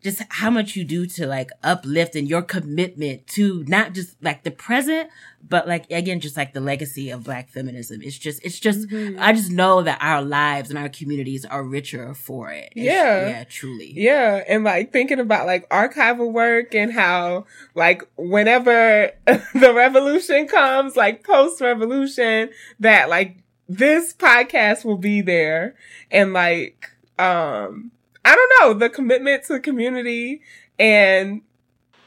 [0.03, 4.43] just how much you do to like uplift and your commitment to not just like
[4.43, 5.09] the present,
[5.47, 8.01] but like again, just like the legacy of black feminism.
[8.03, 8.87] It's just, it's just,
[9.19, 12.71] I just know that our lives and our communities are richer for it.
[12.75, 13.27] It's- Yeah.
[13.29, 13.91] Yeah, truly.
[13.95, 20.95] Yeah, and like thinking about like archival work and how like whenever the revolution comes,
[20.95, 22.49] like post revolution,
[22.79, 23.37] that like
[23.67, 25.75] this podcast will be there
[26.11, 27.91] and like um
[28.27, 30.41] I don't know, the commitment to community
[30.77, 31.41] and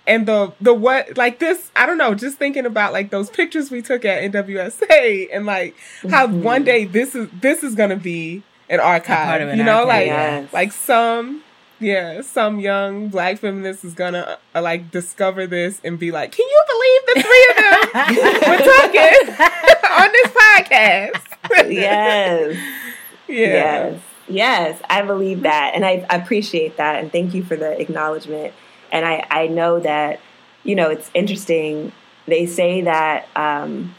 [0.06, 3.70] and the the what like this I don't know, just thinking about like those pictures
[3.70, 5.74] we took at NWSA and like
[6.10, 9.40] how one day this is this is gonna be an archive.
[9.40, 10.52] an you know, archive, like yes.
[10.52, 11.42] like some
[11.80, 16.47] yeah, some young black feminist is gonna uh, like discover this and be like, "Can
[16.47, 17.70] you believe the three of them
[18.51, 19.14] were talking
[19.90, 22.56] on this podcast?" yes.
[23.28, 24.01] yeah, Yes.
[24.31, 24.81] Yes.
[24.89, 25.73] I believe that.
[25.74, 27.02] And I, appreciate that.
[27.02, 28.55] And thank you for the acknowledgement.
[28.93, 30.20] And I, I know that,
[30.65, 31.93] you know, it's interesting.
[32.27, 33.94] They say that um,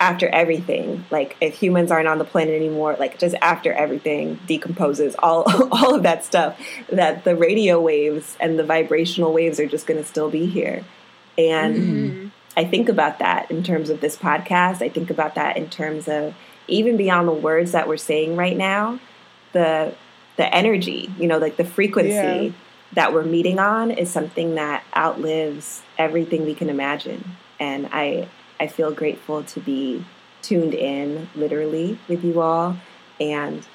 [0.00, 5.14] after everything, like if humans aren't on the planet anymore, like just after everything decomposes,
[5.18, 6.58] all, all of that stuff,
[6.90, 10.84] that the radio waves and the vibrational waves are just going to still be here.
[11.36, 14.82] And I think about that in terms of this podcast.
[14.82, 16.34] I think about that in terms of
[16.68, 19.00] even beyond the words that we're saying right now,
[19.52, 19.94] the
[20.36, 22.50] the energy, you know, like the frequency Yeah.
[22.94, 27.36] that we're meeting on is something that outlives everything we can imagine.
[27.60, 30.04] And I I feel grateful to be
[30.40, 32.76] tuned in literally with you all
[33.20, 33.66] and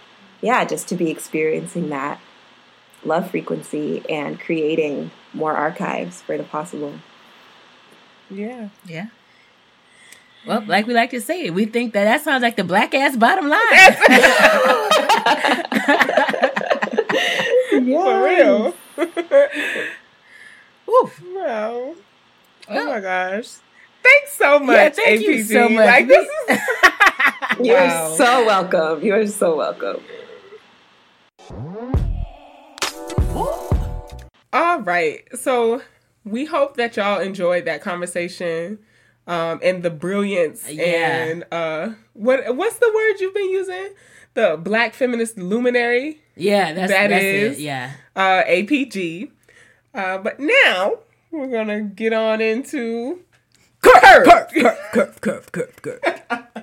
[0.41, 2.19] yeah, just to be experiencing that
[3.05, 6.93] love frequency and creating more archives for the possible.
[8.29, 8.69] yeah.
[8.85, 9.07] Yeah.
[10.45, 13.17] Well, like we like to say, we think that that sounds like the black ass
[13.17, 13.59] bottom line.
[17.69, 18.73] For real.
[20.89, 21.21] Oof.
[21.33, 21.95] Wow.
[22.69, 23.47] Oh my gosh.
[24.03, 25.23] Thanks so much, Yeah, thank APG.
[25.23, 25.85] you so much.
[25.85, 26.59] Like this is
[27.65, 28.13] You're Wow.
[28.15, 29.03] so welcome.
[29.03, 30.01] You're so welcome.
[34.53, 35.23] All right.
[35.37, 35.81] So
[36.23, 38.79] we hope that y'all enjoyed that conversation
[39.27, 41.25] um, and the brilliance Yeah.
[41.25, 43.89] and uh, what what's the word you've been using?
[44.38, 47.61] The black feminist luminary, Yeah, that's, That that's is- it.
[47.64, 47.91] Yeah.
[48.15, 49.31] uh, APG.
[49.95, 50.99] Uh, but now
[51.31, 53.22] we're gonna get on into
[53.81, 56.01] curved, curve, curve, curve, curve.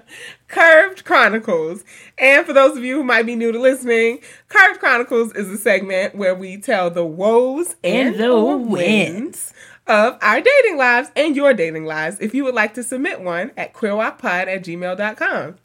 [0.46, 1.82] Curved Chronicles.
[2.16, 5.58] And for those of you who might be new to listening, Curved Chronicles is a
[5.58, 9.52] segment where we tell the woes and, And the or wins.
[9.88, 13.50] of our dating lives and your dating lives if you would like to submit one
[13.56, 15.56] at queerwocpod at gmail.com.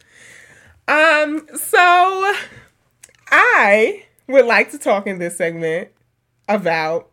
[0.89, 1.77] Um, so
[3.31, 5.89] I would like to talk in this segment
[6.47, 7.09] about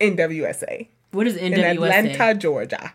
[0.00, 1.40] NWSA What is NWSA?
[1.52, 1.54] in?
[1.64, 2.94] Atlanta, Georgia.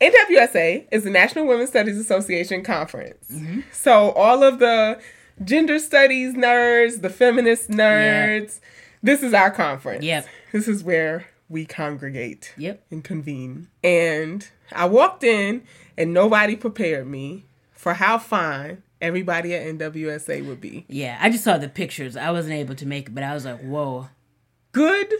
[0.00, 3.24] NWSA is the National Women's Studies Association Conference.
[3.32, 3.60] Mm-hmm.
[3.72, 5.00] So all of the
[5.44, 8.60] gender studies nerds, the feminist nerds,
[9.02, 10.04] this is our conference.
[10.04, 10.26] Yep.
[10.52, 12.82] This is where we congregate Yep.
[12.90, 13.68] and convene.
[13.82, 15.62] And I walked in
[15.96, 20.86] and nobody prepared me for how fine everybody at NWSA would be.
[20.88, 22.16] Yeah, I just saw the pictures.
[22.16, 24.08] I wasn't able to make it, but I was like, whoa.
[24.72, 25.12] good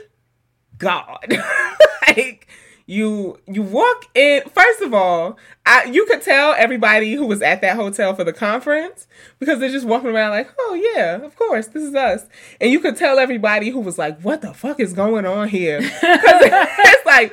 [0.78, 1.38] god
[2.08, 2.48] like
[2.86, 7.60] you you walk in first of all I, you could tell everybody who was at
[7.60, 9.06] that hotel for the conference
[9.38, 12.26] because they're just walking around like oh yeah of course this is us
[12.60, 15.80] and you could tell everybody who was like what the fuck is going on here
[15.80, 17.32] because it's like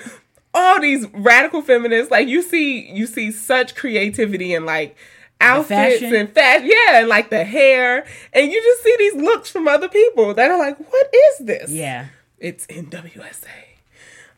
[0.53, 4.95] all these radical feminists like you see you see such creativity and like
[5.41, 6.15] outfits fashion.
[6.15, 6.67] and fashion.
[6.69, 8.05] Yeah, and like the hair.
[8.33, 11.71] And you just see these looks from other people that are like, what is this?
[11.71, 12.07] Yeah.
[12.37, 13.47] It's NWSA.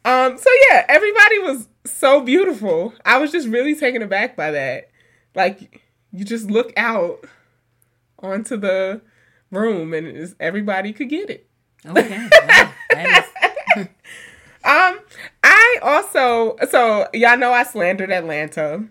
[0.03, 2.93] Um, so yeah, everybody was so beautiful.
[3.05, 4.89] I was just really taken aback by that.
[5.35, 7.23] Like you just look out
[8.19, 9.01] onto the
[9.51, 11.47] room and it's, everybody could get it.
[11.85, 12.17] Okay.
[12.17, 13.25] Wow, that
[13.77, 13.87] is,
[14.63, 14.99] Um,
[15.43, 18.85] I also so y'all know I slandered Atlanta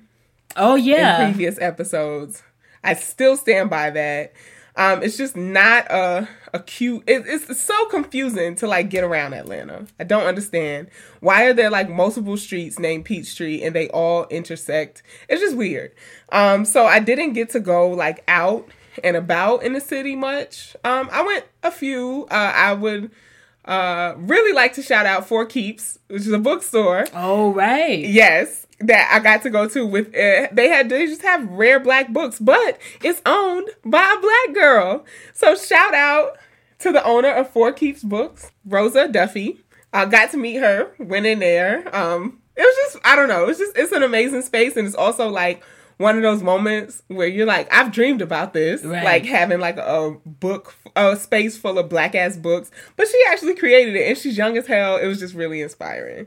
[0.56, 1.24] oh in yeah.
[1.24, 2.42] previous episodes.
[2.82, 4.32] I still stand by that.
[4.76, 7.04] Um, it's just not a a cute.
[7.06, 9.86] It, it's so confusing to like get around Atlanta.
[9.98, 10.88] I don't understand
[11.20, 15.02] why are there like multiple streets named Peach Street and they all intersect.
[15.28, 15.92] It's just weird.
[16.30, 18.68] Um, so I didn't get to go like out
[19.04, 20.76] and about in the city much.
[20.84, 22.26] Um, I went a few.
[22.30, 23.10] Uh, I would
[23.66, 27.06] uh really like to shout out For Keeps, which is a bookstore.
[27.14, 27.98] Oh right.
[27.98, 31.78] Yes, that I got to go to with uh, they had they just have rare
[31.80, 35.04] black books, but it's owned by a black girl.
[35.34, 36.38] So shout out
[36.80, 39.60] to the owner of For Keeps Books, Rosa Duffy.
[39.92, 41.94] I got to meet her, went in there.
[41.94, 44.96] Um, it was just I don't know, it's just it's an amazing space, and it's
[44.96, 45.62] also like
[45.98, 49.04] one of those moments where you're like, I've dreamed about this, Right.
[49.04, 52.70] like having like a book, a space full of black ass books.
[52.96, 54.96] But she actually created it, and she's young as hell.
[54.96, 56.26] It was just really inspiring.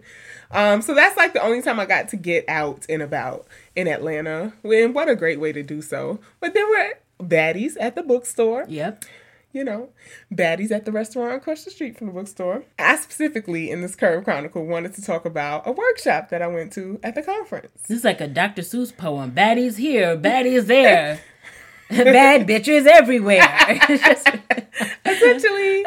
[0.54, 3.88] Um, so that's like the only time I got to get out and about in
[3.88, 4.54] Atlanta.
[4.64, 6.20] And what a great way to do so.
[6.40, 9.06] But there were baddies at the bookstore, Yep.
[9.52, 9.90] you know,
[10.34, 12.64] baddies at the restaurant across the street from the bookstore.
[12.78, 16.72] I specifically in this Curve Chronicle wanted to talk about a workshop that I went
[16.74, 17.70] to at the conference.
[17.88, 18.62] This is like a Dr.
[18.62, 19.32] Seuss poem.
[19.32, 21.20] Baddies here, baddies there.
[21.90, 23.48] Bad bitches everywhere.
[25.06, 25.86] Essentially.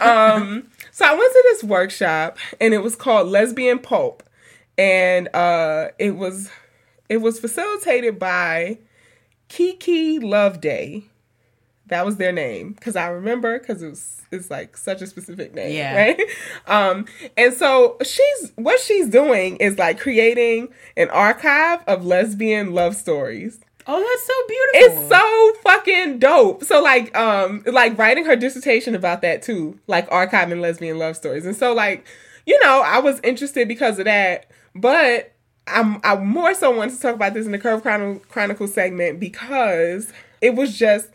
[0.00, 0.66] um,
[1.00, 4.22] so I went to this workshop and it was called Lesbian Pulp,
[4.76, 6.50] and uh, it was
[7.08, 8.78] it was facilitated by
[9.48, 11.04] Kiki Loveday.
[11.86, 15.54] That was their name because I remember because it was it's like such a specific
[15.54, 15.96] name, Yeah.
[15.96, 16.20] right?
[16.66, 17.06] Um,
[17.36, 20.68] and so she's what she's doing is like creating
[20.98, 23.58] an archive of lesbian love stories.
[23.86, 25.02] Oh, that's so beautiful.
[25.02, 26.64] It's so fucking dope.
[26.64, 31.46] So like um like writing her dissertation about that too, like archiving lesbian love stories.
[31.46, 32.06] And so like,
[32.46, 35.32] you know, I was interested because of that, but
[35.66, 39.20] I'm I more so wanted to talk about this in the Curve Chron- Chronicle segment
[39.20, 41.08] because it was just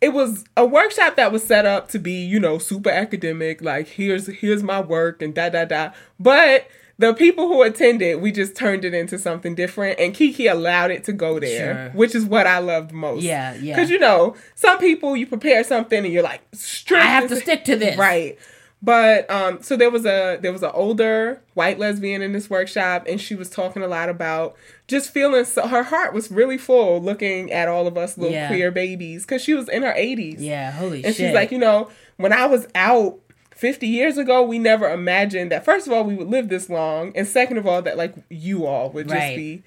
[0.00, 3.88] it was a workshop that was set up to be, you know, super academic, like
[3.88, 5.90] here's here's my work and da da da.
[6.20, 6.68] But
[6.98, 11.04] the people who attended, we just turned it into something different, and Kiki allowed it
[11.04, 11.90] to go there, Sure.
[11.98, 13.22] which is what I loved most.
[13.22, 13.74] Yeah, yeah.
[13.76, 17.02] Because you know, some people you prepare something and you're like, strict.
[17.02, 17.96] I have to stick to this.
[17.96, 18.36] Right.
[18.80, 23.06] But um, so there was a there was an older white lesbian in this workshop,
[23.08, 24.54] and she was talking a lot about
[24.86, 28.46] just feeling so her heart was really full looking at all of us little Yeah.
[28.46, 30.40] queer babies because she was in her eighties.
[30.40, 31.26] Yeah, holy And shit.
[31.26, 33.18] she's like, you know, when I was out
[33.58, 37.12] 50 years ago, we never imagined that, first of all, we would live this long.
[37.16, 39.36] And second of all, that like you all would just Right.
[39.36, 39.62] be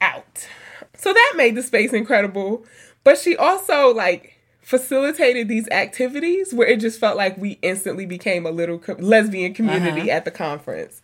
[0.00, 0.48] out.
[0.96, 2.64] So that made the space incredible.
[3.04, 8.44] But she also like facilitated these activities where it just felt like we instantly became
[8.44, 11.00] a little co- lesbian community at the conference.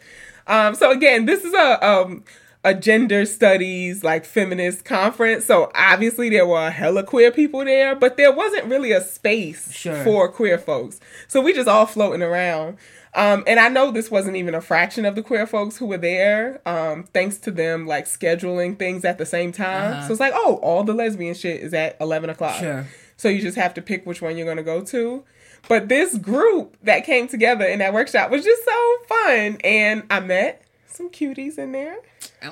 [0.49, 2.25] Um, so again, this is a um,
[2.65, 5.45] a gender studies like feminist conference.
[5.45, 9.71] So obviously there were a hella queer people there, but there wasn't really a space
[9.71, 10.03] Sure.
[10.03, 10.99] for queer folks.
[11.29, 12.79] So we just all floating around.
[13.17, 15.99] Um, and I know this wasn't even a fraction of the queer folks who were
[15.99, 20.03] there, um, thanks to them like scheduling things at the same time.
[20.07, 22.57] So it's like, oh, all the lesbian shit is at eleven o'clock.
[22.59, 22.87] Sure.
[23.17, 25.23] So you just have to pick which one you're gonna go to.
[25.69, 30.19] But this group that came together in that workshop was just so fun, and I
[30.19, 30.64] met
[30.95, 31.97] some cuties in there.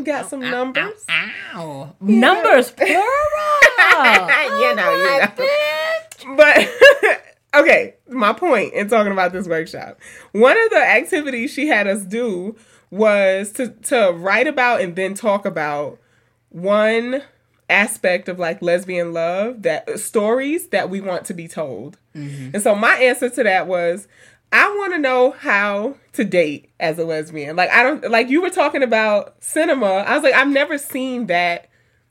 [0.03, 1.05] Got some numbers.
[1.09, 1.95] Ow.
[2.01, 2.97] Numbers plural.
[2.99, 6.37] you know, you oh, know.
[6.37, 6.69] But
[7.63, 9.99] okay, my point in talking about this workshop.
[10.33, 12.57] One of the activities she had us do
[12.91, 15.99] was to to write about and then talk about
[16.51, 17.23] one
[17.71, 21.97] aspect of like lesbian love that stories that we want to be told.
[22.15, 22.51] Mm-hmm.
[22.55, 24.07] And so my answer to that was
[24.53, 27.57] I want to know how to date as a lesbian.
[27.57, 29.87] Like I don't like you were talking about cinema.
[29.87, 31.69] I was like I've never seen that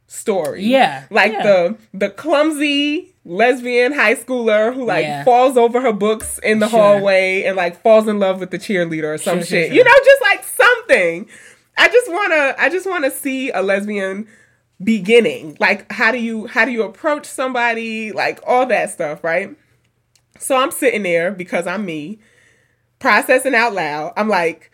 [0.07, 0.63] story.
[0.63, 1.43] Yeah, Like yeah.
[1.43, 5.23] the the clumsy lesbian high schooler who like Yeah.
[5.23, 6.79] falls over her books in the Sure.
[6.79, 9.67] hallway and like falls in love with the cheerleader or some Sure, shit.
[9.67, 9.75] sure.
[9.75, 11.29] You know, just like something.
[11.77, 14.27] I just wanna I just wanna see a lesbian
[14.83, 15.55] beginning.
[15.59, 18.11] Like how do you how do you approach somebody?
[18.11, 19.55] Like all that stuff, right?
[20.39, 22.19] So I'm sitting there because I'm me,
[23.01, 24.13] processing out loud.
[24.15, 24.71] I'm like,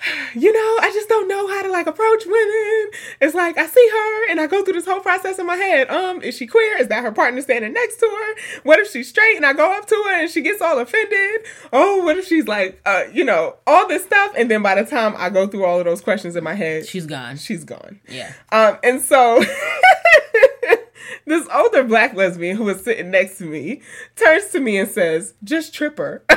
[0.34, 2.90] you know, I just don't know how to like approach women.
[3.20, 5.88] It's like I see her and I go through this whole process in my head.
[5.90, 6.78] Um, is she queer?
[6.78, 8.60] Is that her partner standing next to her?
[8.62, 11.40] What if she's straight and I go up to her and she gets all offended?
[11.72, 14.32] Oh, what if she's like, uh, you know, all this stuff?
[14.36, 16.86] And then by the time I go through all of those questions in my head,
[16.86, 17.36] She's gone.
[17.36, 18.00] she's gone.
[18.08, 18.32] Yeah.
[18.52, 19.42] Um, and so
[21.26, 23.82] this older black lesbian who was sitting next to me
[24.16, 26.22] turns to me and says, "Just trip her."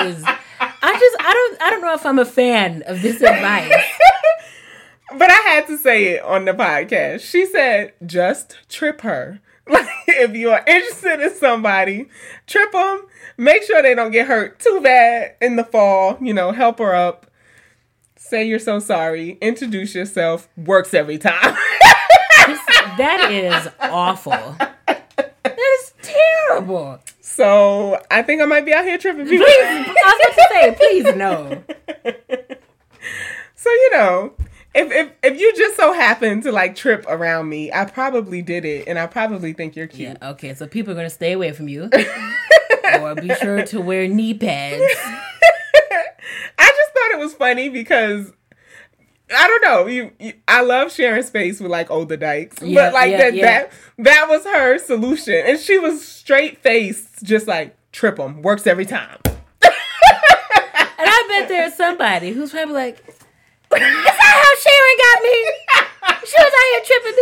[0.00, 0.24] Is.
[0.24, 1.16] I just.
[1.20, 1.62] I don't.
[1.62, 3.72] I don't know if I'm a fan of this advice.
[5.16, 7.20] But I had to say it on the podcast.
[7.20, 9.40] She said, just trip her.
[9.70, 12.08] Like, if you are interested in somebody,
[12.46, 13.02] trip them.
[13.36, 16.16] Make sure they don't get hurt too bad in the fall.
[16.22, 17.30] You know, help her up.
[18.16, 19.36] Say you're so sorry.
[19.42, 20.48] Introduce yourself.
[20.56, 21.54] Works every time.
[22.96, 24.56] That is awful.
[24.86, 27.00] That is terrible.
[27.38, 29.46] So I think I might be out here tripping people.
[29.46, 31.64] Please, I was about to say, please no.
[33.58, 34.34] So you know,
[34.72, 38.64] if if if you just so happen to like trip around me, I probably did
[38.64, 40.16] it, and I probably think you're cute.
[40.20, 40.30] Yeah.
[40.30, 40.54] Okay.
[40.54, 41.90] So people are gonna stay away from you,
[43.00, 44.80] or be sure to wear knee pads.
[46.56, 48.32] I just thought it was funny because
[49.34, 49.86] I don't know.
[49.86, 53.34] You, you I love sharing space with like older dykes, Yeah, but like yeah, that
[53.34, 53.44] yeah.
[53.44, 58.66] that that was her solution, and she was straight faced, just like trip them works
[58.66, 59.18] every time.
[61.00, 63.18] And I bet there's somebody who's probably like, "Is
[63.70, 65.36] that how Sharon got me?
[66.26, 67.16] She was out here tripping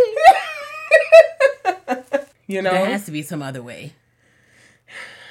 [2.11, 3.91] me." You know, There has to be some other way.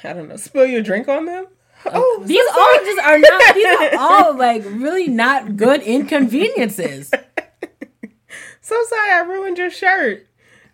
[0.05, 0.37] I don't know.
[0.37, 1.47] Spill your drink on them.
[1.93, 3.55] Oh, oh, These all just are not.
[3.55, 7.11] These are all like really not good inconveniences.
[8.61, 10.27] so sorry I ruined your shirt.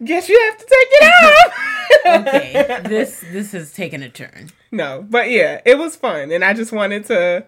[0.05, 2.27] Guess you have to take it off.
[2.27, 4.51] Okay, this this has taken a turn.
[4.71, 7.45] No, but yeah, it was fun, and I just wanted to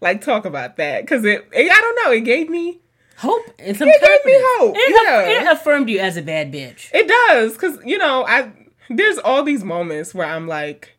[0.00, 1.70] like talk about that because it, it.
[1.70, 2.12] I don't know.
[2.12, 2.80] It gave me.
[3.18, 5.40] Hope and some It gave me hope, It, yeah.
[5.42, 6.88] it affirmed you as a bad bitch.
[6.94, 8.52] It does because you know I.
[8.88, 10.96] There's all these moments where I'm like,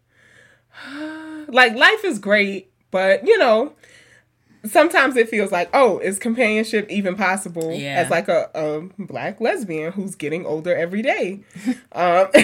[1.51, 3.73] like life is great, but you know.
[4.65, 7.95] Sometimes it feels like, oh, is companionship even possible Yeah.
[7.95, 11.39] as like a, a black lesbian who's getting older every day?
[11.93, 12.27] um,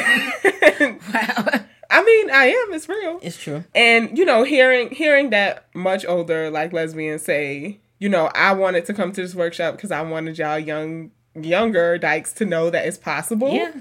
[1.13, 1.45] Wow,
[1.89, 2.73] I mean, I am.
[2.73, 3.19] It's real.
[3.21, 3.65] it's true.
[3.75, 8.85] and you know hearing hearing that much older like lesbians say you know i wanted
[8.85, 12.85] to come to this workshop because i wanted y'all young younger dykes to know that
[12.87, 13.71] it's possible Yeah.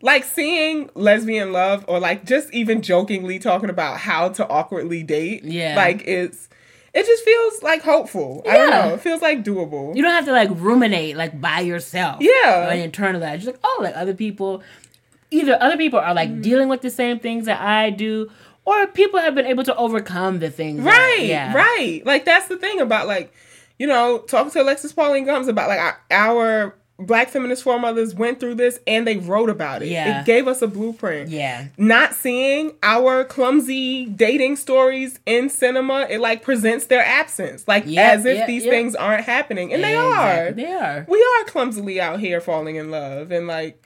[0.00, 5.42] Like seeing lesbian love or like just even jokingly talking about how to awkwardly date
[5.44, 5.74] Yeah.
[5.76, 6.48] like it's
[6.94, 8.88] it just feels like hopeful i don't Yeah.
[8.88, 12.18] know it feels like doable You don't have to like ruminate like by yourself.
[12.20, 12.68] Yeah.
[12.68, 13.36] Or internalize.
[13.36, 14.62] Just like, oh, like other people,
[15.30, 16.16] either other people are Mm.
[16.16, 18.30] like dealing with the same things that I do,
[18.64, 20.84] or people have been able to overcome the things.
[20.84, 21.52] that- Right, yeah.
[21.54, 22.02] right.
[22.06, 23.32] Like that's the thing about like,
[23.78, 28.40] you know, talking to Alexis Pauline Gumbs about like our, our black feminist foremothers went
[28.40, 29.88] through this and they wrote about it.
[29.88, 30.20] Yeah.
[30.20, 31.30] It gave us a blueprint.
[31.30, 31.66] Yeah.
[31.76, 37.68] Not seeing our clumsy dating stories in cinema, it like presents their absence.
[37.68, 38.70] Like Yeah, as if yeah, these yeah.
[38.70, 39.72] things aren't happening.
[39.72, 40.50] And they are.
[40.50, 41.06] They are.
[41.08, 43.80] We are clumsily out here falling in love and like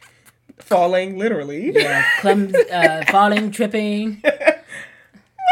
[0.59, 1.70] falling literally.
[1.72, 2.05] Yeah.
[2.20, 4.22] Clum, uh, falling, tripping.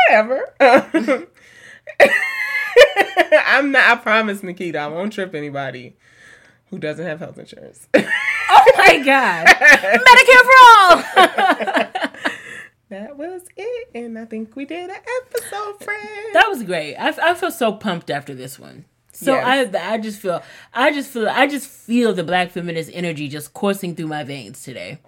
[0.08, 0.54] whatever.
[3.46, 3.84] I'm not.
[3.84, 5.96] I promise, Nikita, I won't trip anybody
[6.70, 7.86] who doesn't have health insurance.
[8.52, 9.46] Oh my God.
[9.46, 12.20] Medicare for all.
[12.88, 16.34] that was it, and I think we did an episode, friend.
[16.34, 16.96] That was great.
[16.96, 18.86] I, I feel so pumped after this one.
[19.12, 19.72] So Yes.
[19.74, 20.42] I I just feel
[20.74, 24.62] I just feel I just feel the black feminist energy just coursing through my veins
[24.64, 24.98] today.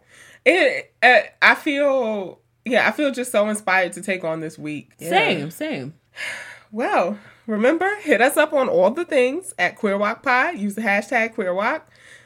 [0.45, 2.39] it, uh, I feel.
[2.65, 4.93] Yeah, I feel just so inspired to take on this week.
[5.01, 5.09] Yeah.
[5.11, 5.95] Same, same.
[6.71, 10.59] Well, remember, hit us up on all the things at QueerWOC Pod.
[10.59, 11.83] Use the hashtag QueerWOC.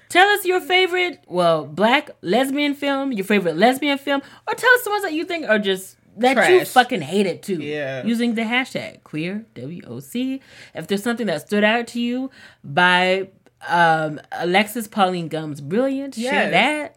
[0.08, 4.84] Tell us your favorite, well, black lesbian film, your favorite lesbian film, or tell us
[4.84, 6.68] the ones that you think are just that you Trash.
[6.68, 7.60] fucking hated too.
[7.60, 8.04] Yeah.
[8.04, 10.40] Using the hashtag queer W O C.
[10.74, 12.30] If there's something that stood out to you
[12.64, 13.28] by
[13.68, 16.14] um, Alexis Pauline Gumbs, brilliant.
[16.14, 16.96] Share that.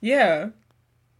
[0.00, 0.50] Yeah.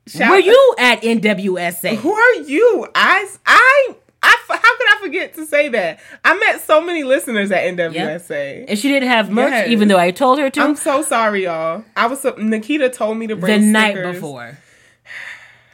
[0.07, 1.97] Shout- Were you at NWSA?
[1.97, 2.87] Who are you?
[2.95, 5.99] I, I, I, how could I forget to say that?
[6.25, 8.67] I met so many listeners at NWSA.
[8.69, 9.69] And she didn't have merch, Yes.
[9.69, 11.85] even though I told her to I'm so sorry, y'all.
[11.97, 14.15] I was so, Nikita told me to bring the night stickers.
[14.17, 14.59] before.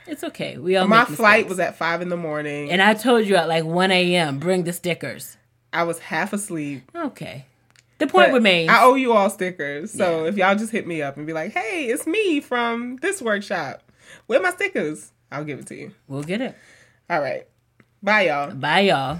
[0.06, 0.56] It's okay.
[0.56, 3.46] We all My flight was at five in the morning, and I told you at
[3.46, 4.38] like 1 a.m.
[4.38, 5.36] Bring the stickers.
[5.70, 6.90] I was half asleep.
[6.96, 7.44] Okay.
[7.98, 8.70] The point But remains.
[8.70, 9.92] I owe you all stickers.
[9.92, 13.20] So if y'all just hit me up and be like, "Hey, it's me from this
[13.20, 13.82] workshop.
[14.28, 15.92] Where my stickers?" I'll give it to you.
[16.06, 16.56] we'll get it.
[17.10, 17.46] All right.
[18.02, 18.54] Bye, y'all.
[18.54, 19.18] Bye, y'all.